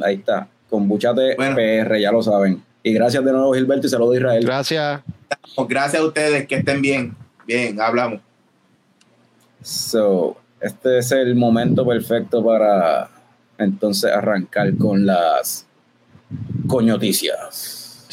[0.01, 1.55] Ahí está, con Buchate Bueno.
[1.55, 2.63] PR, ya lo saben.
[2.83, 4.45] Y gracias de nuevo, Gilberto, y saludos a Israel.
[4.45, 5.01] Gracias.
[5.69, 7.15] Gracias a ustedes, que estén bien.
[7.47, 8.19] Bien, hablamos.
[9.63, 13.09] So, este es el momento perfecto para
[13.57, 15.65] entonces arrancar con las
[16.67, 18.05] coñoticias.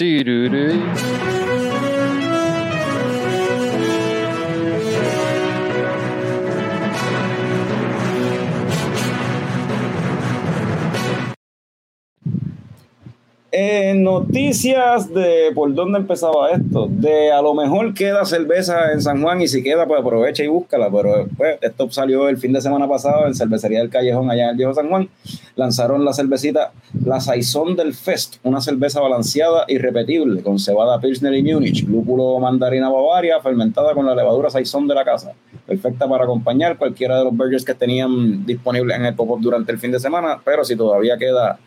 [13.53, 16.87] Eh, noticias de por dónde empezaba esto.
[16.89, 20.47] De a lo mejor queda cerveza en San Juan y si queda, pues aprovecha y
[20.47, 20.89] búscala.
[20.91, 24.51] Pero pues, esto salió el fin de semana pasado en Cervecería del Callejón, allá en
[24.51, 25.09] el Viejo San Juan.
[25.57, 26.73] Lanzaron la cervecita
[27.05, 32.39] La Saison del Fest, una cerveza balanceada y repetible con cebada Pilsner y Múnich, lúpulo
[32.39, 35.33] mandarina Bavaria, fermentada con la levadura Saison de la casa.
[35.67, 39.79] Perfecta para acompañar cualquiera de los burgers que tenían disponibles en el pop-up durante el
[39.79, 40.41] fin de semana.
[40.45, 41.59] Pero si todavía queda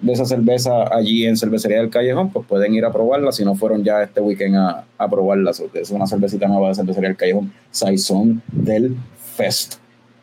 [0.00, 3.54] de esa cerveza allí en Cervecería del Callejón, pues pueden ir a probarla si no
[3.54, 5.52] fueron ya este weekend a, a probarla.
[5.72, 8.96] Es una cervecita nueva de Cervecería del Callejón, Saison del
[9.36, 9.76] Fest.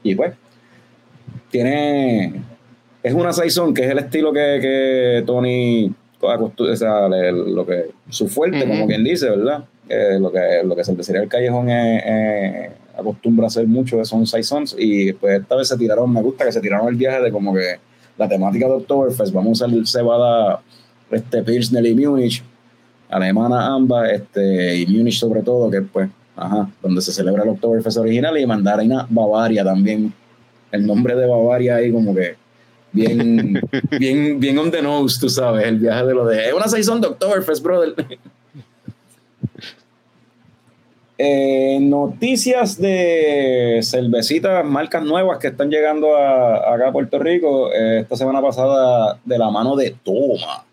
[0.04, 0.34] Y pues,
[1.50, 2.42] tiene.
[3.04, 5.94] Es una Saison que es el estilo que, que Tony.
[6.24, 8.68] O sea, le- lo que, su fuerte, Ujú.
[8.68, 9.66] como quien dice, ¿verdad?
[9.90, 14.28] Eh, lo, que, lo que Cervecería del Callejón es- es- acostumbra a hacer mucho son
[14.28, 14.76] Saisons.
[14.78, 17.56] Y pues esta vez se tiraron, me gusta que se tiraron el viaje de como
[17.56, 17.78] que
[18.22, 20.62] la temática de Oktoberfest, vamos a usar cebada
[21.10, 22.44] este, Pilsner y Múnich,
[23.10, 27.98] alemana ambas, este, y Múnich sobre todo, que pues, ajá, donde se celebra el Oktoberfest
[27.98, 30.14] original, y mandarina Bavaria también.
[30.72, 32.36] El nombre de Bavaria ahí como que
[32.92, 33.60] bien,
[34.00, 37.02] bien, bien on the nose, tú sabes, el viaje de lo de, es una saison
[37.02, 37.96] de Oktoberfest, brother.
[41.24, 47.72] Eh, noticias de cervecitas, marcas nuevas que están llegando a, acá a Puerto Rico.
[47.72, 50.66] Eh, esta semana pasada, de la mano de Toma.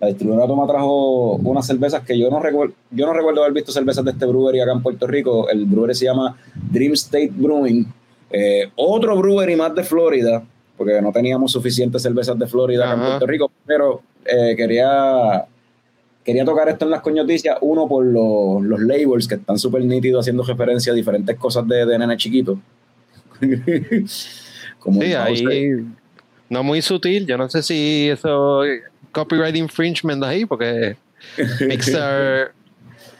[0.00, 3.70] La distribuidora Toma trajo unas cervezas que yo no recuerdo, yo no recuerdo haber visto
[3.70, 5.48] cervezas de este brewery acá en Puerto Rico.
[5.48, 7.86] El brewery se llama Dream State Brewing.
[8.32, 10.42] Eh, otro brewery más de Florida,
[10.76, 13.06] porque no teníamos suficientes cervezas de Florida acá en.
[13.08, 14.02] Puerto Rico, pero
[14.56, 15.46] quería
[16.24, 20.24] quería tocar esto en las coñoticias, uno por los, los labels que están súper nítidos
[20.24, 22.58] haciendo referencia a diferentes cosas de, de nene chiquito.
[24.78, 25.84] Como Sí, ahí
[26.52, 27.26] no muy sutil.
[27.26, 28.60] Yo no sé si eso
[29.10, 30.96] copyright infringement ahí, porque
[31.66, 32.52] Mixer,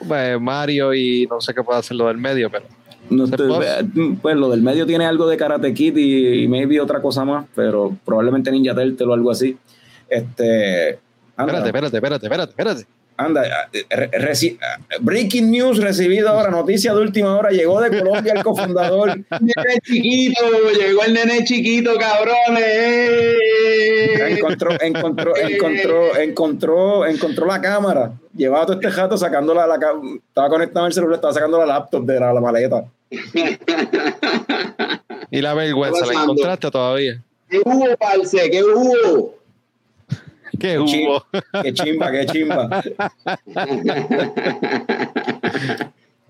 [0.06, 2.66] pues, Mario y no sé qué puede hacer lo del medio, pero.
[4.22, 7.46] Pues lo del medio tiene algo de Karate Kid y, y maybe otra cosa más,
[7.54, 9.56] pero probablemente Ninja Turtle o algo así.
[10.08, 10.98] Este.
[11.46, 12.86] Espérate, espérate, espérate, espérate, espérate.
[13.16, 17.96] anda, eh, re- reci- eh, breaking news recibido ahora, noticia de última hora, llegó de
[17.98, 19.16] Colombia el cofundador.
[19.40, 20.40] Nene chiquito,
[20.76, 22.64] llegó el nene chiquito, cabrones.
[22.66, 24.36] ¡eh!
[24.36, 28.12] encontró, encontró, encontró, encontró, encontró la cámara.
[28.34, 29.92] Llevaba todo este jato sacándola, la, ca-
[30.28, 32.84] estaba conectado al celular, estaba sacando la laptop de la, la maleta.
[35.30, 37.22] Y la vergüenza, ¿la encontraste todavía?
[37.48, 38.50] ¿Qué hubo, parce?
[38.50, 39.34] ¿Qué hubo?
[40.58, 41.24] ¿Qué hubo?
[41.62, 42.82] Qué chimba, qué chimba.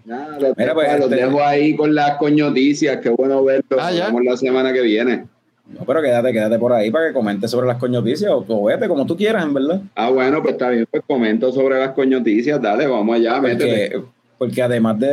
[0.04, 2.96] Nada, los, Mira, pues, dejo, los este- dejo ahí con las coñoticias.
[2.98, 3.80] Qué bueno verlos.
[3.80, 4.06] Ah, Nos ya.
[4.06, 5.24] vemos la semana que viene.
[5.72, 8.88] No, pero quédate, quédate por ahí para que comentes sobre las coñoticias o, o vete
[8.88, 9.80] como tú quieras, en verdad.
[9.94, 10.86] Ah, bueno, pues está bien.
[10.90, 12.60] Pues comento sobre las coñoticias.
[12.60, 13.90] Dale, vamos allá, métete.
[13.92, 14.08] Porque,
[14.38, 15.06] porque además de,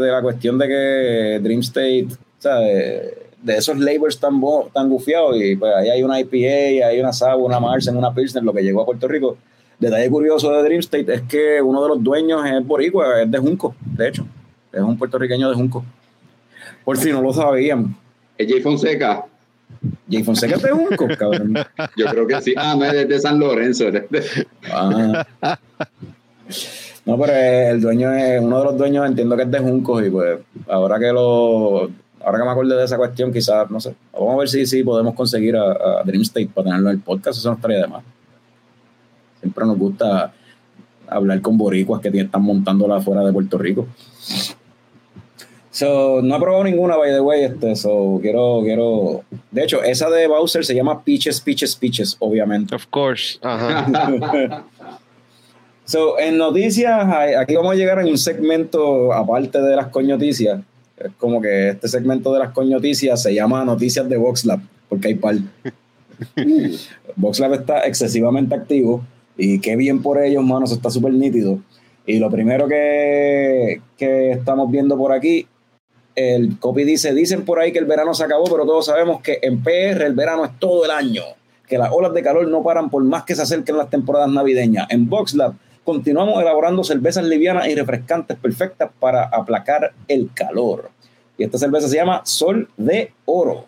[0.00, 2.58] de la cuestión de que Dream State, o sea,
[3.42, 4.40] de, esos labels tan,
[4.72, 8.44] tan gufiados, y pues ahí hay una IPA, hay una Sabo, una Marsen, una Pilsner,
[8.44, 9.36] lo que llegó a Puerto Rico.
[9.78, 13.38] Detalle curioso de Dream State es que uno de los dueños es boricua, es de
[13.38, 14.26] Junco, de hecho.
[14.72, 15.84] Es un puertorriqueño de Junco.
[16.84, 17.96] Por si no lo sabían.
[18.36, 19.24] ¿Es Jay Fonseca?
[20.10, 21.54] Jay Fonseca es de Junco, cabrón.
[21.96, 22.54] Yo creo que sí.
[22.56, 23.84] Ah, no, es de San Lorenzo.
[24.70, 25.24] Ah.
[27.04, 30.10] No, pero el dueño es, uno de los dueños entiendo que es de Juncos y
[30.10, 31.88] pues ahora que lo,
[32.28, 34.84] ahora que me acordé de esa cuestión, quizás, no sé, vamos a ver si, si
[34.84, 37.86] podemos conseguir a, a Dream State para tenerlo en el podcast, eso no estaría de
[37.86, 38.04] más.
[39.40, 40.32] Siempre nos gusta
[41.06, 43.86] hablar con boricuas que están montándola afuera de Puerto Rico.
[45.70, 50.10] So, no he probado ninguna, by the way, este, so, quiero, quiero, de hecho, esa
[50.10, 52.74] de Bowser se llama Peaches, Peaches, Peaches, obviamente.
[52.74, 53.38] Of course.
[53.42, 54.64] Ajá.
[55.88, 60.60] So, en noticias, aquí vamos a llegar en un segmento aparte de las coñoticias.
[61.00, 65.14] Es como que este segmento de las coñoticias se llama Noticias de VoxLab, porque hay
[65.14, 65.36] par.
[67.16, 69.04] VoxLab está excesivamente activo
[69.36, 71.60] y qué bien por ellos, mano, eso está súper nítido.
[72.04, 75.46] Y lo primero que, que estamos viendo por aquí,
[76.16, 79.38] el copy dice, dicen por ahí que el verano se acabó, pero todos sabemos que
[79.42, 81.22] en PR el verano es todo el año,
[81.68, 84.88] que las olas de calor no paran por más que se acerquen las temporadas navideñas.
[84.90, 85.54] En VoxLab
[85.88, 90.90] continuamos elaborando cervezas livianas y refrescantes perfectas para aplacar el calor.
[91.38, 93.64] Y esta cerveza se llama Sol de Oro.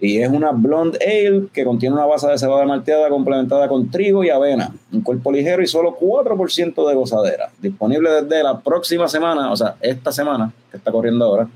[0.00, 4.24] Y es una blonde ale que contiene una base de cebada malteada complementada con trigo
[4.24, 4.72] y avena.
[4.92, 7.48] Un cuerpo ligero y solo 4% de gozadera.
[7.62, 11.48] Disponible desde la próxima semana, o sea, esta semana que está corriendo ahora.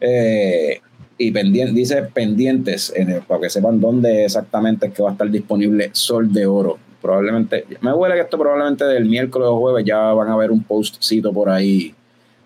[0.00, 0.80] Eh,
[1.18, 2.92] y pendien- dice pendientes
[3.28, 6.78] para que sepan dónde exactamente es que va a estar disponible Sol de Oro.
[7.00, 10.62] Probablemente, me huele que esto probablemente del miércoles o jueves ya van a ver un
[10.62, 11.94] postcito por ahí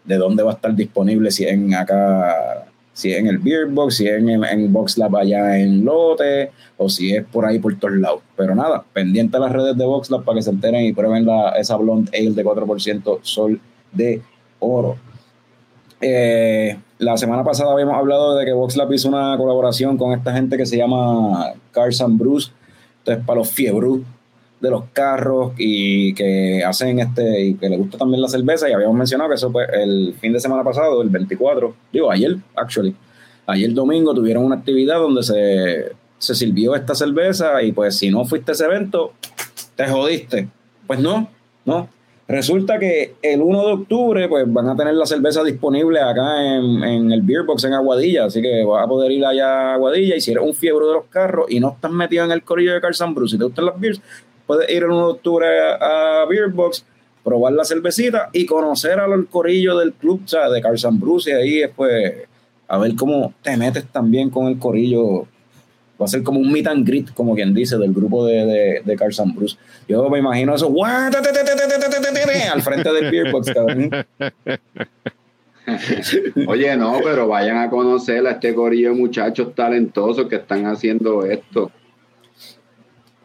[0.04, 4.18] de dónde va a estar disponible, si en acá, si en el Beer si es
[4.18, 8.20] en, en Box Lab allá en Lote, o si es por ahí por todos lados.
[8.36, 11.26] Pero nada, pendiente a las redes de Box Lab para que se enteren y prueben
[11.26, 13.60] la, esa Blonde Ale de 4% Sol
[13.92, 14.22] de
[14.60, 14.96] Oro.
[16.00, 20.56] Eh, la semana pasada habíamos hablado de que VoxLab hizo una colaboración con esta gente
[20.56, 22.52] que se llama Cars and Bruce.
[22.98, 24.00] Entonces, para los fiebros
[24.64, 28.68] de los carros y que hacen este y que les gusta también la cerveza.
[28.68, 32.36] Y habíamos mencionado que eso fue el fin de semana pasado, el 24, digo ayer,
[32.56, 32.96] actually.
[33.46, 38.24] Ayer domingo tuvieron una actividad donde se, se sirvió esta cerveza y pues si no
[38.24, 39.12] fuiste a ese evento,
[39.76, 40.48] te jodiste.
[40.86, 41.28] Pues no,
[41.64, 41.88] no.
[42.26, 46.82] Resulta que el 1 de octubre pues van a tener la cerveza disponible acá en,
[46.82, 50.16] en el Beer Box en Aguadilla, así que vas a poder ir allá a Aguadilla
[50.16, 52.72] y si eres un fiebre de los carros y no estás metido en el corillo
[52.72, 54.00] de Carson Bruce, si te gustan las beers,
[54.46, 55.46] puedes ir en un octubre
[55.80, 56.84] a, Beerbox,
[57.22, 62.26] probar la cervecita y conocer al corillo del club, de Carl Bruce, y ahí después
[62.68, 65.26] a ver cómo te metes también con el corillo.
[66.00, 68.96] Va a ser como un meet and greet, como quien dice, del grupo de, de,
[68.96, 69.56] Carl Bruce.
[69.88, 70.68] Yo me imagino eso,
[72.52, 73.90] al frente del Beerbox, cabrón.
[76.46, 81.24] Oye, no, pero vayan a conocer a este corillo de muchachos talentosos que están haciendo
[81.24, 81.70] esto.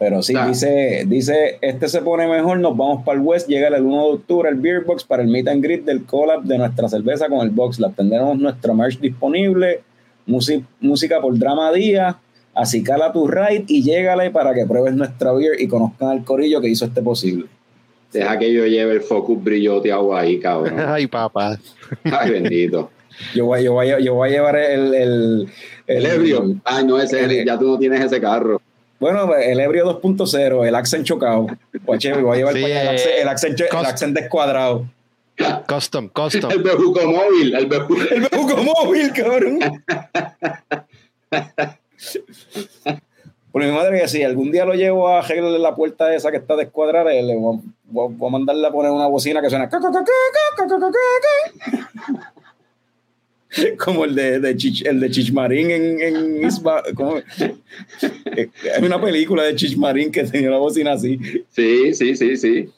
[0.00, 3.82] Pero sí, dice, dice, este se pone mejor, nos vamos para el West, llega el
[3.84, 6.88] 1 de octubre el Beer Box para el meet and greet del collab de nuestra
[6.88, 7.94] cerveza con el Box Lab.
[7.94, 9.82] Tendremos nuestra merch disponible,
[10.26, 12.16] musi- música por Drama Día,
[12.54, 16.62] así cala tu ride y llégale para que pruebes nuestra beer y conozcan al corillo
[16.62, 17.44] que hizo este posible.
[18.10, 20.76] Deja que yo lleve el focus brilloteado ahí, cabrón.
[20.86, 21.58] Ay, papá.
[22.04, 22.90] Ay, bendito.
[23.34, 24.94] Yo voy, yo voy, a- yo voy a llevar el...
[24.94, 25.48] El,
[25.86, 26.56] El ebrio.
[26.64, 28.62] Ay, no, ese, el- ya tú no tienes ese carro.
[29.00, 31.46] Bueno, el ebrio 2.0, el accent chocado.
[31.86, 33.86] Oye, me voy a llevar Sí, para allá el, eh, accent, el, accent, el cost-
[33.88, 34.86] accent descuadrado.
[35.66, 36.50] Custom, custom.
[36.50, 38.02] El bejuco móvil, el bejuco.
[38.10, 39.58] El bejuco móvil, cabrón.
[43.50, 46.36] Por mi madre que si algún día lo llevo a arreglarle la puerta esa que
[46.36, 49.48] está descuadrada, le voy a, voy a- voy a mandarle a poner una bocina que
[49.48, 49.68] suena
[53.78, 56.44] como el de, de Chich- el de Chichmarín en, en.
[58.36, 61.18] Eh, Hay una película de Chichmarín que tenía una bocina así,
[61.50, 62.68] Sí, sí, sí, sí.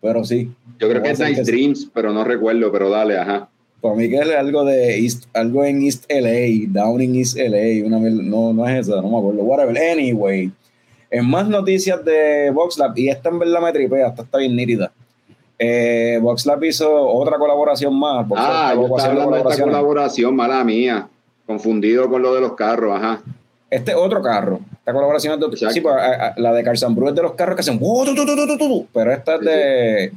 [0.00, 0.50] pero sí.
[0.78, 1.42] Yo creo que es sí.
[1.52, 3.48] Dreams, pero no recuerdo, pero dale, ajá.
[3.80, 7.98] Para mí que es algo de East, algo en East LA, Downing East LA, una,
[7.98, 9.76] no, no es esa, no me acuerdo, whatever.
[9.76, 10.50] Anyway,
[11.10, 14.92] en más noticias de VoxLab, y esta en verdad me tripea, esta está bien nítida.
[15.58, 18.26] Eh, VoxLab hizo otra colaboración más.
[18.26, 21.08] VoxLab Ah, yo estaba hablando de esta colaboración, mala mía.
[21.46, 23.20] Confundido con lo de los carros, ajá.
[23.70, 24.60] Este es otro carro.
[24.78, 25.74] Esta colaboración es de, Exacto.
[25.74, 27.78] sí, pues, a- a- la de Carson Brew es de los carros que hacen
[28.92, 30.12] pero esta es de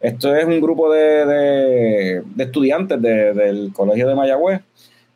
[0.00, 4.60] esto es un grupo de, de- de estudiantes de- del colegio de Mayagüez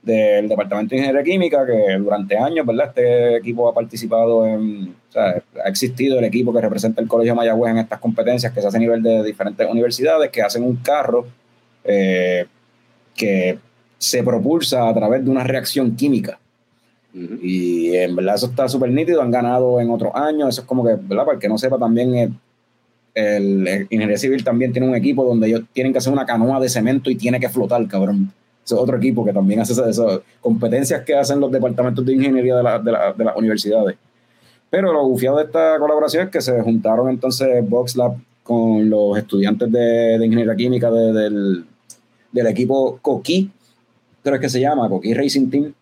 [0.03, 5.13] del departamento de ingeniería química que durante años verdad este equipo ha participado en o
[5.13, 8.67] sea, ha existido el equipo que representa el colegio Mayagüez en estas competencias que se
[8.67, 11.27] hace a nivel de diferentes universidades que hacen un carro
[11.85, 12.47] eh,
[13.15, 13.59] que
[13.97, 16.39] se propulsa a través de una reacción química
[17.15, 20.83] y en verdad eso está súper nítido, han ganado en otros años, eso es como
[20.85, 21.25] que, ¿verdad?
[21.25, 22.31] Para el que no sepa también, eh,
[23.15, 26.59] el, el Ingeniería Civil también tiene un equipo donde ellos tienen que hacer una canoa
[26.59, 28.33] de cemento y tiene que flotar, cabrón.
[28.65, 32.63] Es otro equipo que también hace esas competencias que hacen los departamentos de ingeniería de,
[32.63, 33.97] la- de, la- de las universidades.
[34.71, 39.71] Pero lo gufiado de esta colaboración es que se juntaron entonces VoxLab con los estudiantes
[39.71, 41.65] de, de ingeniería química de- del,
[42.31, 43.51] del equipo Coqui,
[44.23, 45.75] creo que se llama, Coqui Racing Team,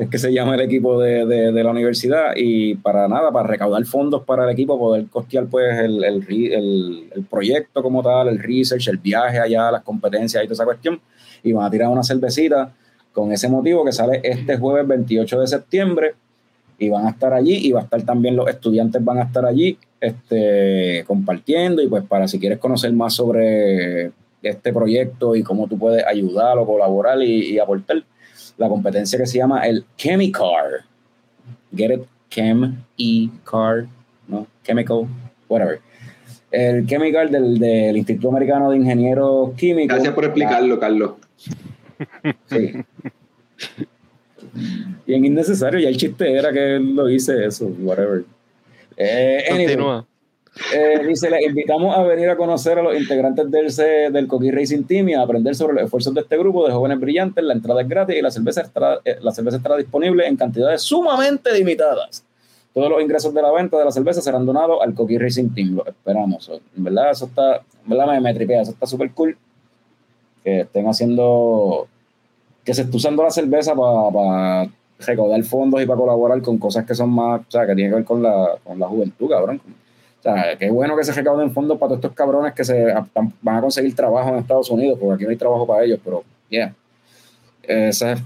[0.00, 3.84] Es que se llama el equipo de, de- la universidad y para nada, para recaudar
[3.84, 8.88] fondos para el equipo, poder costear pues el, el- el proyecto como tal, el research,
[8.88, 11.00] el viaje allá, las competencias y toda esa cuestión,
[11.42, 12.72] y van a tirar una cervecita
[13.12, 16.14] con ese motivo que sale este jueves 28 de septiembre
[16.78, 19.44] y van a estar allí y va a estar también los estudiantes van a estar
[19.44, 24.10] allí este, compartiendo y pues para si quieres conocer más sobre
[24.42, 28.02] este proyecto y cómo tú puedes ayudar o colaborar y, y aportar,
[28.56, 30.84] la competencia que se llama el Chemicar.
[31.74, 32.02] Get it?
[32.28, 33.86] Chem, E, car,
[34.26, 34.46] ¿no?
[34.64, 35.06] Chemical,
[35.48, 35.80] whatever.
[36.50, 39.94] El Chemical del, del Instituto Americano de Ingenieros Químicos.
[39.96, 41.12] Gracias por explicarlo, Carlos.
[42.46, 42.72] Sí.
[45.06, 48.24] Bien innecesario, ya el chiste era que lo hice eso, whatever.
[48.96, 50.06] Eh, anyway, Continúa.
[50.74, 54.84] Eh, dice, le invitamos a venir a conocer a los integrantes del, del Coqui Racing
[54.84, 57.42] Team y a aprender sobre los esfuerzos de este grupo de jóvenes brillantes.
[57.42, 60.82] La entrada es gratis y la cerveza estará, eh, la cerveza estará disponible en cantidades
[60.82, 62.24] sumamente limitadas.
[62.74, 65.76] Todos los ingresos de la venta de la cerveza serán donados al Coqui Racing Team.
[65.76, 66.50] Lo esperamos.
[66.76, 69.36] En verdad, eso está, en verdad me, me tripea, eso está súper cool.
[70.44, 71.86] Que estén haciendo,
[72.64, 74.68] que se esté usando la cerveza para
[74.98, 77.96] recaudar fondos y para colaborar con cosas que son más, o sea, que tienen que
[77.96, 79.60] ver con la, con la juventud, cabrón.
[80.22, 82.94] O sea, qué bueno que se recauden fondos para todos estos cabrones que se
[83.42, 86.22] van a conseguir trabajo en Estados Unidos, porque aquí no hay trabajo para ellos, pero,
[86.48, 86.72] yeah.
[87.64, 88.20] Esa es.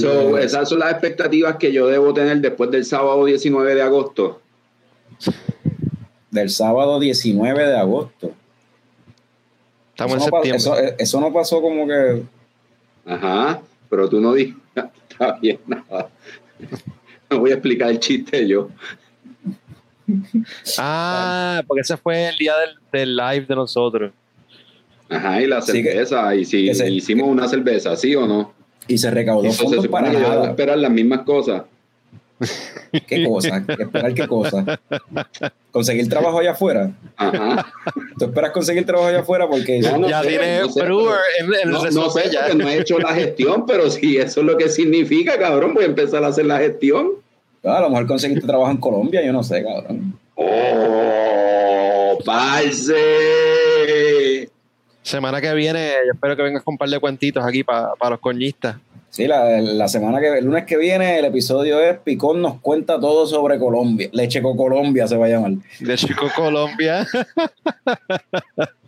[0.00, 4.40] So, esas son las expectativas que yo debo tener después del sábado 19 de agosto.
[6.30, 8.32] Del sábado 19 de agosto.
[9.92, 10.56] Estamos eso, en no septiembre.
[10.58, 12.22] eso, eso no pasó como que.
[13.06, 14.56] Ajá, pero tú no dices.
[15.08, 16.10] Está bien, nada.
[17.30, 18.68] No voy a explicar el chiste yo.
[20.78, 24.12] Ah, porque ese fue el día del, del live de nosotros.
[25.08, 26.34] Ajá, y la Sí, que- cerveza.
[26.34, 28.52] y si que se- hicimos una cerveza, ¿sí o no?
[28.86, 30.50] Y se recaudó Eso se fondos supone para que yo nada.
[30.50, 31.62] esperar las mismas cosas.
[33.06, 33.64] ¿Qué cosa?
[33.66, 34.80] ¿Qué esperar qué cosa?
[35.70, 36.90] ¿Conseguir trabajo allá afuera?
[37.16, 37.66] Ajá.
[38.18, 39.46] ¿Tú esperas conseguir trabajo allá afuera?
[39.48, 42.40] Porque No, no ya sé, tiene no sé, Brewer en, en el No, sé, ya.
[42.46, 45.84] porque no he hecho la gestión, pero si eso es lo que significa, cabrón, voy
[45.84, 47.10] a empezar a hacer la gestión.
[47.64, 50.18] Ah, a lo mejor conseguiste trabajo en Colombia, yo no sé, cabrón.
[50.34, 52.94] ¡Oh, parce!
[55.02, 58.20] Semana que viene, yo espero que vengas con un par de cuentitos aquí para los
[58.20, 58.76] coñistas.
[59.10, 63.00] Sí, la, la semana que el lunes que viene el episodio es Picón nos cuenta
[63.00, 64.08] todo sobre Colombia.
[64.12, 65.52] Leche con Colombia se va a llamar.
[65.80, 67.06] De Chico Colombia.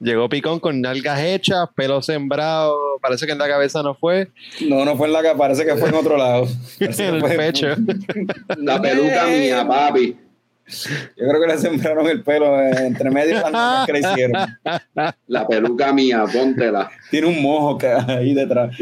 [0.00, 2.76] Llegó Picón con nalgas hechas, pelo sembrado.
[3.00, 4.28] Parece que en la cabeza no fue.
[4.68, 6.46] No, no fue en la que parece que fue en otro lado.
[6.80, 7.68] En el fue- pecho.
[8.58, 10.16] La peluca mía, papi.
[10.66, 14.56] Yo creo que le sembraron el pelo eh, entre medio las nalgas que le hicieron.
[15.26, 16.90] La peluca mía, póntela.
[17.10, 18.74] Tiene un mojo que hay ahí detrás.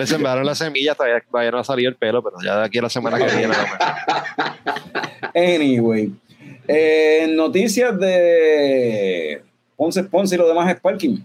[0.00, 2.82] Le sembraron las semillas, todavía, todavía no ha el pelo, pero ya de aquí a
[2.82, 3.52] la semana que viene.
[5.34, 6.10] Anyway,
[6.66, 9.42] eh, noticias de
[9.76, 11.18] Ponce Ponce y lo demás es parking.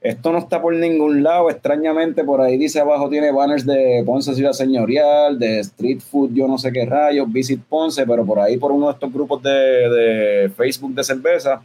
[0.00, 4.36] Esto no está por ningún lado, extrañamente por ahí dice abajo tiene banners de Ponce
[4.36, 8.56] Ciudad Señorial, de Street Food, yo no sé qué rayos, Visit Ponce, pero por ahí
[8.56, 11.60] por uno de estos grupos de, de Facebook de cerveza,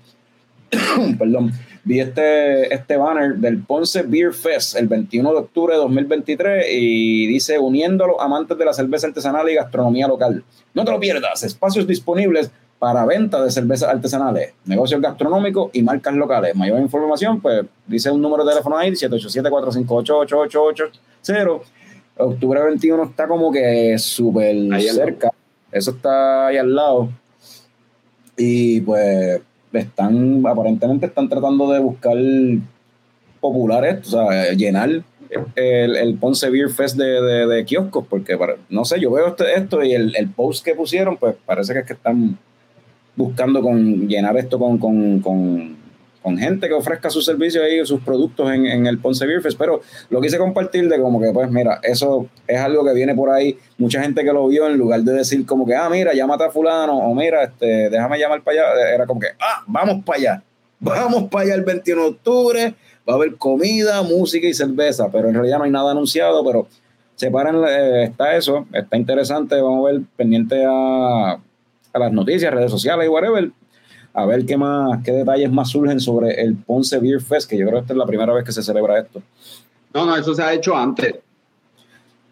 [1.19, 1.51] perdón,
[1.84, 7.28] vi este, este banner del Ponce Beer Fest el 21 de octubre de 2023 y
[7.28, 10.44] dice uniendo a los amantes de la cerveza artesanal y gastronomía local.
[10.74, 12.52] No te lo pierdas, espacios disponibles
[12.82, 16.56] para venta de cervezas artesanales, negocios gastronómicos y marcas locales.
[16.56, 21.62] Mayor información, pues dice un número de teléfono ahí, 787-458-8880.
[22.18, 25.30] Octubre 21 está como que súper cerca.
[25.72, 27.10] Eso está ahí al lado.
[28.36, 29.41] Y pues
[29.73, 32.15] están, aparentemente están tratando de buscar
[33.39, 34.89] popular esto, o sea, llenar
[35.56, 39.27] el, el Ponce Beer Fest de, de, de kioscos, porque para- no sé, yo veo
[39.30, 42.38] este- esto y el, el post que pusieron, pues parece que es que están
[43.15, 45.19] buscando con llenar esto con, con,
[46.22, 49.57] con gente que ofrezca sus servicios ahí, sus productos en, en el Ponce Beer Fest,
[49.57, 53.30] pero lo quise compartir de como que, pues mira, eso es algo que viene por
[53.30, 56.45] ahí, mucha gente que lo vio, en lugar de decir como que, ah, mira, llámate
[56.45, 60.19] a fulano, o mira, este, déjame llamar para allá, era como que, ah, vamos para
[60.19, 60.43] allá,
[60.80, 62.76] vamos para allá el 21 de octubre,
[63.07, 66.68] va a haber comida, música y cerveza, pero en realidad no hay nada anunciado, pero
[67.15, 71.31] separan, eh, está eso, está interesante, vamos a ver, pendiente a,
[71.93, 73.52] a las noticias, redes sociales y whatever,
[74.14, 77.66] a ver qué más, qué detalles más surgen sobre el Ponce Beer Fest, que yo
[77.66, 79.22] creo que esta es la primera vez que se celebra esto.
[79.94, 81.16] No, no, eso se ha hecho antes.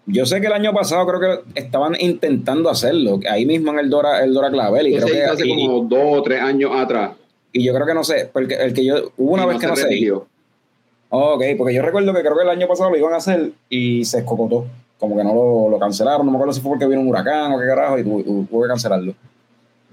[0.06, 3.90] Yo sé que el año pasado creo que estaban intentando hacerlo, ahí mismo en el
[3.90, 7.12] Dora, el Dora Clavel, y creo que hace y- como dos o tres años atrás.
[7.54, 9.68] y yo creo que no sé, porque el que yo hubo una Y vez que
[9.68, 10.12] no sé.
[11.12, 14.04] Ok, porque yo recuerdo que creo que el año pasado lo iban a hacer y
[14.06, 14.66] se escocotó.
[15.00, 17.52] Como que no lo, lo cancelaron, no me acuerdo si fue porque vino un huracán
[17.54, 19.14] o qué carajo y tuvo que cancelarlo.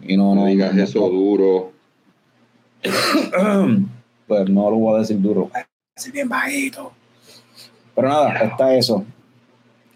[0.03, 1.73] Y no, No no, digas no, eso duro.
[4.27, 5.43] pues no lo voy a decir duro.
[5.53, 6.93] Voy a decir bien bajito.
[7.95, 9.05] Pero nada, está eso.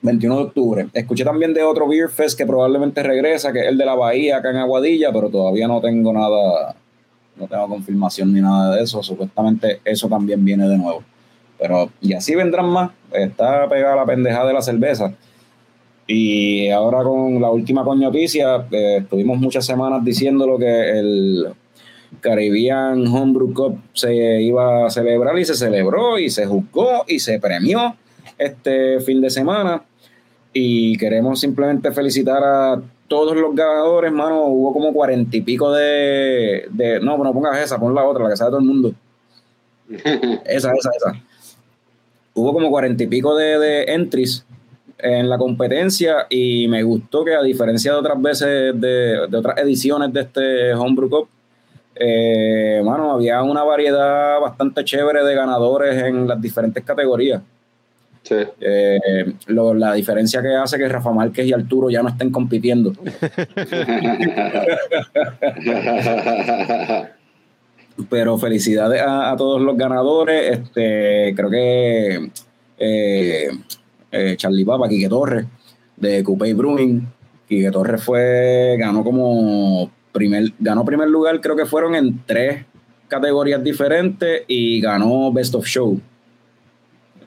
[0.02, 0.88] 21 de octubre.
[0.92, 4.38] Escuché también de otro Beer Fest que probablemente regresa, que es el de la Bahía
[4.38, 6.74] acá en Aguadilla, pero todavía no tengo nada,
[7.36, 9.02] no tengo confirmación ni nada de eso.
[9.02, 11.02] Supuestamente eso también viene de nuevo.
[11.58, 12.90] Pero, y así vendrán más.
[13.12, 15.12] Está pegada la pendejada de la cerveza.
[16.06, 21.46] Y ahora con la última coña noticia, eh, estuvimos muchas semanas diciendo lo que el
[22.20, 27.38] Caribbean Homebrew Cup se iba a celebrar y se celebró y se juzgó y se
[27.38, 27.96] premió
[28.38, 29.82] este fin de semana.
[30.52, 34.44] Y queremos simplemente felicitar a todos los ganadores, mano.
[34.46, 37.00] Hubo como cuarenta y pico de, de.
[37.00, 38.92] No, no pongas esa, pon la otra, la que sabe todo el mundo.
[40.44, 41.20] Esa, esa, esa.
[42.34, 44.46] Hubo como cuarenta y pico de, de entries
[44.98, 49.58] en la competencia y me gustó que a diferencia de otras veces, de, de otras
[49.58, 51.28] ediciones de este Homebrew Cup,
[52.02, 57.42] eh, mano, había una variedad bastante chévere de ganadores en las diferentes categorías.
[58.22, 58.36] Sí.
[58.60, 62.92] Eh, lo- la diferencia que hace que Rafa Márquez y Arturo ya no estén compitiendo.
[68.08, 70.58] Pero felicidades a, a todos los ganadores.
[70.58, 72.30] Este, creo que
[72.78, 73.48] eh,
[74.10, 75.44] eh, Charlie Papa, Quique Torres,
[75.96, 77.06] de Coupé Brewing.
[77.48, 82.64] Quique Torres fue, ganó como primer, ganó primer lugar, creo que fueron en tres
[83.08, 86.00] categorías diferentes y ganó Best of Show.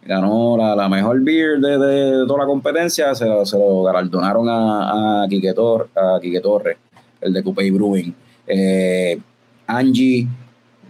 [0.06, 4.50] Ganó la, la mejor beer de, de toda la competencia, se, lo- se lo galardonaron
[4.50, 6.78] a, a, Quique Tor- a Quique Torres,
[7.22, 8.14] el de Coupé Brewing.
[8.46, 9.18] Eh,
[9.66, 10.28] Angie,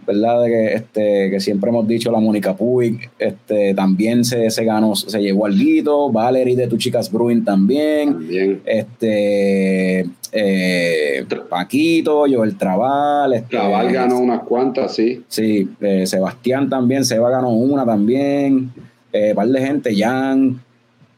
[0.07, 0.41] ¿verdad?
[0.41, 4.95] De que, este, que siempre hemos dicho, la Mónica Puig, este, también se, se ganó,
[4.95, 8.61] se llevó al guito, Valerie de Tu Chicas Brewing también, También.
[8.65, 15.23] este, eh, Paquito, Joel Trabal, este, Cabal ganó unas cuantas, sí.
[15.27, 18.72] Sí, eh, Sebastián también, Seba ganó una también,
[19.11, 20.60] eh, par de gente, Jan.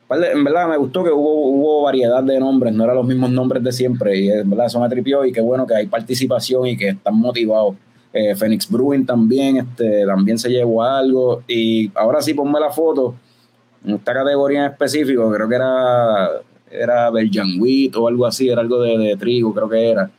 [0.08, 3.08] par de- en verdad me gustó que hubo, hubo variedad de nombres, no eran los
[3.08, 5.88] mismos nombres de siempre, y en verdad eso me tripió y qué bueno que hay
[5.88, 7.76] participación y que están motivados.
[8.14, 11.42] Eh, Phoenix Brewing también, este, también se llevó algo.
[11.50, 13.14] Y ahora sí, ponme la foto.
[13.86, 16.30] En esta categoría en específico, creo que era,
[16.80, 20.10] era Belgian Wheat o algo así, era algo de, de trigo, creo que era.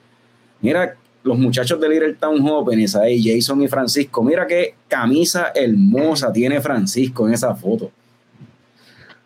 [0.61, 6.33] Mira, los muchachos de Little Town Open, ahí, Jason y Francisco, mira qué camisa hermosa
[6.33, 7.91] tiene Francisco en esa foto.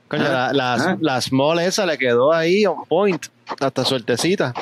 [0.09, 0.97] Coño, la, Ah.
[1.01, 3.27] la small esa le quedó ahí on point,
[3.61, 4.53] hasta suertecita.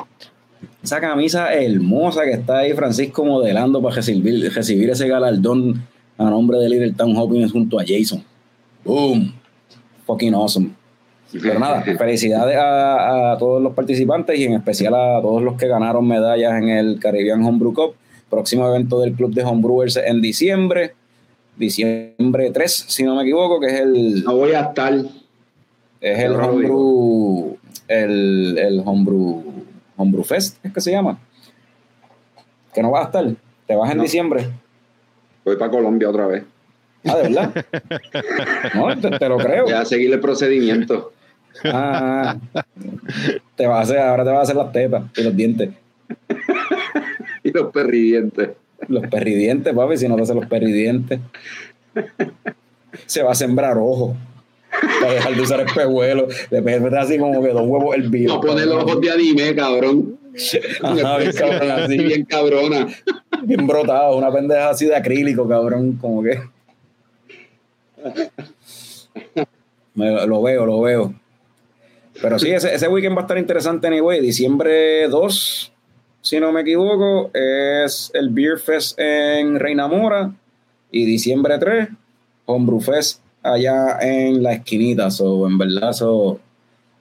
[0.83, 5.83] Esa camisa hermosa que está ahí Francisco modelando para recibir, recibir ese galardón
[6.19, 8.23] a nombre de Little Town Open junto a Jason.
[8.85, 9.35] Boom.
[10.07, 10.71] fucking awesome.
[11.31, 15.69] Pero nada, felicidades a, a, todos los participantes y en especial a todos los que
[15.69, 17.95] ganaron medallas en el Caribbean Homebrew Cup.
[18.31, 20.95] Próximo evento del Club de Homebrewers en diciembre,
[21.57, 24.25] diciembre 3, si no me equivoco, que es el.
[24.25, 24.95] No voy a estar.
[26.01, 27.57] Es el Homebrew.
[27.89, 29.43] El, el Homebrew.
[29.99, 31.19] Homebrew Fest, es que se llama.
[32.73, 33.27] Que no va a estar.
[33.67, 34.49] Te vas en diciembre.
[35.45, 36.45] Voy para Colombia otra vez.
[37.05, 37.67] Ah, ¿de verdad?
[38.75, 39.65] no, te, lo creo.
[39.65, 41.13] Voy a seguir el procedimiento.
[41.65, 42.37] Ah,
[43.57, 45.71] te va a hacer, ahora te vas a hacer las tetas y los dientes.
[47.45, 48.51] y los perridientes.
[48.87, 51.21] Los perridientes, papi, si no te hacen los perridientes.
[53.07, 54.17] Se va a sembrar ojo.
[55.01, 56.35] Para dejar de usar espejuelos.
[56.51, 58.35] Después así como que dos huevos el vivo.
[58.35, 60.19] No poner los ojos de anime, cabrón.
[60.83, 61.99] Ajá, bien cabrón, así.
[61.99, 62.87] Bien cabrona.
[63.43, 66.41] Bien brotado, una pendeja así de acrílico, cabrón, como que.
[69.95, 71.15] Me, lo veo, lo veo.
[72.21, 74.21] Pero sí, ese, ese weekend va a estar interesante anyway.
[74.21, 75.73] Diciembre 2,
[76.21, 80.33] si no me equivoco, es el Beer Fest en Reina Mora.
[80.91, 81.89] Y diciembre 3,
[82.47, 85.11] Homebrew Fest allá en la esquinita.
[85.11, 85.91] So, en verdad,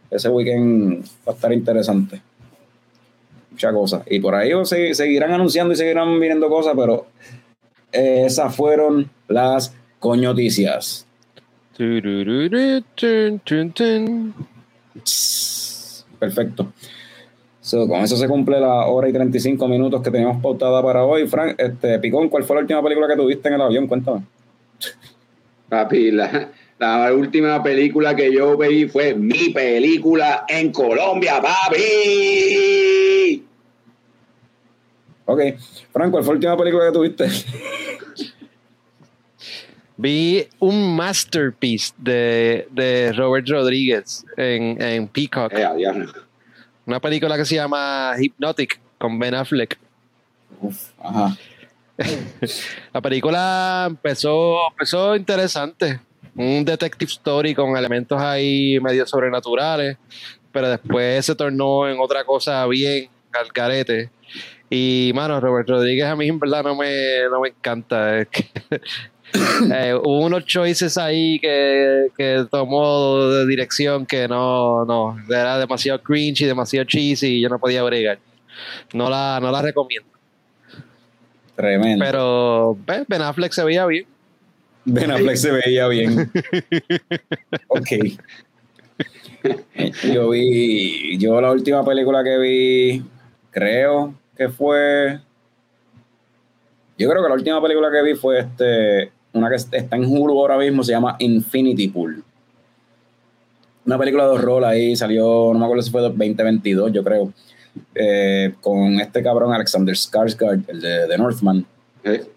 [0.10, 2.22] ese weekend va a estar interesante.
[3.52, 4.04] Muchas cosas.
[4.08, 7.08] Y por ahí se, seguirán anunciando y seguirán viniendo cosas, pero
[7.92, 11.06] esas fueron las coñoticias.
[16.20, 16.72] Perfecto.
[17.88, 21.28] con eso se cumple la hora y 35 minutos que teníamos pautada para hoy.
[21.28, 23.88] Frank, este, Picón, ¿cuál fue la última película que tuviste en el avión?
[23.88, 24.22] Cuéntame.
[25.70, 26.50] Papi, la,
[26.80, 33.44] la última película que yo vi fue mi película en Colombia, papi.
[35.26, 35.42] Ok.
[35.92, 37.28] Frank, ¿cuál fue la última película que tuviste?
[39.98, 45.52] Vi un masterpiece de, de Robert Rodríguez en, en Peacock.
[45.54, 45.68] Eh,
[46.86, 49.78] Una película que se llama Hypnotic con Ben Affleck.
[50.62, 51.36] Uf, ajá.
[52.94, 56.00] La película empezó, empezó interesante.
[56.36, 59.98] Un detective story con elementos ahí medio sobrenaturales,
[60.52, 64.12] pero después se tornó en otra cosa bien al carete.
[64.70, 68.28] Y, mano, Robert Rodríguez a mí en verdad no me, no me encanta.
[69.34, 76.02] Eh, hubo unos choices ahí que, que, tomó de dirección que no, no, era demasiado
[76.02, 78.20] cringe y demasiado cheesy y yo no podía bregar.
[78.94, 80.10] No la, no la recomiendo.
[81.56, 82.06] Tremendo.
[82.06, 82.78] Pero
[83.08, 84.06] Ben Affleck se veía bien.
[84.86, 86.32] Ben Affleck se veía bien.
[87.68, 87.90] ok.
[90.14, 93.04] Yo vi, yo la última película que vi,
[93.52, 95.20] creo que fue
[96.98, 100.40] yo creo que la última película que vi fue este una que está en Hulu
[100.40, 102.24] ahora mismo, se llama Infinity Pool.
[103.86, 107.32] Una película de horror ahí, salió, no me acuerdo si fue 2022, yo creo,
[107.96, 111.66] eh, con este cabrón Alexander Skarsgård, el de, de Northman.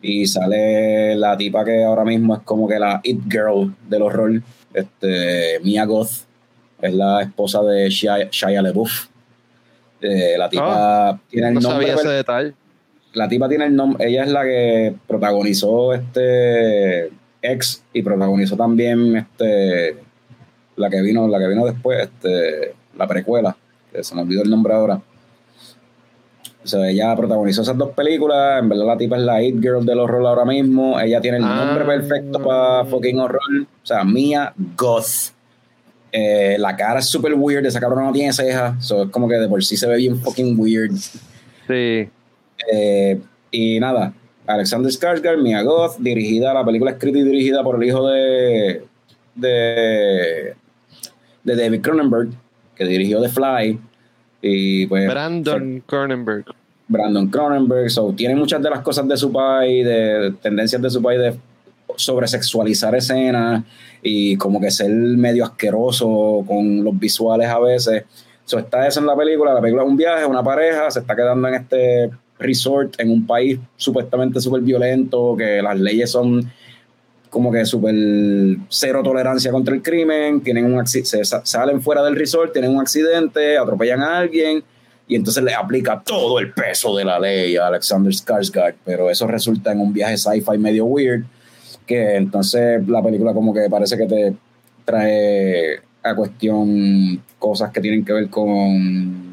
[0.03, 4.43] Y sale la tipa que ahora mismo es como que la It Girl del horror,
[4.75, 6.25] este, Mia Goth,
[6.81, 9.07] es la esposa de Shia, Shia LaBeouf.
[10.01, 11.87] Eh, la tipa ah, tiene el no nombre.
[11.87, 12.55] Sabía ese detalle
[13.13, 17.11] la tipa tiene el nombre, ella es la que protagonizó este
[17.43, 19.97] ex y protagonizó también este
[20.77, 23.57] la que vino, la que vino después, este, la precuela,
[23.93, 25.01] que se me olvidó el nombre ahora.
[26.63, 28.63] O sea, ella protagonizó esas dos películas.
[28.63, 31.01] En verdad, la tipa es la It Girl del horror ahora mismo.
[31.01, 33.41] Ella tiene el nombre perfecto para fucking horror.
[33.83, 35.33] O sea, Mia Goth.
[36.13, 37.65] Eh, la cara es súper weird.
[37.65, 38.85] Esa cabrona no tiene cejas.
[38.85, 40.93] So, es como que de por sí se ve bien fucking weird.
[41.67, 42.11] Sí.
[42.73, 43.21] Eh,
[43.51, 44.13] y nada,
[44.47, 48.83] Alexander Skarsgård, Mia Goth, dirigida, la película escrita y dirigida por el hijo de,
[49.35, 50.55] de,
[51.45, 52.31] de David Cronenberg,
[52.75, 53.79] que dirigió The Fly.
[54.43, 56.45] Y pues, Brandon Cronenberg.
[56.89, 61.01] Brandon Cronenberg, so, tiene muchas de las cosas de su país, de tendencias de su
[61.01, 61.39] país de
[61.97, 63.65] sobresexualizar escenas
[64.03, 68.05] y como que ser medio asqueroso con los visuales a veces.
[68.45, 71.15] So, está eso en la película, la película es un viaje, una pareja, se está
[71.15, 76.51] quedando en este resort en un país supuestamente súper violento, que las leyes son
[77.31, 77.95] como que súper
[78.69, 83.57] cero tolerancia contra el crimen, tienen un se salen fuera del resort, tienen un accidente,
[83.57, 84.65] atropellan a alguien
[85.07, 89.27] y entonces le aplica todo el peso de la ley a Alexander Skarsgård, pero eso
[89.27, 91.25] resulta en un viaje sci-fi medio weird,
[91.87, 94.35] que entonces la película como que parece que te
[94.85, 99.30] trae a cuestión cosas que tienen que ver con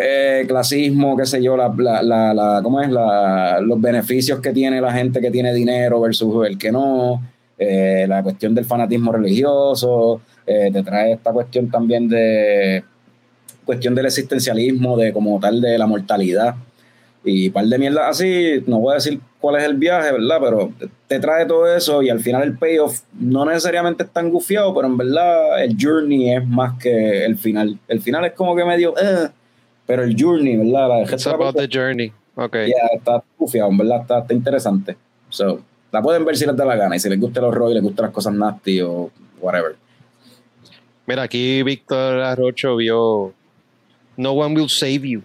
[0.00, 1.68] eh, clasismo, qué sé yo, la,
[2.02, 2.88] la, la, ¿cómo es?
[2.90, 7.22] los beneficios que tiene la gente que tiene dinero versus el que no.
[7.58, 12.84] eh, la cuestión del fanatismo religioso, eh, te trae esta cuestión también de
[13.64, 16.54] cuestión del existencialismo, de como tal de la mortalidad
[17.24, 20.38] y par de mierda así, no voy a decir cuál es el viaje, ¿verdad?
[20.40, 20.72] Pero
[21.08, 24.86] te trae todo eso y al final el payoff no necesariamente es tan gufiado, pero
[24.86, 27.78] en verdad el journey es más que el final.
[27.88, 29.28] El final es como que medio, eh,
[29.88, 30.88] pero el journey, ¿verdad?
[30.88, 32.12] La It's about the journey.
[32.34, 32.56] Ok.
[32.56, 34.98] Ya, está en verdad, está, está interesante.
[35.30, 37.70] So, la pueden ver si les da la gana y si les gusta el horror
[37.70, 39.10] y les gustan las cosas nasty o
[39.40, 39.76] whatever.
[41.06, 43.32] Mira, aquí Víctor Arrocho vio
[44.18, 45.22] No One Will Save You.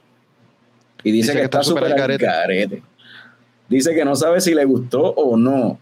[1.04, 2.26] Y dice, que, está súper al garete.
[2.26, 2.84] garete.
[3.68, 5.78] Dice que no sabe si le gustó o no.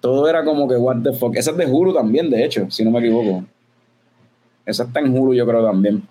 [0.00, 1.34] Todo era como que, what the fuck.
[1.34, 3.42] Esa es de Hulu también, de hecho, si no me equivoco.
[4.66, 6.06] Esa está en Hulu, yo creo también.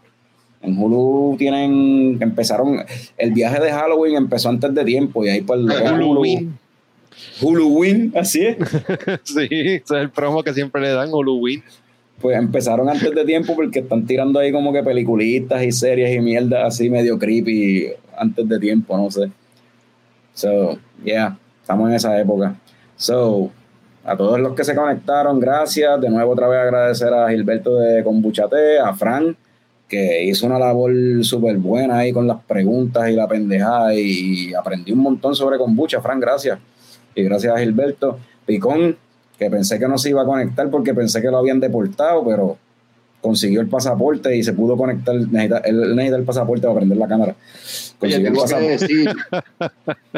[0.61, 2.85] En Hulu tienen, empezaron,
[3.17, 6.57] el viaje de Halloween empezó antes de tiempo y ahí pues Huluween.
[7.41, 8.57] Huluween, así es.
[9.23, 11.63] sí, ese es el promo que siempre le dan, Huluween.
[12.21, 16.19] Pues empezaron antes de tiempo porque están tirando ahí como que peliculitas y series y
[16.19, 19.31] mierda así medio creepy antes de tiempo, no sé.
[20.33, 22.55] So, yeah, estamos en esa época.
[22.95, 23.51] So,
[24.03, 25.99] a todos los que se conectaron, gracias.
[25.99, 29.35] De nuevo otra vez agradecer a Gilberto de Combuchate, a Fran,
[29.91, 34.93] que hizo una labor súper buena ahí con las preguntas y la pendejada y aprendí
[34.93, 36.57] un montón sobre kombucha, Fran, gracias.
[37.13, 38.17] Y gracias a Gilberto.
[38.45, 38.95] Picón,
[39.37, 42.57] que pensé que no se iba a conectar porque pensé que lo habían deportado, pero
[43.19, 45.13] consiguió el pasaporte y se pudo conectar.
[45.13, 47.35] Necesita, él necesita el pasaporte para prender la cámara.
[47.99, 49.13] Oye, tengo que decir,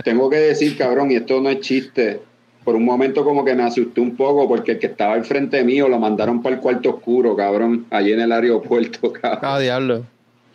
[0.03, 2.21] tengo que decir, cabrón, y esto no es chiste.
[2.63, 5.63] Por un momento como que me asusté un poco porque el que estaba al frente
[5.63, 9.39] mío lo mandaron para el cuarto oscuro, cabrón, allí en el aeropuerto, cabrón.
[9.43, 10.03] Ah, diablo.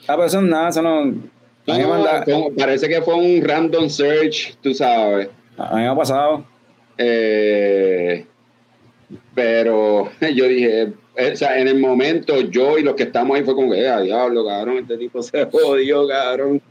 [0.06, 1.12] Ah, pero eso es nada, eso no.
[1.66, 5.28] Como- parece que fue un random search, tú sabes.
[5.58, 6.44] a mí me ha pasado.
[6.96, 8.24] Eh,
[9.34, 13.44] pero yo dije, eh, o sea, en el momento yo y los que estamos ahí
[13.44, 16.62] fue como que, eh, diablo, cabrón, este tipo se jodió, cabrón.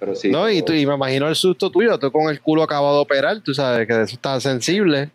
[0.00, 0.30] Pero sí.
[0.30, 3.00] no, y, tú- y me imagino el susto tuyo, tú con el culo acabado de
[3.02, 5.10] operar, tú sabes que de eso estás sensible.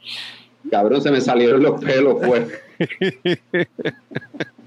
[0.70, 2.48] Cabrón, se me salieron los pelos, pues.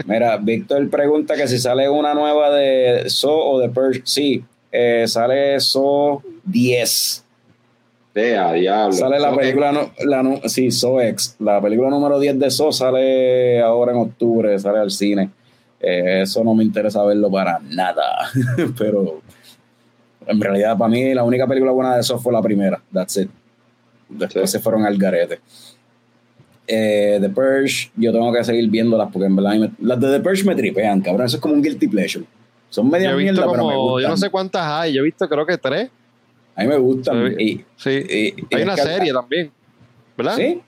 [0.06, 4.02] Mira, Víctor pregunta que si sale una nueva de So o de Purge.
[4.04, 7.24] Sí, eh, sale So 10.
[8.14, 8.92] De a diablo.
[8.94, 11.36] Sale la película, no- la, sí, So X.
[11.40, 15.30] La película número 10 de So sale ahora en octubre, sale al cine.
[15.80, 18.30] Eh, eso no me interesa verlo para nada.
[18.78, 19.20] Pero
[20.26, 22.80] en realidad, para mí, la única película buena de So fue la primera.
[22.92, 23.30] That's it.
[24.08, 24.58] Después Sí.
[24.58, 25.40] se fueron al garete.
[26.68, 30.20] Eh, The Purge, yo tengo que seguir viéndolas porque en verdad me- las de The
[30.20, 31.26] Purge me tripean, cabrón.
[31.26, 32.24] Eso es como un guilty pleasure.
[32.70, 34.02] Son Yo media visto mierda, pero me como, gustan.
[34.02, 35.90] yo no sé cuántas hay, yo he visto creo que tres.
[36.56, 37.34] A mí me gustan.
[37.36, 37.44] Sí.
[37.44, 37.90] Y, Sí.
[37.90, 39.50] y- y hay una serie también,
[40.16, 40.36] ¿verdad?
[40.36, 40.60] Sí,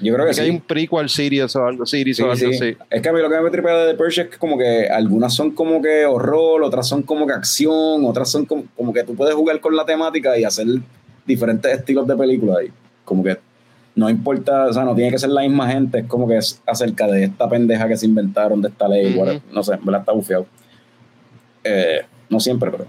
[0.00, 0.40] yo creo que sí.
[0.42, 2.46] hay un prequel series o algo, series Sí, o algo sí.
[2.54, 2.76] así.
[2.90, 4.88] Es que a mí lo que me tripea de The Purge es que como que
[4.88, 9.02] algunas son como que horror, otras son como que acción, otras son como, como que
[9.04, 10.66] tú puedes jugar con la temática y hacer
[11.26, 12.68] diferentes estilos de película ahí.
[13.04, 13.38] Como que
[13.94, 16.60] no importa, o sea, no tiene que ser la misma gente, es como que es
[16.66, 19.20] acerca de esta pendeja que se inventaron de esta ley, Ujú.
[19.20, 19.42] whatever.
[19.50, 20.46] no sé, verdad está bufiado.
[21.64, 22.86] Eh, no siempre, pero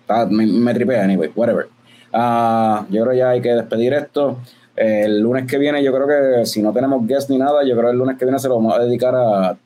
[0.00, 1.66] está- me, me tripea, anyway, whatever.
[2.12, 4.38] Ah, yo creo ya hay que despedir esto.
[4.76, 7.86] El lunes que viene, yo creo que si no tenemos guest ni nada, yo creo
[7.86, 9.56] que el lunes que viene se lo vamos a dedicar a,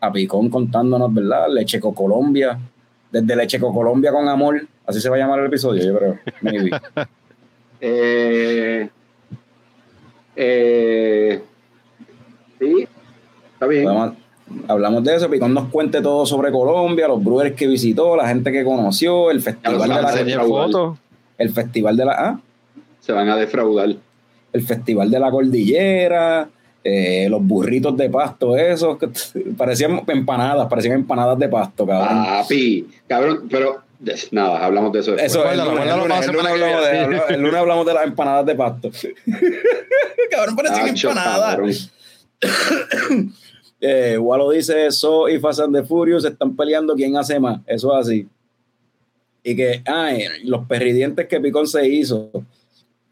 [0.00, 1.46] a Picón contándonos, ¿verdad?
[1.50, 2.58] Lecheco Colombia.
[3.10, 4.66] Desde Lecheco Colombia con amor.
[4.86, 6.18] Así se va a llamar el episodio, yo creo.
[6.40, 6.70] Maybe.
[7.84, 8.88] Eh,
[10.36, 11.42] eh,
[12.60, 12.88] sí,
[13.54, 13.88] está bien.
[14.68, 15.28] Hablamos de eso.
[15.28, 19.42] Picón nos cuente todo sobre Colombia, los brewers que visitó, la gente que conoció, el
[19.42, 20.66] festival de la, defraudar.
[20.66, 20.98] fotos.
[21.38, 22.40] el festival de la ah,
[23.00, 23.96] Se van a defraudar.
[24.52, 26.48] El festival de la cordillera,
[26.84, 29.08] eh, los burritos de pasto, esos que
[29.56, 32.24] parecían empanadas, parecían empanadas de pasto, cabrón.
[32.24, 33.82] Papi, cabrón, pero
[34.32, 35.30] nada, hablamos de eso después.
[35.32, 37.04] Eso, el lunes, el lunes, el lunes hablamos de, viene.
[37.04, 38.90] habla- el lunes hablamos de las empanadas de pasto.
[40.30, 41.90] cabrón, parecían Tacho, empanadas.
[42.40, 43.32] cabrón.
[43.84, 47.60] Eh, Walo dice, So y Fast and the Furious están peleando quién hace más.
[47.66, 48.28] Eso es así.
[49.42, 52.30] Y que, ay, los perridientes que Picón se hizo.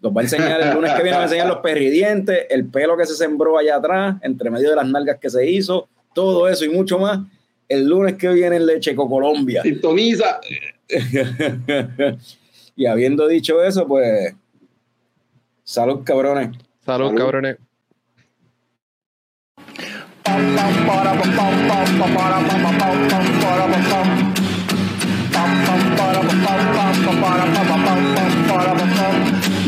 [0.00, 2.96] Los va a enseñar el lunes que viene, va a enseñar los perridientes, el pelo
[2.96, 6.64] que se sembró allá atrás, entre medio de las nalgas que se hizo, todo eso
[6.64, 7.20] y mucho más.
[7.68, 9.62] El lunes que viene en Lecheco Colombia.
[9.62, 10.40] Sintoniza.
[12.76, 14.34] y habiendo dicho eso, pues,
[15.62, 16.56] salud cabrones.
[16.84, 17.18] Salud, Salud.
[17.18, 17.56] cabrones.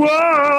[0.00, 0.57] Whoa!